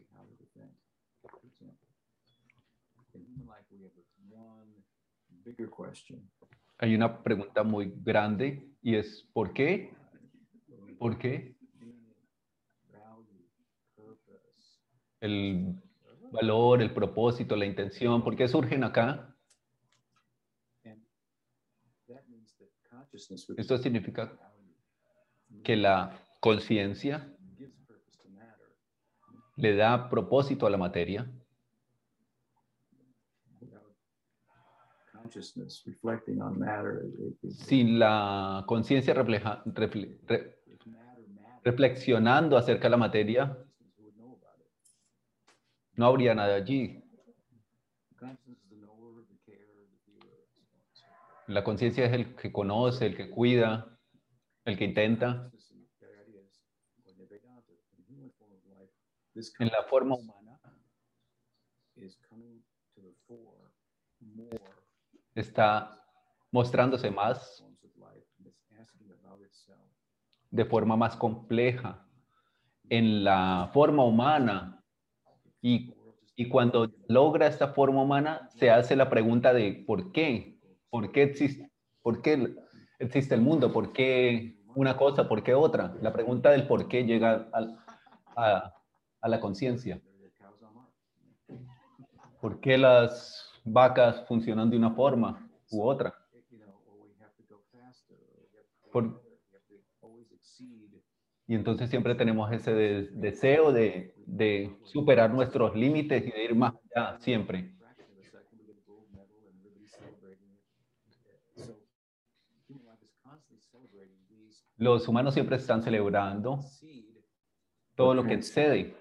Hay 6.78 6.94
una 6.94 7.22
pregunta 7.22 7.62
muy 7.62 7.92
grande 8.03 8.68
y 8.82 8.96
es 8.96 9.28
¿por 9.32 9.53
qué? 9.53 9.92
¿Por 10.99 11.18
qué 11.18 11.59
el 15.20 15.74
valor, 16.30 16.82
el 16.82 16.92
propósito, 16.92 17.56
la 17.56 17.66
intención, 17.66 18.22
por 18.22 18.36
qué 18.36 18.48
surgen 18.48 18.84
acá? 18.84 19.34
Esto 23.56 23.78
significa 23.78 24.38
que 25.62 25.76
la 25.76 26.10
conciencia 26.40 27.34
le 29.56 29.74
da 29.76 30.08
propósito 30.08 30.66
a 30.66 30.70
la 30.70 30.76
materia. 30.76 31.26
Sin 37.50 37.98
la 37.98 38.64
conciencia 38.66 39.14
refleja- 39.14 39.62
refle- 39.64 40.18
re- 40.26 40.58
reflexionando 41.64 42.56
acerca 42.56 42.84
de 42.84 42.90
la 42.90 42.96
materia, 42.96 43.46
consciousness 43.46 43.98
would 43.98 44.14
know 44.14 44.36
about 44.36 44.60
it. 44.60 44.72
No 45.99 46.07
habría 46.07 46.34
nada 46.34 46.55
allí. 46.55 47.03
La 51.49 51.64
conciencia 51.64 52.07
es 52.07 52.12
el 52.12 52.36
que 52.36 52.53
conoce, 52.53 53.07
el 53.07 53.16
que 53.16 53.28
cuida, 53.28 53.99
el 54.64 54.78
que 54.78 54.84
intenta. 54.84 55.51
En 59.59 59.68
la 59.68 59.82
forma 59.88 60.14
humana 60.14 60.61
está 65.34 66.01
mostrándose 66.51 67.11
más 67.11 67.64
de 70.51 70.64
forma 70.64 70.96
más 70.96 71.16
compleja 71.16 72.07
en 72.88 73.22
la 73.24 73.70
forma 73.72 74.05
humana 74.05 74.77
y, 75.61 75.92
y 76.36 76.48
cuando 76.48 76.90
logra 77.09 77.46
esta 77.46 77.68
forma 77.68 78.02
humana 78.02 78.48
se 78.50 78.70
hace 78.70 78.96
la 78.96 79.11
pregunta 79.11 79.52
de 79.52 79.84
¿por 79.86 80.12
qué? 80.12 80.59
¿Por 80.90 81.12
qué 81.12 81.22
existe, 81.24 81.70
por 82.02 82.22
qué 82.22 82.54
existe 82.98 83.34
el 83.34 83.40
mundo? 83.42 83.72
¿Por 83.72 83.92
qué 83.92 84.56
una 84.74 84.96
cosa? 84.96 85.28
¿Por 85.28 85.42
qué 85.42 85.54
otra? 85.54 85.94
La 86.00 86.12
pregunta 86.12 86.50
del 86.50 86.66
por 86.66 86.88
qué 86.88 87.04
llega 87.04 87.48
a, 88.36 88.74
a 89.20 89.28
la 89.28 89.40
conciencia. 89.40 90.00
¿Por 92.40 92.61
qué 92.61 92.78
las 92.78 93.50
vacas 93.64 94.24
funcionan 94.26 94.70
de 94.70 94.76
una 94.76 94.92
forma 94.92 95.50
u 95.70 95.82
otra? 95.82 96.14
Por- 98.92 99.22
Y 101.46 101.54
entonces 101.54 101.88
siempre 101.88 102.14
tenemos 102.14 102.52
ese 102.52 102.74
de- 102.74 103.09
deseo 103.12 103.72
de, 103.72 104.14
de 104.28 104.76
superar 104.84 105.32
nuestros 105.32 105.74
límites 105.74 106.26
y 106.26 106.30
de 106.30 106.44
ir 106.44 106.54
más 106.54 106.74
allá, 106.94 107.18
siempre. 107.20 107.72
Los 114.76 115.08
humanos 115.08 115.34
siempre 115.34 115.56
están 115.56 115.82
celebrando 115.82 116.60
todo 117.96 118.14
lo 118.14 118.24
que 118.24 118.34
excede, 118.34 118.96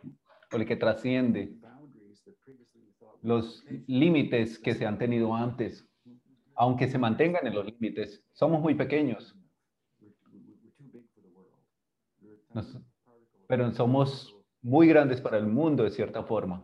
o 0.51 0.57
lo 0.57 0.65
que 0.65 0.75
trasciende, 0.75 1.57
los 3.21 3.63
límites 3.87 4.59
que 4.59 4.73
se 4.73 4.85
han 4.85 4.97
tenido 4.97 5.35
antes. 5.35 5.85
Aunque 6.55 6.87
se 6.87 6.97
mantengan 6.97 7.45
en 7.45 7.53
los 7.53 7.65
límites, 7.65 8.23
somos 8.33 8.61
muy 8.61 8.73
pequeños, 8.75 9.35
Nos- 12.53 12.77
pero 13.47 13.71
somos. 13.73 14.36
Muy 14.67 14.85
grandes 14.85 15.21
para 15.21 15.37
el 15.37 15.47
mundo 15.47 15.83
de 15.83 15.91
cierta 15.91 16.23
forma. 16.23 16.61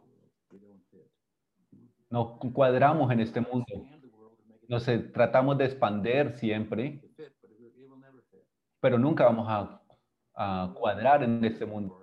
Nos 2.10 2.38
cuadramos 2.54 3.10
en 3.14 3.22
este 3.22 3.40
mundo. 3.40 3.66
Nos 4.68 4.86
tratamos 5.14 5.58
de 5.58 5.66
expander 5.66 6.38
siempre, 6.38 7.02
pero 8.82 9.00
nunca 9.00 9.24
vamos 9.24 9.48
a, 9.50 9.82
a 10.36 10.74
cuadrar 10.78 11.24
en 11.24 11.46
este 11.46 11.66
mundo. 11.66 11.98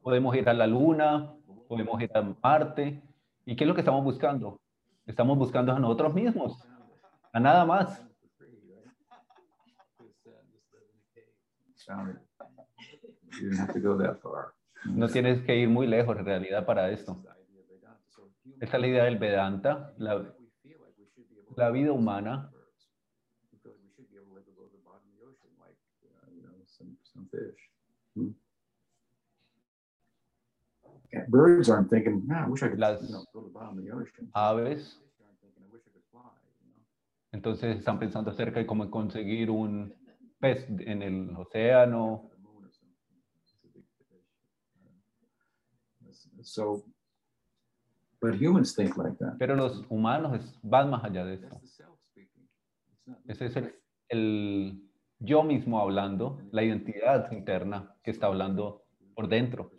Podemos 0.00 0.36
ir 0.36 0.48
a 0.48 0.54
la 0.54 0.68
luna, 0.68 1.34
podemos 1.66 2.00
ir 2.00 2.16
a 2.16 2.22
Marte. 2.22 3.02
¿Y 3.44 3.56
qué 3.56 3.64
es 3.64 3.68
lo 3.68 3.74
que 3.74 3.80
estamos 3.80 4.04
buscando? 4.04 4.60
Estamos 5.06 5.36
buscando 5.36 5.72
a 5.72 5.78
nosotros 5.80 6.14
mismos, 6.14 6.64
a 7.32 7.40
nada 7.40 7.64
más. 7.64 8.00
You 13.40 13.50
didn't 13.50 13.58
have 13.58 13.72
to 13.72 13.80
go 13.80 13.98
that 13.98 14.20
far. 14.22 14.54
No 14.84 15.08
tienes 15.08 15.42
que 15.42 15.56
ir 15.56 15.68
muy 15.68 15.86
lejos 15.86 16.16
en 16.18 16.24
realidad 16.24 16.66
para 16.66 16.90
esto. 16.90 17.22
Esta 18.60 18.76
es 18.76 18.80
la 18.80 18.86
idea 18.86 19.04
del 19.04 19.18
Vedanta, 19.18 19.92
la, 19.98 20.34
la 21.56 21.70
vida 21.70 21.92
humana. 21.92 22.50
birds. 22.52 22.86
We 23.52 23.58
feel 23.62 23.64
like 23.64 23.74
we 23.78 23.86
should 23.94 24.10
be 24.10 24.16
able 24.16 24.28
to 24.28 24.34
live 24.34 24.46
below 24.46 24.68
the 24.70 24.78
bottom 24.84 25.02
of 25.06 25.14
the 25.14 25.24
ocean, 25.24 25.50
like 25.58 25.76
you 26.34 26.42
know 26.42 26.54
some 26.66 26.96
some 27.02 27.26
fish. 27.30 27.58
Yeah, 31.12 31.24
birds 31.28 31.68
aren't 31.68 31.90
thinking, 31.90 32.26
"Man, 32.26 32.44
I 32.44 32.48
wish 32.48 32.62
I 32.62 32.68
could 32.68 32.78
Las 32.78 33.02
aves 34.34 35.02
entonces 37.32 37.78
están 37.78 37.98
pensando 37.98 38.30
acerca 38.30 38.60
de 38.60 38.66
cómo 38.66 38.88
conseguir 38.90 39.50
un 39.50 39.94
pez 40.38 40.68
en 40.68 41.02
el 41.02 41.34
océano. 41.36 42.28
The 42.30 42.38
moon 42.38 42.64
or 42.64 42.70
something. 42.70 42.94
It's 43.42 43.54
a 43.64 43.68
big 43.72 43.84
fish. 43.96 44.28
Uh, 46.01 46.01
So, 46.42 46.84
but 48.20 48.34
humans 48.34 48.74
think 48.74 48.96
like 48.96 49.16
that. 49.18 49.36
Pero 49.38 49.54
los 49.54 49.84
humanos 49.88 50.58
van 50.62 50.90
más 50.90 51.04
allá 51.04 51.24
de 51.24 51.38
not 51.38 51.62
Ese 53.26 53.46
es 53.46 53.56
el, 53.56 53.74
el 54.08 54.88
yo 55.18 55.42
mismo 55.42 55.80
hablando, 55.80 56.40
la 56.50 56.62
identidad 56.62 57.30
interna 57.32 57.96
que 58.02 58.10
está 58.10 58.26
hablando 58.26 58.84
por 59.14 59.28
dentro. 59.28 59.70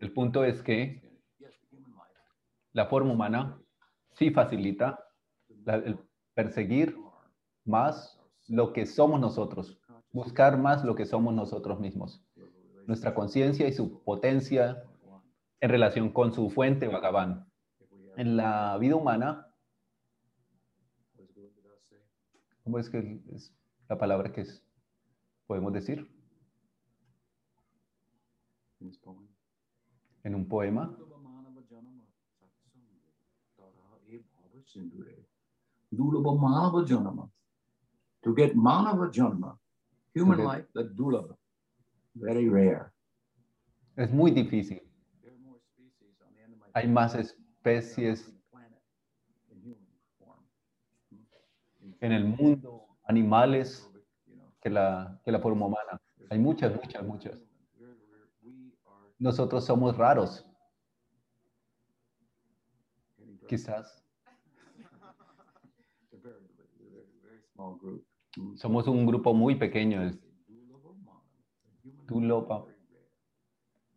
El 0.00 0.12
punto 0.12 0.44
es 0.44 0.62
que 0.62 1.02
la 2.72 2.86
forma 2.86 3.12
humana 3.12 3.60
sí 4.12 4.30
facilita 4.30 4.98
la- 5.64 5.76
el 5.76 5.98
perseguir 6.34 6.96
más 7.64 8.18
lo 8.48 8.72
que 8.72 8.86
somos 8.86 9.20
nosotros, 9.20 9.78
buscar 10.12 10.58
más 10.58 10.84
lo 10.84 10.94
que 10.94 11.04
somos 11.04 11.34
nosotros 11.34 11.80
mismos, 11.80 12.24
nuestra 12.88 13.14
conciencia 13.14 13.68
y 13.68 13.72
su 13.72 14.02
potencia 14.02 14.82
en 15.60 15.70
relación 15.70 16.10
con 16.10 16.32
su 16.32 16.48
fuente 16.48 16.88
Bhagavan. 16.88 17.46
En 18.16 18.36
la 18.36 18.78
vida 18.78 18.96
humana, 18.96 19.46
¿cómo 22.64 22.78
es 22.78 22.88
que 22.88 23.20
es 23.34 23.54
la 23.88 23.98
palabra 23.98 24.32
que 24.32 24.40
es, 24.40 24.64
podemos 25.46 25.72
decir 25.74 26.10
en 30.24 30.34
un 30.34 30.48
poema? 30.48 30.96
Dulaba 35.90 36.38
Manava 36.38 36.84
Janama. 36.86 37.30
To 38.22 38.34
get 38.34 38.54
Manava 38.54 39.10
Janama, 39.10 39.56
human 40.14 40.44
life, 40.44 40.66
that 40.74 40.94
Dulaba, 40.94 41.37
very 42.20 42.48
rare. 42.48 42.90
Es 43.96 44.12
muy 44.12 44.30
difícil. 44.30 44.82
Hay 46.72 46.86
más 46.86 47.14
especies 47.14 48.32
en 52.00 52.12
el 52.12 52.24
mundo, 52.24 52.86
animales, 53.04 53.90
que 54.60 54.70
la, 54.70 55.20
que 55.24 55.32
la 55.32 55.40
forma 55.40 55.66
humana. 55.66 56.00
Hay 56.30 56.38
muchas, 56.38 56.74
muchas, 56.74 57.04
muchas. 57.04 57.38
Nosotros 59.18 59.64
somos 59.64 59.96
raros, 59.96 60.46
quizás. 63.48 64.04
Somos 68.54 68.86
un 68.86 69.06
grupo 69.06 69.34
muy 69.34 69.56
pequeño. 69.56 70.08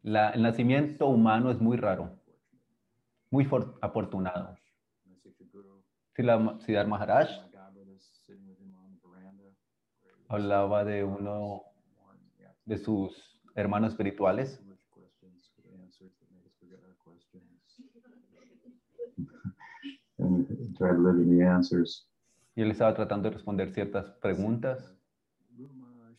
La, 0.03 0.31
el 0.31 0.41
nacimiento 0.41 1.07
humano 1.07 1.51
es 1.51 1.59
muy 1.61 1.77
raro, 1.77 2.19
muy 3.29 3.45
for- 3.45 3.77
afortunado. 3.81 4.57
Siddhar 6.59 6.87
Maharaj 6.87 7.29
hablaba 10.27 10.83
de 10.83 11.03
uno 11.03 11.63
de 12.65 12.77
sus 12.77 13.41
hermanos 13.55 13.91
espirituales. 13.91 14.61
Y 22.53 22.61
él 22.61 22.71
estaba 22.71 22.93
tratando 22.93 23.29
de 23.29 23.35
responder 23.35 23.71
ciertas 23.71 24.11
preguntas 24.21 24.95
Guru 25.49 25.73
Maharaj, 25.73 26.17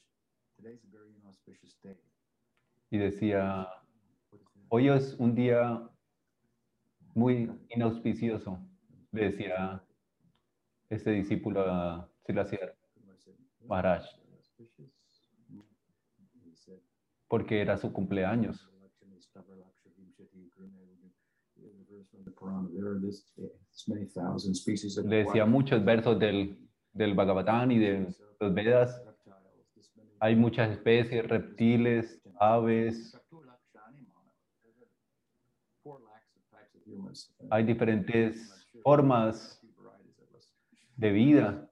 today's 0.56 0.82
a 0.84 0.88
very 0.90 1.14
inauspicious 1.16 1.78
day. 1.82 1.96
Y 2.92 2.98
decía, 2.98 3.66
that? 4.30 4.38
hoy 4.68 4.88
es 4.88 5.14
un 5.18 5.34
día 5.34 5.82
muy 7.14 7.50
inauspicioso, 7.70 8.58
le 9.12 9.30
decía 9.30 9.82
este 10.90 11.12
discípulo 11.12 11.62
a 11.62 12.10
Maharaj, 13.66 14.04
porque 17.28 17.62
era 17.62 17.78
su 17.78 17.90
cumpleaños. 17.94 18.70
Le 25.04 25.16
decía 25.16 25.46
muchos 25.46 25.82
versos 25.82 26.18
del, 26.18 26.58
del 26.92 27.14
Bhagavatam 27.14 27.70
y 27.70 27.78
de 27.78 28.14
los 28.38 28.52
Vedas. 28.52 29.02
Hay 30.20 30.36
muchas 30.36 30.70
especies, 30.72 31.26
reptiles, 31.26 32.21
aves, 32.42 33.16
hay 37.50 37.64
diferentes 37.64 38.68
formas 38.82 39.60
de 40.96 41.12
vida, 41.12 41.70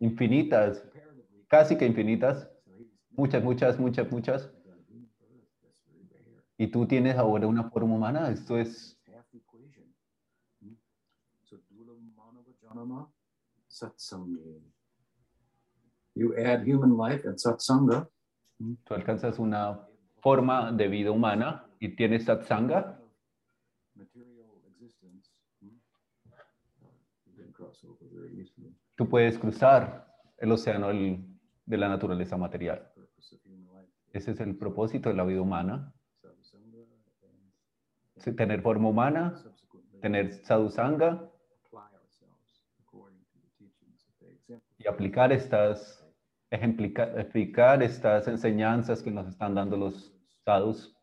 infinitas, 0.00 0.84
casi 1.48 1.78
que 1.78 1.86
infinitas, 1.86 2.50
muchas, 3.10 3.42
muchas, 3.42 3.78
muchas, 3.78 4.10
muchas. 4.10 4.52
Y 6.58 6.68
tú 6.68 6.86
tienes 6.86 7.16
ahora 7.16 7.46
una 7.46 7.70
forma 7.70 7.94
humana, 7.94 8.30
esto 8.30 8.58
es. 8.58 9.00
You 16.14 16.34
add 16.38 16.66
human 16.66 16.96
life 16.96 17.26
and 17.26 17.38
satsanga. 17.38 18.08
Tú 18.58 18.94
alcanzas 18.94 19.38
una 19.38 19.86
forma 20.20 20.72
de 20.72 20.88
vida 20.88 21.10
humana 21.10 21.66
y 21.78 21.94
tienes 21.94 22.24
satsanga, 22.24 23.00
tú 28.94 29.08
puedes 29.08 29.38
cruzar 29.38 30.06
el 30.38 30.52
océano 30.52 30.88
de 30.88 31.76
la 31.76 31.88
naturaleza 31.88 32.36
material. 32.36 32.90
Ese 34.12 34.30
es 34.30 34.40
el 34.40 34.56
propósito 34.56 35.10
de 35.10 35.14
la 35.14 35.24
vida 35.24 35.42
humana, 35.42 35.92
tener 38.36 38.62
forma 38.62 38.88
humana, 38.88 39.34
tener 40.00 40.32
sadhusanga 40.32 41.30
y 44.78 44.86
aplicar 44.86 45.32
estas, 45.32 46.05
explicar 46.50 47.82
estas 47.82 48.28
enseñanzas 48.28 49.02
que 49.02 49.10
nos 49.10 49.28
están 49.28 49.54
dando 49.54 49.76
los 49.76 50.14
sadhus 50.44 50.96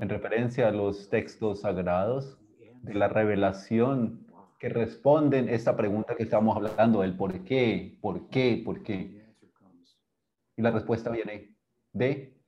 en 0.00 0.08
referencia 0.08 0.68
a 0.68 0.70
los 0.70 1.08
textos 1.08 1.60
sagrados 1.62 2.38
de 2.82 2.94
la 2.94 3.08
revelación 3.08 4.26
que 4.58 4.68
responden 4.68 5.48
esta 5.48 5.76
pregunta 5.76 6.14
que 6.14 6.22
estamos 6.22 6.56
hablando 6.56 7.00
del 7.00 7.16
por 7.16 7.42
qué, 7.44 7.98
por 8.00 8.28
qué, 8.28 8.62
por 8.64 8.82
qué. 8.84 9.34
Y 10.56 10.62
la 10.62 10.70
respuesta 10.70 11.10
viene 11.10 11.56
de 11.92 12.40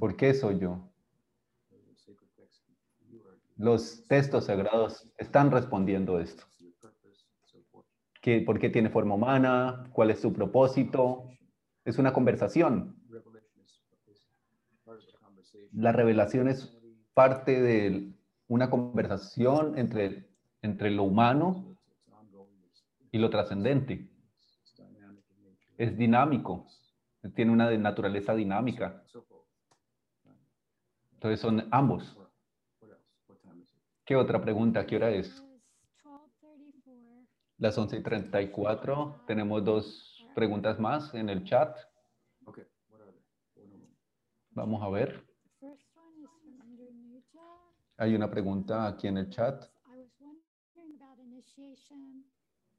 por 0.00 0.16
qué 0.16 0.34
soy 0.34 0.58
yo. 0.58 0.90
The 1.70 1.76
sacred 1.96 2.28
text, 2.36 2.62
you 3.10 3.22
are 3.28 3.38
Los 3.58 4.06
textos 4.06 4.46
sagrados 4.46 5.12
están 5.18 5.50
respondiendo 5.50 6.18
esto. 6.18 6.44
your 6.58 6.72
purpose, 6.80 7.26
so 7.44 7.62
forth. 7.70 7.86
¿Qué, 8.22 8.40
¿Por 8.40 8.58
qué 8.58 8.70
tiene 8.70 8.88
forma 8.88 9.14
humana? 9.14 9.84
¿Cuál 9.92 10.10
es 10.10 10.20
su 10.20 10.32
propósito? 10.32 11.28
Es 11.84 11.98
una 11.98 12.12
conversación. 12.12 12.96
La 15.72 15.92
revelación 15.92 16.48
es 16.48 16.76
parte 17.14 17.60
de 17.60 18.14
una 18.48 18.70
conversación 18.70 19.78
entre, 19.78 20.28
entre 20.62 20.90
lo 20.90 21.04
humano 21.04 21.76
y 23.10 23.18
lo 23.18 23.30
trascendente. 23.30 24.08
Es 25.76 25.96
dinámico, 25.96 26.66
tiene 27.34 27.52
una 27.52 27.70
naturaleza 27.76 28.34
dinámica. 28.34 29.04
Entonces 31.12 31.40
son 31.40 31.68
ambos. 31.70 32.16
What 32.16 32.28
what 32.80 32.90
else? 32.90 33.04
What 33.26 33.38
time 33.42 33.62
is 33.62 33.72
it? 33.72 33.80
¿Qué 34.08 34.16
otra 34.16 34.40
pregunta? 34.40 34.86
¿Qué 34.86 34.96
hora 34.96 35.10
es? 35.10 35.26
is 35.26 35.42
12:34. 36.02 37.26
Las 37.58 37.76
11 37.76 37.98
y 37.98 38.02
34. 38.02 39.22
Tenemos 39.26 39.62
dos 39.62 40.26
preguntas 40.34 40.80
más 40.80 41.12
en 41.12 41.28
el 41.28 41.44
chat. 41.44 41.76
Okay, 42.46 42.64
what 42.88 43.02
are 43.02 43.12
they? 43.12 43.62
One 43.62 43.74
of 43.74 43.80
them. 43.80 43.90
Vamos 44.52 44.82
a 44.82 44.88
ver. 44.88 45.08
The 45.60 45.66
first 45.66 45.84
one 45.94 46.22
is 46.22 46.30
from 46.40 46.70
Indonesia. 46.70 47.42
Hay 47.98 48.14
una 48.14 48.30
pregunta 48.30 48.86
aquí 48.86 49.08
en 49.08 49.18
el 49.18 49.28
chat. 49.28 49.64
I 49.84 49.98
was 49.98 50.10
wondering 50.18 50.94
about 50.96 51.18
initiation 51.18 52.24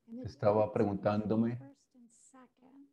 and 0.08 0.24
the 0.24 0.26
Estaba 0.28 0.74
preguntándome. 0.74 1.60
First 1.60 1.94
and 1.94 2.10
second. 2.12 2.88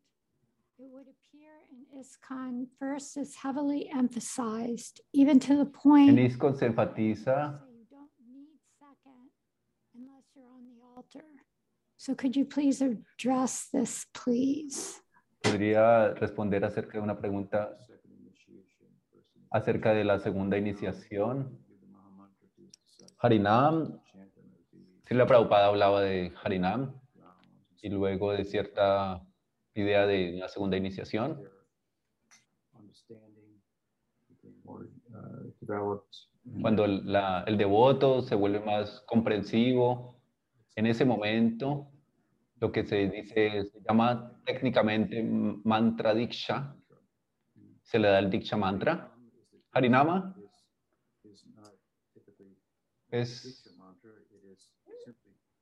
It 0.79 0.91
would 0.93 1.09
appear 1.09 1.53
in 1.71 1.87
ISKCON 1.99 2.67
first 2.79 3.17
is 3.17 3.35
heavily 3.37 3.89
emphasized, 3.91 5.01
even 5.15 5.41
to 5.41 5.57
the 5.57 5.65
point 5.65 6.11
En 6.11 6.19
ISCON 6.19 6.55
se 6.55 6.67
enfatiza 6.67 7.63
say 7.65 7.73
you 7.73 7.87
don't 7.91 8.11
need 8.19 8.61
second 8.79 9.31
unless 9.95 10.25
you're 10.35 10.51
on 10.53 10.67
the 10.67 10.75
So 11.99 12.15
could 12.15 12.37
you 12.37 12.45
please 12.47 12.83
address 12.83 13.69
this, 13.73 14.07
please? 14.13 15.01
podría 15.43 16.09
responder 16.15 16.65
acerca 16.65 16.99
de 16.99 17.05
una 17.05 17.17
pregunta 17.17 17.77
acerca 19.51 19.93
de 19.95 20.05
la 20.05 20.19
segunda 20.19 20.59
iniciación. 20.59 21.59
Harinam, 23.19 24.01
Srila 25.05 25.27
Prabhupada 25.27 25.67
hablaba 25.69 26.03
de 26.03 26.33
Harinam 26.43 27.01
y 27.81 27.89
luego 27.89 28.33
de 28.33 28.45
cierta 28.45 29.25
idea 29.75 30.05
de 30.07 30.35
una 30.37 30.49
segunda 30.49 30.77
iniciación. 30.77 31.41
Cuando 36.61 36.87
la- 36.87 37.45
el 37.47 37.57
devoto 37.57 38.23
se 38.23 38.35
vuelve 38.35 38.61
más 38.61 39.01
comprensivo, 39.07 40.16
en 40.77 40.87
ese 40.87 41.05
momento 41.05 41.91
lo 42.61 42.71
que 42.73 42.85
se 42.87 43.09
dice, 43.09 43.65
se 43.65 43.81
llama 43.83 44.41
técnicamente 44.45 45.23
mantra 45.23 46.15
diksha, 46.15 46.75
se 47.83 47.99
le 47.99 48.09
da 48.09 48.19
el 48.19 48.31
diksha 48.31 48.57
mantra. 48.57 49.13
Harinama 49.73 50.35
es, 53.11 53.65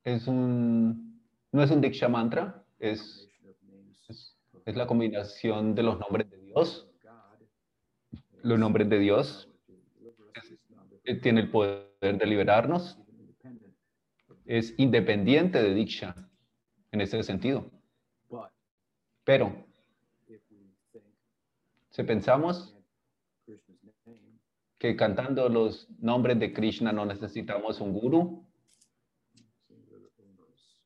es 0.05 0.27
un, 0.27 1.21
no 1.53 1.63
es 1.63 1.71
un 1.71 1.81
diksha 1.81 2.09
mantra, 2.09 2.65
es, 2.79 3.29
es, 4.09 4.37
es 4.65 4.77
la 4.77 4.87
combinación 4.87 5.75
de 5.75 5.83
los 5.83 5.99
nombres 5.99 6.31
de 6.31 6.39
Dios. 6.39 6.89
Los 8.43 8.59
nombres 8.59 8.89
de 8.89 8.99
Dios 8.99 9.49
tiene 11.23 11.41
el 11.41 11.51
poder 11.51 11.89
de 12.19 12.27
liberarnos, 12.27 12.99
Even 12.99 13.21
independent 13.21 13.75
of 13.75 14.34
the- 14.34 14.34
es 14.45 14.75
independiente 14.79 15.63
de 15.63 15.75
diksha 15.75 16.15
en 16.93 17.01
ese 17.01 17.23
sentido. 17.23 17.71
But 18.31 18.51
Pero 19.25 19.53
if 20.29 20.41
we 20.51 20.59
think 20.93 21.05
si 21.91 22.03
pensamos 22.03 22.75
que 24.79 24.97
cantando 24.97 25.49
los 25.49 25.89
nombres 25.99 26.39
de 26.39 26.53
Krishna 26.53 26.93
no 26.93 27.07
necesitamos 27.07 27.81
un 27.81 27.95
guru, 27.95 28.45
singular 29.67 30.11
owners. 30.19 30.77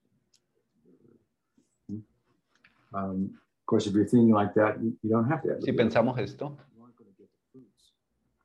Um, 2.92 3.34
of 3.34 3.66
course, 3.66 3.88
if 3.88 3.94
you're 3.94 4.06
thinking 4.06 4.32
like 4.32 4.54
that, 4.54 4.80
you, 4.80 4.96
you 5.02 5.10
don't 5.10 5.28
have 5.28 5.42
to 5.42 5.48
have. 5.48 5.62
si 5.62 5.72
pensamos 5.72 6.16
esto, 6.18 6.56
you 6.76 6.84
aren't 6.84 6.96
going 6.96 7.10
to 7.10 7.16
get 7.18 7.28
the 7.28 7.50
fruits 7.50 7.92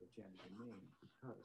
of 0.01 0.07
chanting 0.15 0.41
the 0.41 0.65
name 0.65 0.81
because 0.99 1.37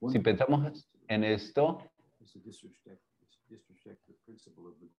one 0.00 0.12
si 0.12 0.20
pensamos 0.20 0.86
en 1.08 1.24
esto, 1.24 1.82
is 2.28 2.32
to 2.32 2.44
disrespect, 2.44 3.00
is 3.24 3.40
disrespect 3.48 4.04
the 4.04 4.14
principle 4.26 4.68
of 4.68 4.74
the 4.84 4.90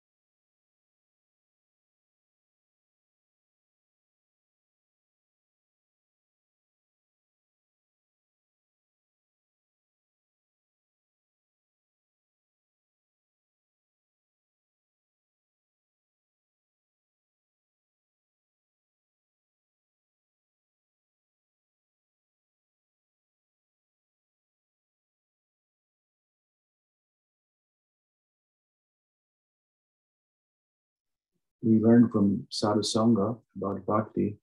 we 31.62 31.78
learned 31.80 32.10
from 32.10 32.46
sadhu 32.50 32.82
sangha 32.82 33.36
about 33.56 33.84
bhakti 33.86 34.38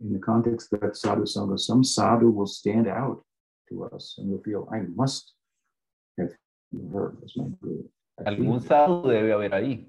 in 0.00 0.12
the 0.12 0.18
context 0.18 0.72
of 0.72 0.80
that 0.80 0.96
sadhu 0.96 1.24
sangha 1.24 1.58
some 1.58 1.82
sadhu 1.84 2.30
will 2.30 2.46
stand 2.46 2.86
out 2.88 3.22
to 3.68 3.84
us 3.84 4.16
and 4.18 4.28
we'll 4.30 4.42
feel 4.42 4.68
i 4.72 4.80
must 4.94 5.34
have 6.18 6.32
her 6.92 7.14
as 7.24 7.36
my 7.36 7.48
guru. 7.60 7.84
Algún 8.24 8.60
sadhu 8.60 9.08
debe 9.08 9.32
haber 9.32 9.54
ahí. 9.54 9.88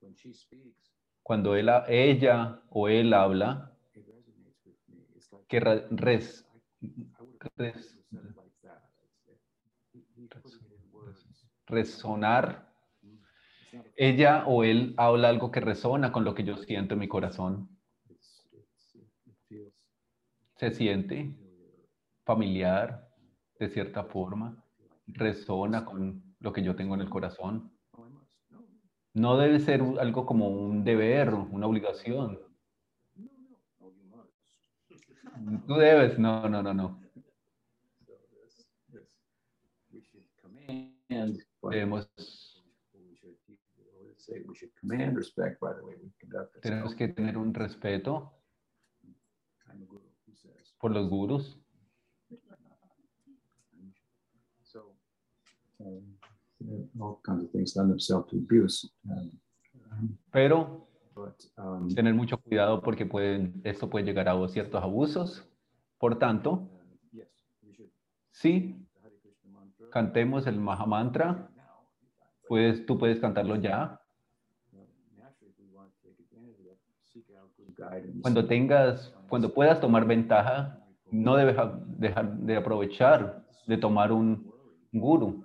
when 0.00 0.14
she 0.14 0.32
speaks 0.32 0.92
Cuando 1.26 1.56
él, 1.56 1.68
ella 1.88 2.62
o 2.70 2.86
él 2.88 3.12
habla, 3.12 3.72
que 5.48 5.58
res- 5.58 5.84
res- 5.90 6.44
resonar, 11.66 12.65
ella 13.96 14.44
o 14.46 14.64
él 14.64 14.94
habla 14.96 15.28
algo 15.28 15.50
que 15.50 15.60
resona 15.60 16.12
con 16.12 16.24
lo 16.24 16.34
que 16.34 16.44
yo 16.44 16.56
siento 16.56 16.94
en 16.94 17.00
mi 17.00 17.08
corazón. 17.08 17.68
Se 20.56 20.70
siente 20.70 21.34
familiar. 22.24 23.08
de 23.58 23.68
cierta 23.70 24.04
forma, 24.04 24.62
resona 25.06 25.86
con 25.86 26.22
lo 26.40 26.52
que 26.52 26.62
yo 26.62 26.76
tengo 26.76 26.94
en 26.94 27.00
el 27.00 27.08
corazón. 27.08 27.72
No, 29.14 29.38
debe 29.38 29.60
ser 29.60 29.80
algo 29.98 30.26
como 30.26 30.48
un 30.50 30.84
deber, 30.84 31.32
una 31.32 31.66
obligación. 31.66 32.38
Tú 35.66 35.74
debes, 35.74 36.18
no, 36.18 36.48
no, 36.50 36.62
no, 36.62 36.74
no. 36.74 37.00
Debemos, 41.62 42.10
tenemos 46.62 46.94
que 46.94 47.08
tener 47.08 47.36
un 47.36 47.54
respeto 47.54 48.32
por 50.78 50.90
los 50.90 51.08
gurus. 51.08 51.60
Um, 55.78 56.16
you 56.58 56.88
know, 56.94 57.04
all 57.06 57.20
kinds 57.22 57.44
of 57.44 57.50
things 57.50 57.76
lend 57.76 57.90
themselves 57.90 58.30
to 58.30 58.36
abuse. 58.38 58.90
um, 59.10 60.18
Pero 60.32 60.88
But, 61.14 61.34
um, 61.58 61.88
tener 61.94 62.14
mucho 62.14 62.38
cuidado 62.38 62.82
porque 62.82 63.04
pueden, 63.06 63.60
esto 63.64 63.88
puede 63.88 64.04
llegar 64.06 64.28
a 64.28 64.48
ciertos 64.48 64.82
abusos. 64.82 65.46
Por 65.98 66.18
tanto, 66.18 66.52
uh, 66.52 66.68
yes, 67.12 67.28
we 67.62 67.72
should. 67.74 67.90
sí, 68.30 68.74
cantemos 69.90 70.46
el 70.46 70.58
Maha 70.60 70.86
Mantra. 70.86 71.50
now. 71.56 71.88
Puedes, 72.48 72.84
tú 72.86 72.98
puedes 72.98 73.18
cantarlo 73.18 73.56
ya. 73.56 74.00
Uh, 74.72 74.78
Naturally, 75.16 75.52
if 75.52 75.58
we 75.58 75.66
want 75.74 75.90
to 75.92 76.08
take 76.08 76.18
advantage 76.20 76.58
of 76.60 76.64
that, 76.66 76.78
seek 77.04 77.24
out 77.38 77.50
good 77.56 77.65
guidance. 77.65 77.65
Cuando 78.22 78.46
tengas, 78.46 79.12
cuando 79.28 79.52
puedas 79.52 79.80
tomar 79.80 80.06
ventaja, 80.06 80.78
no 81.10 81.36
debes 81.36 81.56
dejar 81.98 82.36
de 82.38 82.56
aprovechar 82.56 83.44
de 83.66 83.76
tomar 83.76 84.12
un 84.12 84.50
guru. 84.92 85.44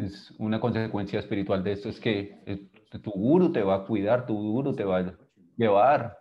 Es 0.00 0.34
una 0.38 0.60
consecuencia 0.60 1.20
espiritual 1.20 1.62
de 1.62 1.72
esto 1.72 1.88
es 1.88 2.00
que 2.00 2.42
eh, 2.46 2.70
tu 3.02 3.10
guru 3.10 3.52
te 3.52 3.62
va 3.62 3.76
a 3.76 3.84
cuidar, 3.84 4.26
tu 4.26 4.34
guru 4.34 4.74
te 4.74 4.84
va 4.84 4.98
a 4.98 5.18
llevar 5.56 6.18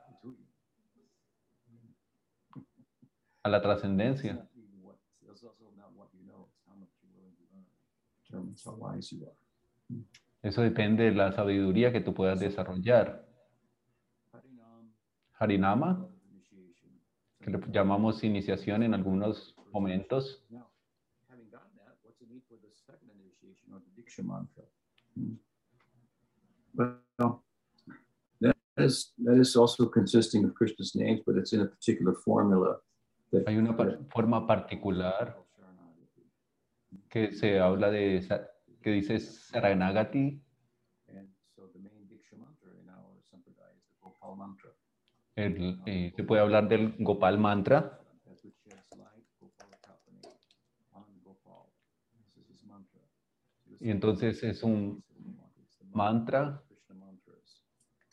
a 3.43 3.49
la 3.49 3.61
trascendencia. 3.61 4.47
It's 5.35 5.43
also 5.43 5.69
not 5.75 5.91
what 5.93 6.09
you 6.13 6.23
know, 6.23 6.47
it's 6.47 6.63
how 6.65 6.75
much 6.75 6.89
you're 7.01 7.11
willing 7.13 7.35
to 7.35 7.43
learn. 7.51 7.65
Determines 8.23 8.24
how 8.24 8.24
wise 8.24 8.24
you 8.24 8.24
are. 8.24 8.24
Eso 10.41 10.61
depende 10.61 11.05
de 11.05 11.11
la 11.11 11.31
sabiduría 11.31 11.91
que 11.91 12.01
tú 12.01 12.13
puedas 12.13 12.39
desarrollar. 12.39 13.27
Harinam, 14.31 14.93
Harinama, 15.33 16.09
que 17.39 17.49
le 17.51 17.59
llamamos 17.71 18.23
iniciación 18.23 18.83
en 18.83 18.93
algunos 18.93 19.55
momentos, 19.71 20.45
Now, 20.49 20.67
having 21.29 21.49
gotten 21.49 21.77
that, 21.85 21.95
is 29.39 29.55
also 29.55 29.89
consisting 29.89 30.43
of 30.45 30.53
Krishna's 30.53 30.95
names, 30.95 31.21
but 31.25 31.37
it's 31.37 31.53
in 31.53 31.61
a 31.61 31.65
particular 31.65 32.13
formula. 32.13 32.77
That, 33.31 33.47
Hay 33.47 33.57
una 33.57 33.75
par- 33.75 33.99
forma 34.09 34.45
particular 34.45 35.35
que 37.15 37.31
se 37.31 37.61
habla 37.61 37.89
de, 37.91 38.27
que 38.81 38.89
dice 38.89 39.21
Saranagati, 39.21 40.43
And 41.07 41.29
so 41.55 41.69
the 41.71 41.79
main 41.79 42.05
Diksha 42.09 42.35
mantra 42.35 42.71
in 42.77 42.89
our 42.89 43.15
sampradaya 43.31 43.71
is 43.77 43.85
the 43.87 43.95
Gopal 44.01 44.35
mantra. 44.35 44.71
el, 45.37 45.79
eh, 45.85 46.11
se 46.13 46.23
puede 46.25 46.41
hablar 46.41 46.67
del 46.67 46.93
Gopal 46.99 47.39
Mantra, 47.39 48.01
y 53.79 53.89
entonces 53.91 54.43
es 54.43 54.61
un 54.61 55.01
mantra. 55.93 56.61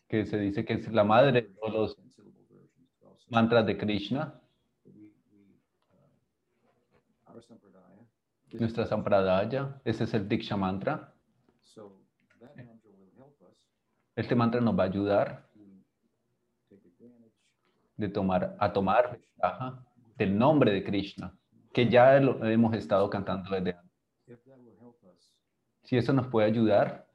Que 0.07 0.26
se 0.26 0.38
dice 0.38 0.64
que 0.64 0.74
es 0.74 0.92
la 0.92 1.03
madre 1.03 1.32
de 1.32 1.42
todos 1.42 1.72
los 1.72 3.28
mantras 3.30 3.66
de 3.66 3.76
Krishna. 3.76 4.38
Nuestra 8.59 8.86
Sampradaya, 8.86 9.80
ese 9.84 10.05
es 10.05 10.14
el 10.14 10.28
Diksha 10.28 10.57
Mantra. 10.57 11.14
Este 14.14 14.34
mantra 14.34 14.61
nos 14.61 14.78
va 14.78 14.82
a 14.82 14.86
ayudar 14.86 15.48
de 17.96 18.09
tomar, 18.09 18.57
a 18.59 18.72
tomar 18.72 19.12
ventaja 19.12 19.84
del 20.16 20.36
nombre 20.36 20.72
de 20.72 20.84
Krishna, 20.84 21.34
que 21.72 21.88
ya 21.88 22.20
lo 22.20 22.44
hemos 22.44 22.74
estado 22.74 23.09
cantando 23.09 23.50
desde 23.50 23.78
antes. 23.78 23.92
Si 25.84 25.96
eso 25.96 26.12
nos 26.12 26.26
puede 26.28 26.46
ayudar, 26.46 27.07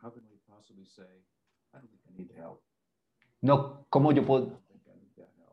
How 0.00 0.10
can 0.12 0.22
we 0.30 0.38
possibly 0.46 0.86
say, 0.86 1.04
I 1.74 1.78
don't 1.78 1.90
think 1.90 2.02
I 2.06 2.12
need 2.16 2.30
help? 2.36 2.60
no, 3.40 3.86
¿cómo, 3.90 4.12
yo 4.12 4.24
puedo. 4.24 4.60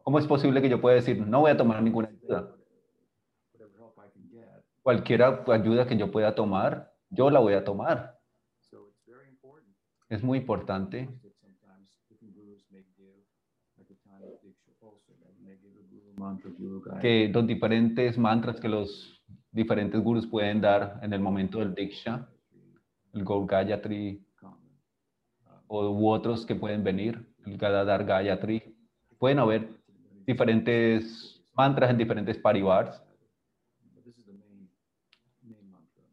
¿cómo 0.04 0.20
es 0.20 0.28
posible 0.28 0.62
que 0.62 0.70
yo 0.70 0.80
pueda 0.80 0.96
decir, 0.96 1.20
no 1.26 1.40
voy 1.42 1.52
a 1.52 1.58
tomar 1.58 1.82
ninguna 1.82 2.10
ayuda? 2.10 2.56
Whatever 3.54 3.76
help 3.80 3.98
I 3.98 4.10
can 4.14 4.30
get. 4.30 4.64
Cualquier 4.86 5.24
ayuda 5.24 5.88
que 5.88 5.98
yo 5.98 6.12
pueda 6.12 6.36
tomar, 6.36 6.94
yo 7.10 7.32
la 7.32 7.40
voy 7.40 7.54
a 7.56 7.64
tomar. 7.64 8.20
Es 10.08 10.24
muy 10.24 10.38
importante 10.38 11.10
que 17.02 17.32
los 17.34 17.48
diferentes 17.48 18.16
mantras 18.20 18.60
que 18.60 18.70
los 18.70 19.24
diferentes 19.52 20.00
gurus 20.04 20.28
pueden 20.28 20.62
dar 20.62 21.00
en 21.02 21.14
el 21.14 21.20
momento 21.20 21.58
del 21.58 21.74
Diksha, 21.74 22.30
el 23.14 23.26
Gaur 23.26 23.48
Gayatri 23.48 24.24
o 25.66 25.90
u 25.90 26.10
otros 26.10 26.46
que 26.46 26.54
pueden 26.54 26.84
venir, 26.84 27.26
el 27.44 27.58
Gadadhar 27.58 28.06
Gayatri, 28.06 28.62
pueden 29.18 29.40
haber 29.40 29.68
diferentes 30.28 31.42
mantras 31.56 31.90
en 31.90 31.98
diferentes 31.98 32.38
parivars. 32.38 33.02
But 33.96 34.04
this 34.04 34.18
is 34.18 34.26
the 34.26 34.34
main, 34.34 34.70
main 35.42 35.72
mantra. 35.72 36.04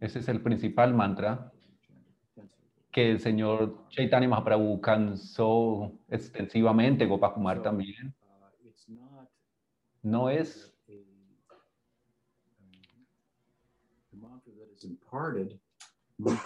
Ese 0.00 0.18
es 0.20 0.28
el 0.28 0.42
principal 0.42 0.94
mantra 0.94 1.52
que 2.90 3.10
el 3.12 3.20
señor 3.20 3.86
Chaitanya 3.90 4.28
Mahaprabhu 4.28 4.80
cansó 4.80 5.92
extensivamente, 6.08 7.06
Gopakumar 7.06 7.62
también. 7.62 8.14
Uh, 8.20 8.66
it's 8.66 8.88
not 8.88 9.28
No 10.02 10.28
es, 10.28 10.74
um, 16.18 16.36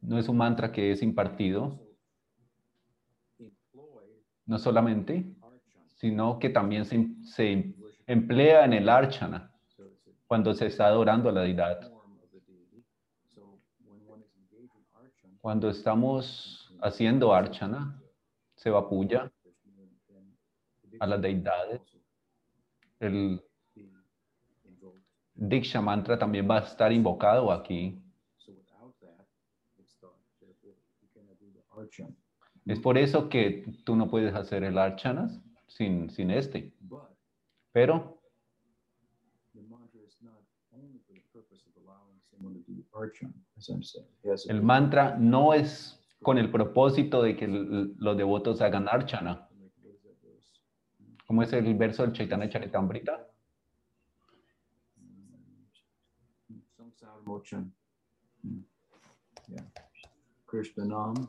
no 0.00 0.18
es 0.18 0.28
un 0.28 0.36
mantra 0.36 0.72
que 0.72 0.92
es 0.92 1.02
impartido, 1.02 1.80
no 4.46 4.58
solamente, 4.58 5.34
sino 5.96 6.38
que 6.38 6.50
también 6.50 6.84
se, 6.84 7.08
se 7.24 7.74
emplea 8.06 8.64
en 8.64 8.72
el 8.72 8.88
archana, 8.88 9.52
cuando 10.26 10.54
se 10.54 10.66
está 10.66 10.86
adorando 10.86 11.28
a 11.28 11.32
la 11.32 11.42
deidad. 11.42 11.90
form 11.90 12.18
of 12.22 12.30
the 12.30 12.40
deity. 12.40 12.84
So 13.34 13.60
when 13.84 13.98
one 14.06 14.22
is 14.22 14.32
engaged 14.36 14.74
in 14.74 14.84
archana, 14.94 15.35
Cuando 15.46 15.70
estamos 15.70 16.74
haciendo 16.82 17.32
archana, 17.32 18.02
se 18.56 18.68
vapulla 18.68 19.32
a 20.98 21.06
las 21.06 21.22
deidades. 21.22 21.82
El 22.98 23.40
Diksha 25.36 25.80
mantra 25.80 26.18
también 26.18 26.50
va 26.50 26.56
a 26.56 26.62
estar 26.62 26.90
invocado 26.92 27.52
aquí. 27.52 27.96
Es 32.64 32.80
por 32.80 32.98
eso 32.98 33.28
que 33.28 33.72
tú 33.84 33.94
no 33.94 34.10
puedes 34.10 34.34
hacer 34.34 34.64
el 34.64 34.76
archanas 34.76 35.40
sin, 35.68 36.10
sin 36.10 36.32
este. 36.32 36.74
Pero 37.70 38.18
el 44.48 44.62
mantra 44.62 45.16
no 45.18 45.54
es 45.54 45.98
con 46.22 46.38
el 46.38 46.50
propósito 46.50 47.22
de 47.22 47.36
que 47.36 47.46
los 47.46 48.16
devotos 48.16 48.60
hagan 48.60 48.88
archana. 48.88 49.48
Como 51.26 51.42
es 51.42 51.52
el 51.52 51.74
verso 51.74 52.02
del 52.02 52.12
Chaitanya 52.12 52.48
Charitamrita. 52.48 53.26
Mochan. 57.26 57.72
Yeah. 59.48 59.62
Krishna 60.46 60.84
Nam, 60.84 61.28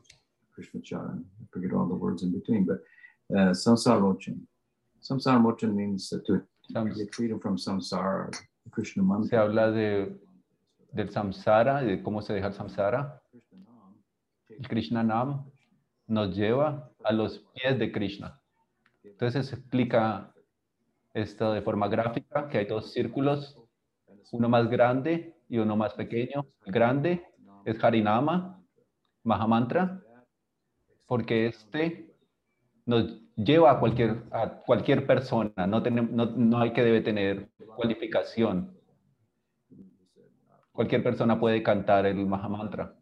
Krishna 0.53 0.79
Charan. 0.81 1.25
I 1.41 1.45
forget 1.51 1.73
all 1.73 1.87
the 1.87 1.95
words 1.95 2.21
in 2.23 2.31
between, 2.31 2.65
but 2.65 2.79
uh, 3.35 3.51
Samsara 3.51 3.99
Mochan. 3.99 4.41
Samsara 5.01 5.41
Mochan 5.41 5.73
means 5.73 6.09
to 6.09 6.41
get 6.95 7.13
freedom 7.15 7.39
from 7.39 7.57
samsara, 7.57 8.31
Krishna 8.71 9.01
Se 9.03 9.07
mantra. 9.07 9.39
habla 9.41 9.71
de, 9.71 10.15
del 10.91 11.09
samsara, 11.09 11.81
de 11.81 12.01
cómo 12.01 12.21
se 12.21 12.33
deja 12.33 12.47
el 12.47 12.53
samsara. 12.53 13.21
El 14.49 14.67
Krishna 14.67 15.03
Nam 15.03 15.49
nos 16.07 16.35
lleva 16.35 16.89
a 17.03 17.11
los 17.11 17.39
pies 17.53 17.77
de 17.77 17.91
Krishna. 17.91 18.41
Entonces 19.03 19.47
se 19.47 19.55
explica 19.55 20.33
esto 21.13 21.53
de 21.53 21.61
forma 21.61 21.87
gráfica, 21.87 22.47
que 22.49 22.59
hay 22.59 22.65
dos 22.65 22.91
círculos, 22.91 23.55
uno 24.31 24.49
más 24.49 24.69
grande 24.69 25.35
y 25.49 25.57
uno 25.57 25.75
más 25.75 25.93
pequeño. 25.93 26.45
El 26.65 26.71
grande 26.71 27.25
es 27.65 27.83
Harinama, 27.83 28.63
Mahamantra, 29.23 30.01
porque 31.05 31.47
este 31.47 32.15
nos 32.85 33.21
lleva 33.35 33.71
a 33.71 33.79
cualquier, 33.79 34.23
a 34.31 34.49
cualquier 34.49 35.05
persona, 35.05 35.67
no, 35.67 35.83
tenem- 35.83 36.09
no, 36.09 36.25
no 36.25 36.59
hay 36.59 36.71
que 36.71 36.83
debe 36.83 37.01
tener 37.01 37.49
cualificación. 37.75 38.76
Cualquier 40.77 41.01
persona 41.01 41.39
puede 41.39 41.63
cantar 41.63 42.05
el 42.05 42.23
Mahamantra. 42.27 42.93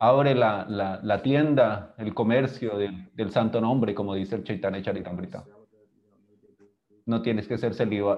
Abre 0.00 0.34
la, 0.34 0.66
la, 1.00 1.22
tienda, 1.22 1.94
el 1.98 2.12
comercio 2.12 2.76
del, 2.76 3.14
del 3.14 3.30
santo 3.30 3.60
nombre, 3.60 3.94
como 3.94 4.16
dice 4.16 4.34
el 4.34 4.42
Chaitanya 4.42 4.82
Charitamrita. 4.82 5.44
No 7.06 7.22
tienes 7.22 7.46
que 7.46 7.58
ser 7.58 7.74
célibe, 7.74 8.08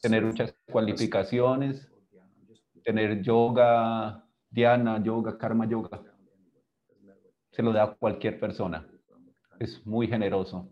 tener 0.00 0.24
muchas 0.24 0.54
cualificaciones, 0.72 1.92
tener 2.82 3.20
yoga, 3.20 4.24
dhyana, 4.48 5.02
yoga, 5.02 5.36
karma 5.36 5.68
yoga. 5.68 6.00
Se 7.50 7.62
lo 7.62 7.74
da 7.74 7.82
a 7.82 7.94
cualquier 7.94 8.40
persona. 8.40 8.88
Es 9.58 9.86
muy 9.86 10.06
generoso. 10.06 10.66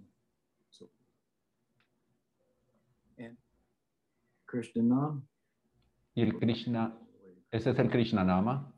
And 3.19 3.37
Krishna 4.57 5.23
Y 6.15 6.23
el 6.23 6.39
Krishna, 6.39 6.99
ese 7.51 7.71
es 7.71 7.79
el 7.79 7.91
Krishna 7.91 8.25
Nama 8.25 8.73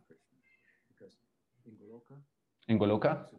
en 2.66 2.78
Goloka. 2.78 3.30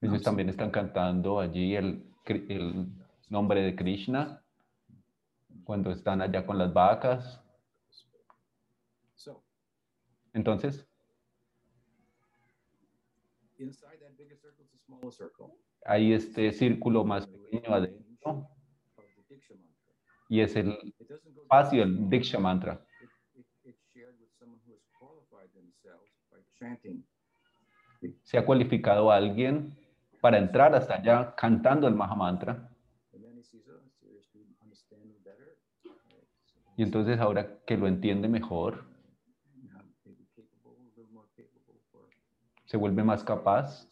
Ellos 0.00 0.22
también 0.22 0.48
están 0.50 0.70
cantando 0.70 1.40
allí 1.40 1.74
el, 1.74 2.04
el 2.26 2.86
nombre 3.30 3.62
de 3.62 3.74
Krishna 3.74 4.42
cuando 5.64 5.90
están 5.90 6.20
allá 6.20 6.46
con 6.46 6.58
las 6.58 6.72
vacas. 6.72 7.42
Entonces, 10.34 10.87
hay 15.84 16.12
este 16.12 16.52
círculo 16.52 17.04
más 17.04 17.26
pequeño 17.26 17.74
adentro. 17.74 18.48
y 20.28 20.40
es 20.40 20.54
el 20.56 20.76
espacio 21.42 21.80
del 21.80 22.08
Diksha 22.08 22.38
Mantra. 22.38 22.84
Se 28.22 28.38
ha 28.38 28.44
cualificado 28.44 29.10
a 29.10 29.16
alguien 29.16 29.76
para 30.20 30.38
entrar 30.38 30.74
hasta 30.74 30.96
allá 30.96 31.34
cantando 31.34 31.88
el 31.88 31.94
Mahamantra. 31.94 32.70
Oh, 33.12 33.18
Y 36.76 36.82
entonces 36.82 37.18
ahora 37.18 37.58
que 37.66 37.76
lo 37.76 37.88
entiende 37.88 38.28
mejor, 38.28 38.84
now 39.64 39.82
maybe 40.04 40.26
capable, 40.36 40.76
a 40.76 40.96
little 40.96 41.12
more 41.12 41.26
capable 41.34 41.80
for 41.90 42.06
se 42.68 42.76
vuelve 42.76 43.02
más 43.02 43.24
capaz 43.24 43.88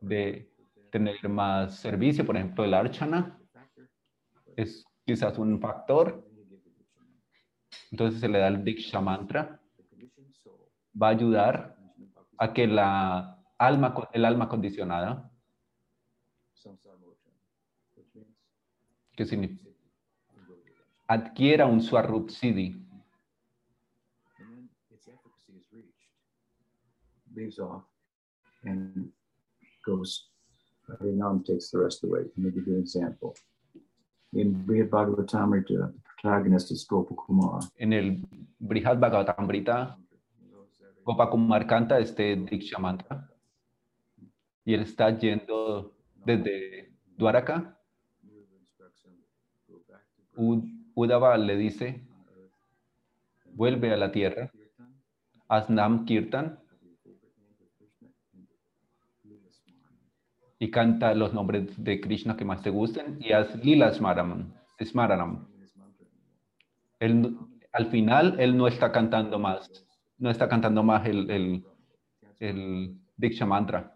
de 0.00 0.48
tener 0.92 1.28
más 1.28 1.74
servicio, 1.74 2.24
por 2.24 2.36
ejemplo, 2.36 2.64
el 2.64 2.72
Archana 2.72 3.36
es 4.56 4.84
quizás 5.04 5.36
un 5.38 5.60
factor, 5.60 6.24
entonces 7.90 8.20
se 8.20 8.28
le 8.28 8.38
da 8.38 8.46
el 8.46 8.62
Diksha 8.62 9.00
Mantra, 9.00 9.60
va 11.00 11.08
a 11.08 11.10
ayudar 11.10 11.76
a 12.38 12.52
que 12.52 12.68
la 12.68 13.42
alma, 13.58 13.92
el 14.12 14.24
alma 14.24 14.48
condicionada, 14.48 15.28
que 19.16 19.26
significa, 19.26 19.68
adquiera 21.08 21.66
un 21.66 21.80
Swarup 21.80 22.30
Siddhi, 22.30 22.78
And 24.38 24.48
then 24.48 24.68
its 24.90 25.08
efficacy 25.08 25.58
is 25.58 25.66
reached, 25.72 26.12
leaves 27.34 27.58
off, 27.58 27.82
and 28.64 29.10
goes. 29.86 30.28
Harinam 30.88 31.44
takes 31.44 31.70
the 31.70 31.78
rest 31.78 32.02
away. 32.04 32.22
Let 32.36 32.38
me 32.38 32.50
give 32.50 32.66
you 32.66 32.74
an 32.74 32.80
example. 32.80 33.34
In 34.34 34.64
Brihad 34.66 34.90
Bhagavatamrita, 34.90 35.66
the 35.92 35.92
protagonist 36.20 36.70
is 36.72 36.86
Gopakumar. 36.88 37.60
en 37.78 37.92
el 37.92 38.16
Brihad 38.58 38.98
Bhagavatamrita, 38.98 39.96
Gopakumar 41.04 41.66
canta 41.66 41.98
este 41.98 42.36
Diksha 42.36 42.78
Mantra 42.78 43.28
y 44.64 44.74
él 44.74 44.82
está 44.82 45.10
yendo 45.18 45.92
desde 46.24 46.92
Dwaraka, 47.18 47.76
Uddhava 48.24 48.56
instructs 48.60 49.04
him, 49.04 49.14
go 49.68 49.82
back 49.88 50.02
to 50.16 50.22
Braj 50.32 50.46
U- 50.46 50.68
Uddhava 50.94 51.36
le 51.36 51.56
dice, 51.56 52.06
vuelve 53.54 53.92
a 53.92 53.96
la 53.96 54.10
tierra, 54.12 54.50
haz 55.48 55.68
Nam 55.68 56.04
Kirtan 56.06 56.44
have 56.70 56.80
your 56.82 56.94
favorite 57.02 57.34
names 57.38 57.60
of 57.60 57.68
Krishna, 57.76 58.08
and 58.34 58.46
Lila 59.24 59.50
Smaran. 59.50 59.98
Y 60.62 60.70
canta 60.70 61.12
los 61.12 61.34
nombres 61.34 61.82
de 61.82 62.00
Krishna 62.00 62.36
que 62.36 62.44
más 62.44 62.62
te 62.62 62.70
gusten 62.70 63.18
y 63.20 63.32
haz 63.32 63.52
Lila 63.64 63.92
Smaranam. 63.92 64.54
Al 67.72 67.86
final, 67.86 68.36
él 68.38 68.56
no 68.56 68.68
está 68.68 68.92
cantando 68.92 69.40
más, 69.40 69.68
no 70.18 70.30
está 70.30 70.48
cantando 70.48 70.84
más 70.84 71.04
el, 71.08 71.64
el, 72.38 72.96
Diksha 73.16 73.44
Mantra. 73.44 73.92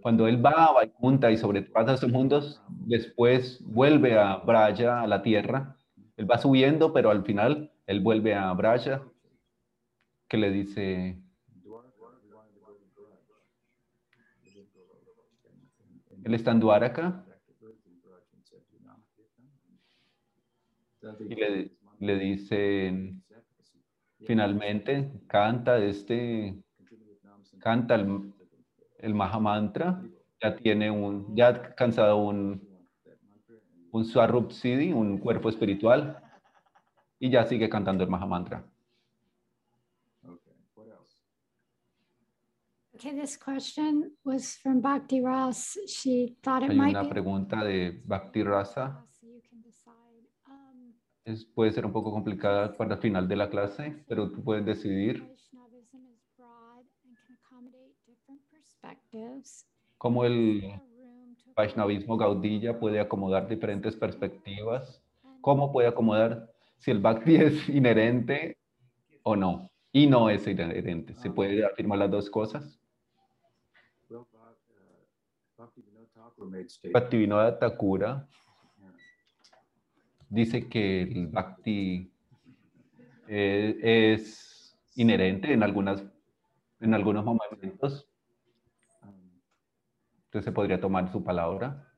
Cuando 0.00 0.26
él 0.26 0.42
va 0.42 0.64
a 0.64 0.72
Vaikunta 0.72 1.30
y 1.30 1.36
sobrepasa 1.36 1.92
esos 1.92 2.10
mundos, 2.10 2.62
después 2.70 3.62
vuelve 3.66 4.18
a 4.18 4.36
Braya, 4.36 5.02
a 5.02 5.06
la 5.06 5.20
tierra. 5.20 5.76
Él 6.16 6.30
va 6.30 6.38
subiendo, 6.38 6.94
pero 6.94 7.10
al 7.10 7.22
final 7.22 7.70
él 7.86 8.00
vuelve 8.00 8.34
a 8.34 8.50
Braya, 8.54 9.02
que 10.26 10.38
le 10.38 10.50
dice, 10.50 11.22
Dwarka, 11.62 11.90
we 12.00 12.32
wanted 12.34 12.54
to 12.54 12.60
go 12.64 12.72
to 12.72 12.78
Braj. 12.78 12.78
We 12.78 12.80
didn't 12.80 12.96
go 12.96 13.04
to 13.04 13.20
Braj. 13.28 13.44
And- 13.84 14.00
and- 14.00 14.32
él 14.42 14.58
está 14.58 14.64
en 14.64 14.80
Dwaraka 14.82 15.10
back 15.12 15.28
to 15.28 15.28
Earth 15.28 15.32
in 15.32 15.40
Braj 15.44 15.60
and 15.60 15.70
said, 15.76 15.88
"Do 16.08 16.11
not 18.84 19.00
Kirtan." 19.10 19.52
Does 21.00 21.20
he 21.20 21.24
y 21.24 21.34
le, 21.34 21.50
mantra? 21.82 22.06
le 22.06 22.18
dicen, 22.18 23.24
finalmente, 24.24 25.10
canta 25.26 25.78
este, 25.78 26.54
canta 27.58 27.96
el, 27.96 28.32
el 28.98 29.14
Mahamantra, 29.14 30.02
ya 30.40 30.56
tiene 30.56 30.90
un, 30.90 31.34
ya 31.34 31.46
ha 31.46 31.48
alcanzado 31.48 32.16
un, 32.18 32.62
mantra 33.24 33.56
un 33.92 34.04
Swarup 34.04 34.52
Siddhi, 34.52 34.92
un 34.92 35.18
cuerpo 35.18 35.48
espiritual, 35.48 36.22
y 37.18 37.30
ya 37.30 37.44
sigue 37.46 37.68
cantando 37.68 38.04
el 38.04 38.10
Mahamantra. 38.10 38.64
Okay, 40.24 40.54
what 40.74 40.86
else? 40.86 41.16
Okay, 43.04 43.16
this 43.16 43.36
question 43.36 44.12
was 44.22 44.54
from 44.62 44.80
Bhakti 44.80 45.20
Ross. 45.20 45.76
She 45.88 46.36
thought 46.40 46.62
it 46.62 46.70
Hay 46.70 46.76
might 46.76 46.90
una 46.90 47.02
be. 47.02 47.08
pregunta 47.08 47.64
de 47.64 48.00
Bhakti 48.06 48.44
Rasa. 48.44 49.04
Um, 50.46 50.94
es, 51.24 51.44
puede 51.44 51.72
ser 51.72 51.84
un 51.84 51.92
poco 51.92 52.12
complicada 52.12 52.72
para 52.72 52.94
el 52.94 53.00
final 53.00 53.26
de 53.26 53.34
la 53.34 53.50
clase, 53.50 54.04
pero 54.06 54.30
tú 54.30 54.44
puedes 54.44 54.64
decidir 54.64 55.28
cómo 59.98 60.24
el 60.24 60.80
Vaishnavismo 61.56 62.16
Gaudilla 62.16 62.78
puede 62.78 63.00
acomodar 63.00 63.48
diferentes 63.48 63.96
perspectivas, 63.96 65.02
cómo 65.40 65.72
puede 65.72 65.88
acomodar 65.88 66.48
si 66.78 66.92
el 66.92 67.00
Bhakti 67.00 67.34
es 67.46 67.68
inherente 67.68 68.58
o 69.24 69.34
no, 69.34 69.68
y 69.90 70.06
no 70.06 70.30
es 70.30 70.46
inherente. 70.46 71.16
¿Se 71.16 71.30
puede 71.30 71.66
afirmar 71.66 71.98
las 71.98 72.10
dos 72.12 72.30
cosas? 72.30 72.78
Well, 74.12 74.26
Bhak- 75.58 75.72
uh, 75.78 76.31
Bhaktivinoda 76.92 77.58
Thakura 77.58 78.28
Yeah. 78.78 78.92
dice 80.28 80.68
que 80.68 81.02
el 81.02 81.28
Bhakti 81.28 82.12
eh, 83.28 84.12
es 84.12 84.76
inherente 84.96 85.52
en, 85.52 85.62
algunas, 85.62 86.02
en 86.80 86.94
algunos 86.94 87.24
momentos, 87.24 88.08
entonces 90.24 90.44
se 90.44 90.52
podría 90.52 90.80
tomar 90.80 91.10
su 91.12 91.22
palabra. 91.22 91.88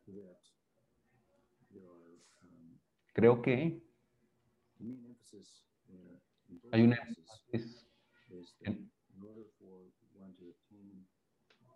Creo 3.12 3.40
que 3.40 3.80
hay 6.72 6.82
un 6.82 6.90
cases 6.90 7.86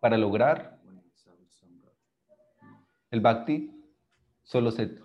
énfasis 0.01 0.77
el 3.10 3.20
Bhakti, 3.20 3.70
solo 4.43 4.70
se, 4.70 4.97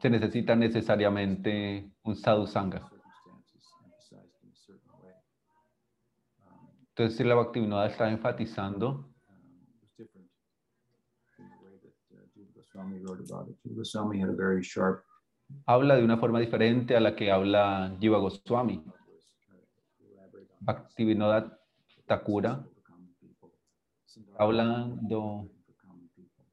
se 0.00 0.10
necesita 0.10 0.54
necesariamente 0.54 1.92
un 2.04 2.16
sadhu 2.16 2.46
sangha. 2.46 2.90
Entonces, 6.90 7.16
si 7.16 7.24
la 7.24 7.34
Bhaktivinoda 7.34 7.86
está 7.86 8.08
enfatizando, 8.08 9.10
habla 15.66 15.96
de 15.96 16.04
una 16.04 16.18
forma 16.18 16.40
diferente 16.40 16.96
a 16.96 17.00
la 17.00 17.16
que 17.16 17.30
habla 17.32 17.96
Jiva 18.00 18.18
Goswami. 18.18 18.84
Bhaktivinoda 20.60 21.58
Thakura 22.06 22.64
hablando 24.38 25.20
were 25.20 25.42
written 25.42 25.60
for 25.64 25.74
common 25.82 26.08
people. 26.16 26.44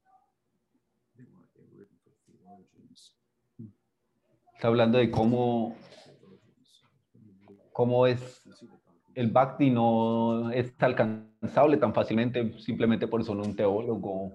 They 1.15 1.25
weren't, 1.29 1.49
they 1.53 1.61
were 1.61 1.77
written 1.77 1.97
for 2.03 2.13
theologians. 2.25 3.13
Está 4.61 4.67
hablando 4.67 4.99
de 4.99 5.09
cómo, 5.09 5.75
cómo 7.73 8.05
es 8.05 8.47
el 9.15 9.31
Bhakti 9.31 9.71
no 9.71 10.51
es 10.51 10.71
alcanzable 10.77 11.77
tan 11.77 11.91
fácilmente 11.95 12.59
simplemente 12.59 13.07
por 13.07 13.23
ser 13.23 13.37
un 13.37 13.55
teólogo 13.55 14.33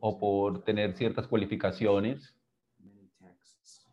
o 0.00 0.18
por 0.18 0.62
tener 0.62 0.94
ciertas 0.94 1.26
cualificaciones. 1.26 2.34
many 2.84 3.08
texts. 3.18 3.86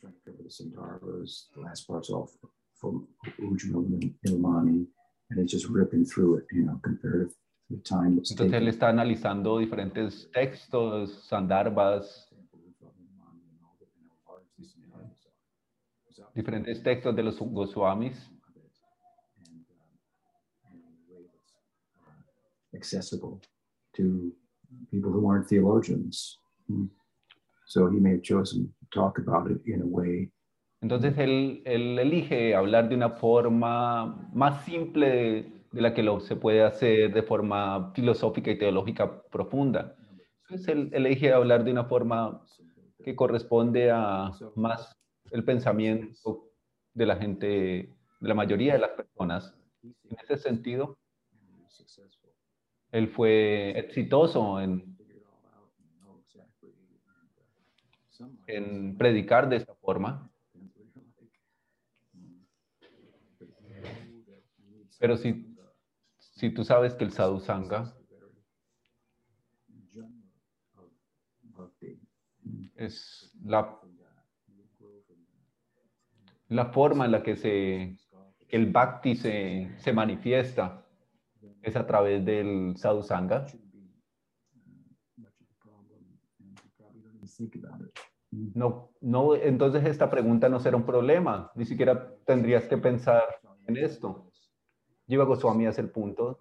Trying 0.00 0.14
to 0.14 0.20
cover 0.24 0.44
the 0.44 0.48
Sundarbas, 0.50 1.50
the 1.52 1.60
last 1.62 1.88
part's 1.88 2.08
all 2.10 2.28
f- 2.32 2.48
from 2.80 3.08
Ujjwala 3.40 3.98
Ilmani, 4.28 4.86
and 5.30 5.40
it's 5.40 5.50
just 5.50 5.68
ripping 5.68 6.04
through 6.04 6.36
it, 6.38 6.44
you 6.52 6.62
know, 6.64 6.78
compared 6.80 7.30
to 7.30 7.34
the 7.70 7.82
time 7.82 8.18
it's 8.18 8.30
Entonces 8.30 8.54
él 8.54 8.60
taken. 8.60 8.68
está 8.68 8.88
analizando 8.88 9.58
diferentes 9.58 10.30
textos, 10.32 11.24
sandarbas, 11.26 12.30
diferentes 16.34 16.82
textos 16.82 17.14
de 17.14 17.22
los 17.22 17.38
Goswamis 17.38 18.30
accessible 22.74 23.40
to 23.94 24.32
people 24.90 25.10
who 25.10 25.28
aren't 25.30 25.48
theologians. 25.48 26.38
So 27.66 27.88
he 27.88 27.98
may 27.98 28.12
have 28.12 28.22
chosen 28.22 28.72
to 28.78 28.86
talk 28.92 29.18
about 29.18 29.50
it 29.50 29.60
in 29.66 29.82
a 29.82 29.86
way 29.86 30.30
Entonces 30.82 31.16
él, 31.18 31.62
él 31.64 31.98
elige 31.98 32.54
hablar 32.54 32.88
de 32.88 32.94
una 32.94 33.10
forma 33.10 34.30
más 34.32 34.64
simple 34.64 35.08
de, 35.08 35.52
de 35.72 35.80
la 35.80 35.94
que 35.94 36.02
lo 36.02 36.20
se 36.20 36.36
puede 36.36 36.62
hacer 36.62 37.12
de 37.12 37.22
forma 37.22 37.92
filosófica 37.94 38.50
y 38.50 38.58
teológica 38.58 39.22
profunda. 39.30 39.96
Entonces 40.42 40.68
él, 40.68 40.90
él 40.92 41.06
elige 41.06 41.32
hablar 41.32 41.64
de 41.64 41.72
una 41.72 41.84
forma 41.84 42.42
que 43.02 43.16
corresponde 43.16 43.90
a 43.90 44.30
más 44.54 44.95
el 45.30 45.44
pensamiento 45.44 46.50
de 46.94 47.06
la 47.06 47.16
gente, 47.16 47.46
de 47.46 48.28
la 48.28 48.34
mayoría 48.34 48.74
de 48.74 48.78
las 48.78 48.90
personas. 48.90 49.54
En 49.82 50.16
ese 50.22 50.36
sentido, 50.38 50.98
él 52.92 53.08
fue 53.08 53.78
exitoso 53.78 54.60
en, 54.60 54.96
en 58.46 58.96
predicar 58.96 59.48
de 59.48 59.56
esta 59.56 59.74
forma. 59.74 60.30
Pero 64.98 65.16
si, 65.16 65.54
si 66.18 66.50
tú 66.50 66.64
sabes 66.64 66.94
que 66.94 67.04
el 67.04 67.12
sadhu 67.12 67.40
sangha 67.40 67.94
es 72.76 73.32
la, 73.42 73.78
la 76.48 76.66
forma 76.66 77.04
en 77.06 77.12
la 77.12 77.22
que 77.22 77.36
se, 77.36 77.96
el 78.48 78.72
bhakti 78.72 79.16
se, 79.16 79.70
se 79.78 79.92
manifiesta, 79.92 80.84
es 81.62 81.76
a 81.76 81.86
través 81.86 82.24
del 82.24 82.76
sadhu 82.76 83.02
sangha. 83.02 83.46
No, 88.30 88.90
no, 89.00 89.34
entonces 89.34 89.84
esta 89.84 90.08
pregunta 90.10 90.48
no 90.48 90.60
será 90.60 90.76
un 90.76 90.86
problema, 90.86 91.50
ni 91.54 91.64
siquiera 91.64 92.14
tendrías 92.24 92.66
que 92.66 92.78
pensar 92.78 93.24
en 93.66 93.76
esto. 93.76 94.30
Jiva 95.06 95.24
Goswami 95.24 95.66
hace 95.66 95.80
el 95.80 95.90
punto. 95.90 96.38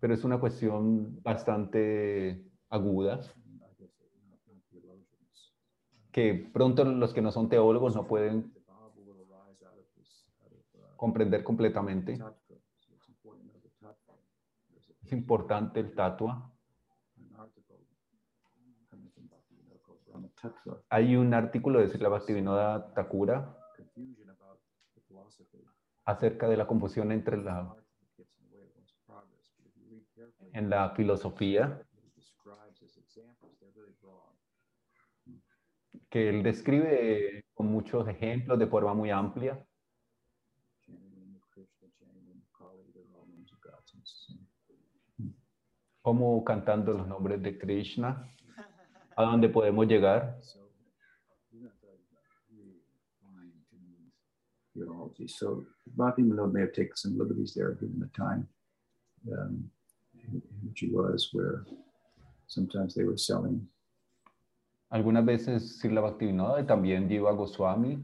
Pero 0.00 0.14
es 0.14 0.24
una 0.24 0.38
cuestión 0.38 1.20
bastante 1.22 2.44
aguda 2.68 3.20
que 6.12 6.50
pronto 6.52 6.84
los 6.84 7.14
que 7.14 7.22
no 7.22 7.30
son 7.30 7.48
teólogos 7.48 7.94
no 7.94 8.06
pueden 8.06 8.52
comprender 10.96 11.42
completamente. 11.44 12.18
Es 15.02 15.12
importante 15.12 15.80
el 15.80 15.94
tatua. 15.94 16.52
Hay 20.88 21.16
un 21.16 21.34
artículo 21.34 21.80
de 21.80 21.88
Srila 21.88 22.08
Bhaktivinoda 22.08 22.92
Thakura 22.94 23.56
acerca 26.04 26.48
de 26.48 26.56
la 26.56 26.66
confusión 26.66 27.12
entre 27.12 27.36
la 27.36 27.76
en 30.52 30.68
la 30.68 30.90
filosofía 30.90 31.82
que 36.10 36.28
él 36.28 36.42
describe 36.42 37.44
con 37.54 37.68
muchos 37.68 38.06
ejemplos 38.08 38.58
de 38.58 38.66
forma 38.66 38.92
muy 38.94 39.10
amplia. 39.10 39.64
Como 46.02 46.42
cantando 46.44 46.92
los 46.94 47.06
nombres 47.06 47.40
de 47.42 47.58
Krishna, 47.58 48.26
a 49.16 49.22
dónde 49.22 49.48
podemos 49.48 49.86
llegar. 49.86 50.40
So 55.26 55.64
Bhakti 55.96 56.22
Manod 56.22 56.52
may 56.52 56.62
have 56.62 56.72
taken 56.72 56.96
some 56.96 57.18
liberties 57.18 57.52
there 57.54 57.74
given 57.74 58.00
the 58.00 58.08
time 58.16 58.48
um, 59.30 59.70
in 60.14 60.42
which 60.62 60.80
he 60.80 60.88
was, 60.88 61.28
where 61.32 61.66
sometimes 62.46 62.94
they 62.94 63.04
were 63.04 63.18
selling. 63.18 63.68
Algunas 64.90 65.24
veces 65.24 65.78
Srila 65.78 66.00
Bhaktivinoda 66.00 66.60
y 66.60 66.66
también 66.66 67.08
Jiva 67.08 67.32
Goswami 67.32 68.02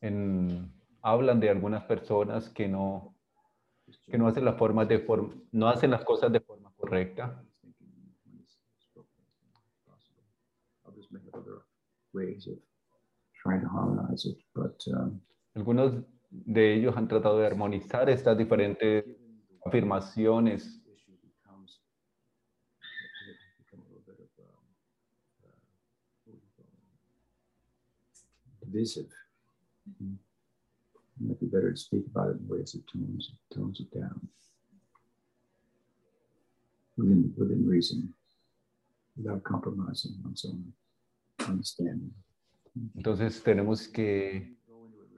en, 0.00 0.72
hablan 1.02 1.40
de 1.40 1.50
algunas 1.50 1.84
personas 1.84 2.48
que 2.50 2.68
no, 2.68 3.14
que 4.06 4.18
no 4.18 4.28
hacen 4.28 4.44
las 4.44 4.56
formas 4.56 4.88
de 4.88 5.04
no 5.52 5.68
hacen 5.68 5.90
las 5.90 6.04
cosas 6.04 6.32
de 6.32 6.40
forma 6.40 6.72
correcta. 6.76 7.42
Algunos 15.54 15.94
de 16.30 16.74
ellos 16.74 16.96
han 16.96 17.08
tratado 17.08 17.38
de 17.38 17.46
armonizar 17.46 18.08
estas 18.10 18.36
diferentes 18.36 19.04
afirmaciones 19.64 20.84
divisive. 28.74 29.10
Might 31.20 31.40
be 31.40 31.46
better 31.46 31.70
to 31.70 31.76
speak 31.76 32.04
about 32.06 32.30
it 32.30 32.40
in 32.40 32.48
ways 32.48 32.72
that 32.72 32.86
tones 32.88 33.32
tones 33.54 33.80
it 33.80 33.90
down 33.96 34.28
within 36.96 37.32
within 37.36 37.66
reason, 37.66 38.12
without 39.16 39.42
compromising 39.44 40.12
one's 40.24 40.44
own 40.44 40.72
understanding. 41.48 42.12
Entonces 42.96 43.42
tenemos 43.42 43.86
que 43.86 44.56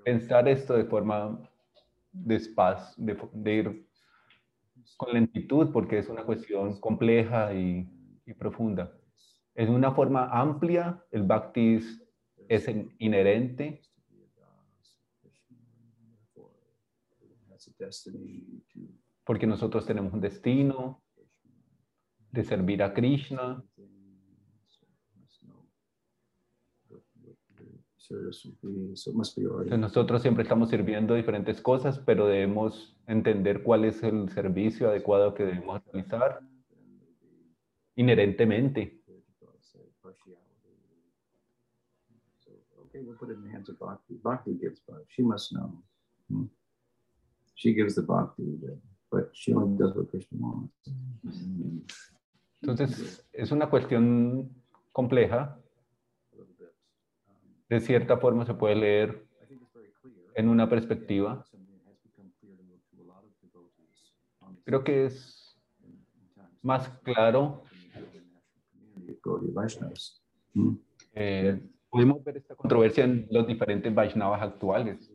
pensar 0.04 0.46
esto 0.48 0.76
de 0.76 0.84
forma 0.84 1.38
despacio, 2.12 2.94
de, 2.98 3.16
de 3.32 3.54
ir 3.54 3.85
con 4.96 5.12
lentitud, 5.12 5.72
porque 5.72 5.98
es 5.98 6.08
una 6.08 6.24
cuestión 6.24 6.80
compleja 6.80 7.54
y, 7.54 7.88
y 8.24 8.34
profunda. 8.34 8.92
En 9.54 9.70
una 9.70 9.92
forma 9.92 10.28
amplia, 10.30 11.02
el 11.10 11.22
bhakti 11.22 11.76
es, 11.76 12.02
es 12.48 12.68
in- 12.68 12.94
inherente, 12.98 13.82
porque 19.24 19.46
nosotros 19.46 19.86
tenemos 19.86 20.12
un 20.12 20.20
destino 20.20 21.02
de 22.30 22.44
servir 22.44 22.82
a 22.82 22.92
Krishna, 22.92 23.62
So 26.88 26.96
it 26.96 27.04
must 27.26 27.38
be 27.56 27.64
already. 27.64 27.82
Entonces 28.10 29.78
nosotros 29.78 30.22
siempre 30.22 30.42
estamos 30.42 30.70
sirviendo 30.70 31.14
diferentes 31.14 31.60
cosas, 31.60 31.98
pero 31.98 32.26
debemos 32.26 32.96
entender 33.06 33.62
cuál 33.62 33.84
es 33.84 34.02
el 34.02 34.28
servicio 34.30 34.88
adecuado 34.88 35.34
que 35.34 35.44
debemos 35.44 35.82
realizar 35.86 36.40
inherentemente. 37.96 39.00
So, 42.38 42.52
okay, 42.84 43.00
we'll 43.02 43.16
put 43.18 43.30
it 43.30 43.36
in 43.36 43.44
the 43.44 43.50
hands 43.50 43.68
of 43.68 43.78
Bhakti. 43.78 44.14
Bhakti 44.22 44.52
gives 44.60 44.80
bhakti. 44.86 45.06
She 45.08 45.22
must 45.22 45.52
know. 45.52 45.82
She 47.54 47.74
gives 47.74 47.94
the 47.94 48.02
bhakti, 48.02 48.44
the- 48.60 48.78
but 49.10 49.30
she 49.32 49.52
only 49.54 49.76
does 49.78 49.94
what 49.96 50.08
Krishna 50.10 50.38
wants. 50.40 50.72
Entonces 52.60 53.26
es 53.32 53.50
una 53.52 53.68
cuestión 53.70 54.50
compleja. 54.92 55.58
A 56.32 56.36
little 56.36 56.54
bit. 56.58 56.72
Um, 57.28 57.55
De 57.68 57.80
cierta 57.80 58.16
forma 58.18 58.46
se 58.46 58.54
puede 58.54 58.76
leer 58.76 59.26
en 60.34 60.48
una 60.48 60.68
perspectiva. 60.68 61.44
Creo 64.64 64.84
que 64.84 65.06
es 65.06 65.56
más 66.62 66.88
claro. 67.04 67.62
eh, 71.14 71.60
podemos 71.88 72.22
ver 72.24 72.36
esta 72.36 72.54
controversia 72.54 73.04
en 73.04 73.26
los 73.30 73.46
diferentes 73.46 73.94
Vaishnavas 73.94 74.42
actuales. 74.42 75.10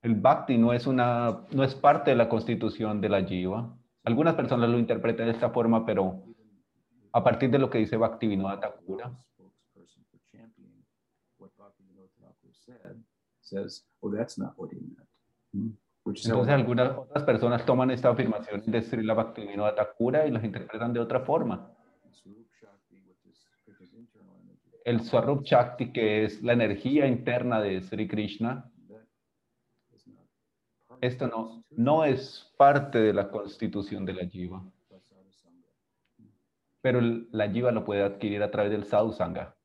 El 0.00 0.14
bhakti 0.14 0.56
no 0.56 0.72
es, 0.72 0.86
una, 0.86 1.44
no 1.52 1.64
es 1.64 1.74
parte 1.74 2.10
de 2.10 2.16
la 2.16 2.28
constitución 2.28 3.00
de 3.00 3.08
la 3.08 3.24
jiva. 3.24 3.76
Algunas 4.04 4.36
personas 4.36 4.70
lo 4.70 4.78
interpretan 4.78 5.26
de 5.26 5.32
esta 5.32 5.50
forma, 5.50 5.84
pero 5.84 6.22
a 7.18 7.24
partir 7.24 7.50
de 7.50 7.58
lo 7.58 7.68
que 7.68 7.78
dice 7.78 7.96
Bhaktivinoda 7.96 8.60
Thakura, 8.60 9.12
"Oh, 14.00 14.10
that's 14.10 14.38
not 14.38 14.52
what 14.56 14.70
he 14.72 14.80
meant." 14.80 15.08
Hmm. 15.52 15.70
Entonces 16.06 16.48
algunas 16.48 16.96
otras 16.96 17.24
personas 17.24 17.66
toman 17.66 17.90
esta 17.90 18.08
afirmación 18.10 18.62
de 18.64 18.82
Srila 18.82 19.14
Bhaktivinoda 19.14 19.74
Thakura 19.74 20.26
y 20.26 20.30
las 20.30 20.44
interpretan 20.44 20.92
de 20.92 21.00
otra 21.00 21.20
forma. 21.20 21.70
El 24.84 25.02
Swarup 25.02 25.42
Shakti, 25.42 25.92
que 25.92 26.24
es 26.24 26.42
la 26.42 26.54
energía 26.54 27.06
interna 27.06 27.60
de 27.60 27.82
Sri 27.82 28.08
Krishna, 28.08 28.70
esto 31.00 31.28
no, 31.28 31.64
no 31.70 32.04
es 32.04 32.52
parte 32.56 32.98
de 32.98 33.12
la 33.12 33.30
constitución 33.30 34.06
de 34.06 34.14
la 34.14 34.26
jiva. 34.26 34.64
Pero 36.80 36.98
el- 36.98 37.28
la 37.32 37.50
jiva 37.50 37.72
lo 37.72 37.84
puede 37.84 38.02
adquirir 38.02 38.42
a 38.42 38.50
través 38.50 38.70
del 38.70 38.84
sadhu 38.84 39.12
sangha. 39.12 39.56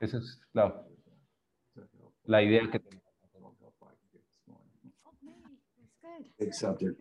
Esa 0.00 0.18
es 0.18 0.40
la, 0.52 2.42
idea 2.42 2.70
que. 2.70 2.80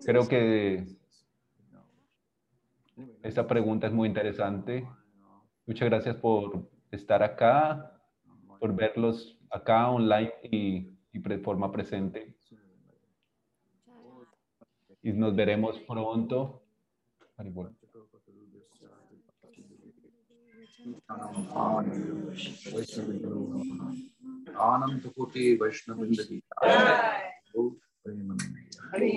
Creo 0.06 0.28
que 0.28 0.86
esta 3.24 3.48
pregunta 3.48 3.88
es 3.88 3.94
muy 3.94 4.08
interesante. 4.08 4.88
Muchas 5.66 5.90
gracias 5.90 6.16
por 6.18 6.70
estar 6.92 7.24
acá. 7.24 7.96
por 8.60 8.76
verlos 8.76 9.40
acá 9.50 9.90
online 9.90 10.34
y, 10.44 10.98
y 11.14 11.20
de 11.20 11.40
forma 11.40 11.72
presente. 11.72 12.36
Y 15.02 15.14
nos 15.14 15.34
veremos 15.34 15.80
pronto. 15.88 16.62
आनंद 24.60 25.08
कोटि 25.16 25.44
वैष्णव 25.62 26.04
हरि 28.94 29.10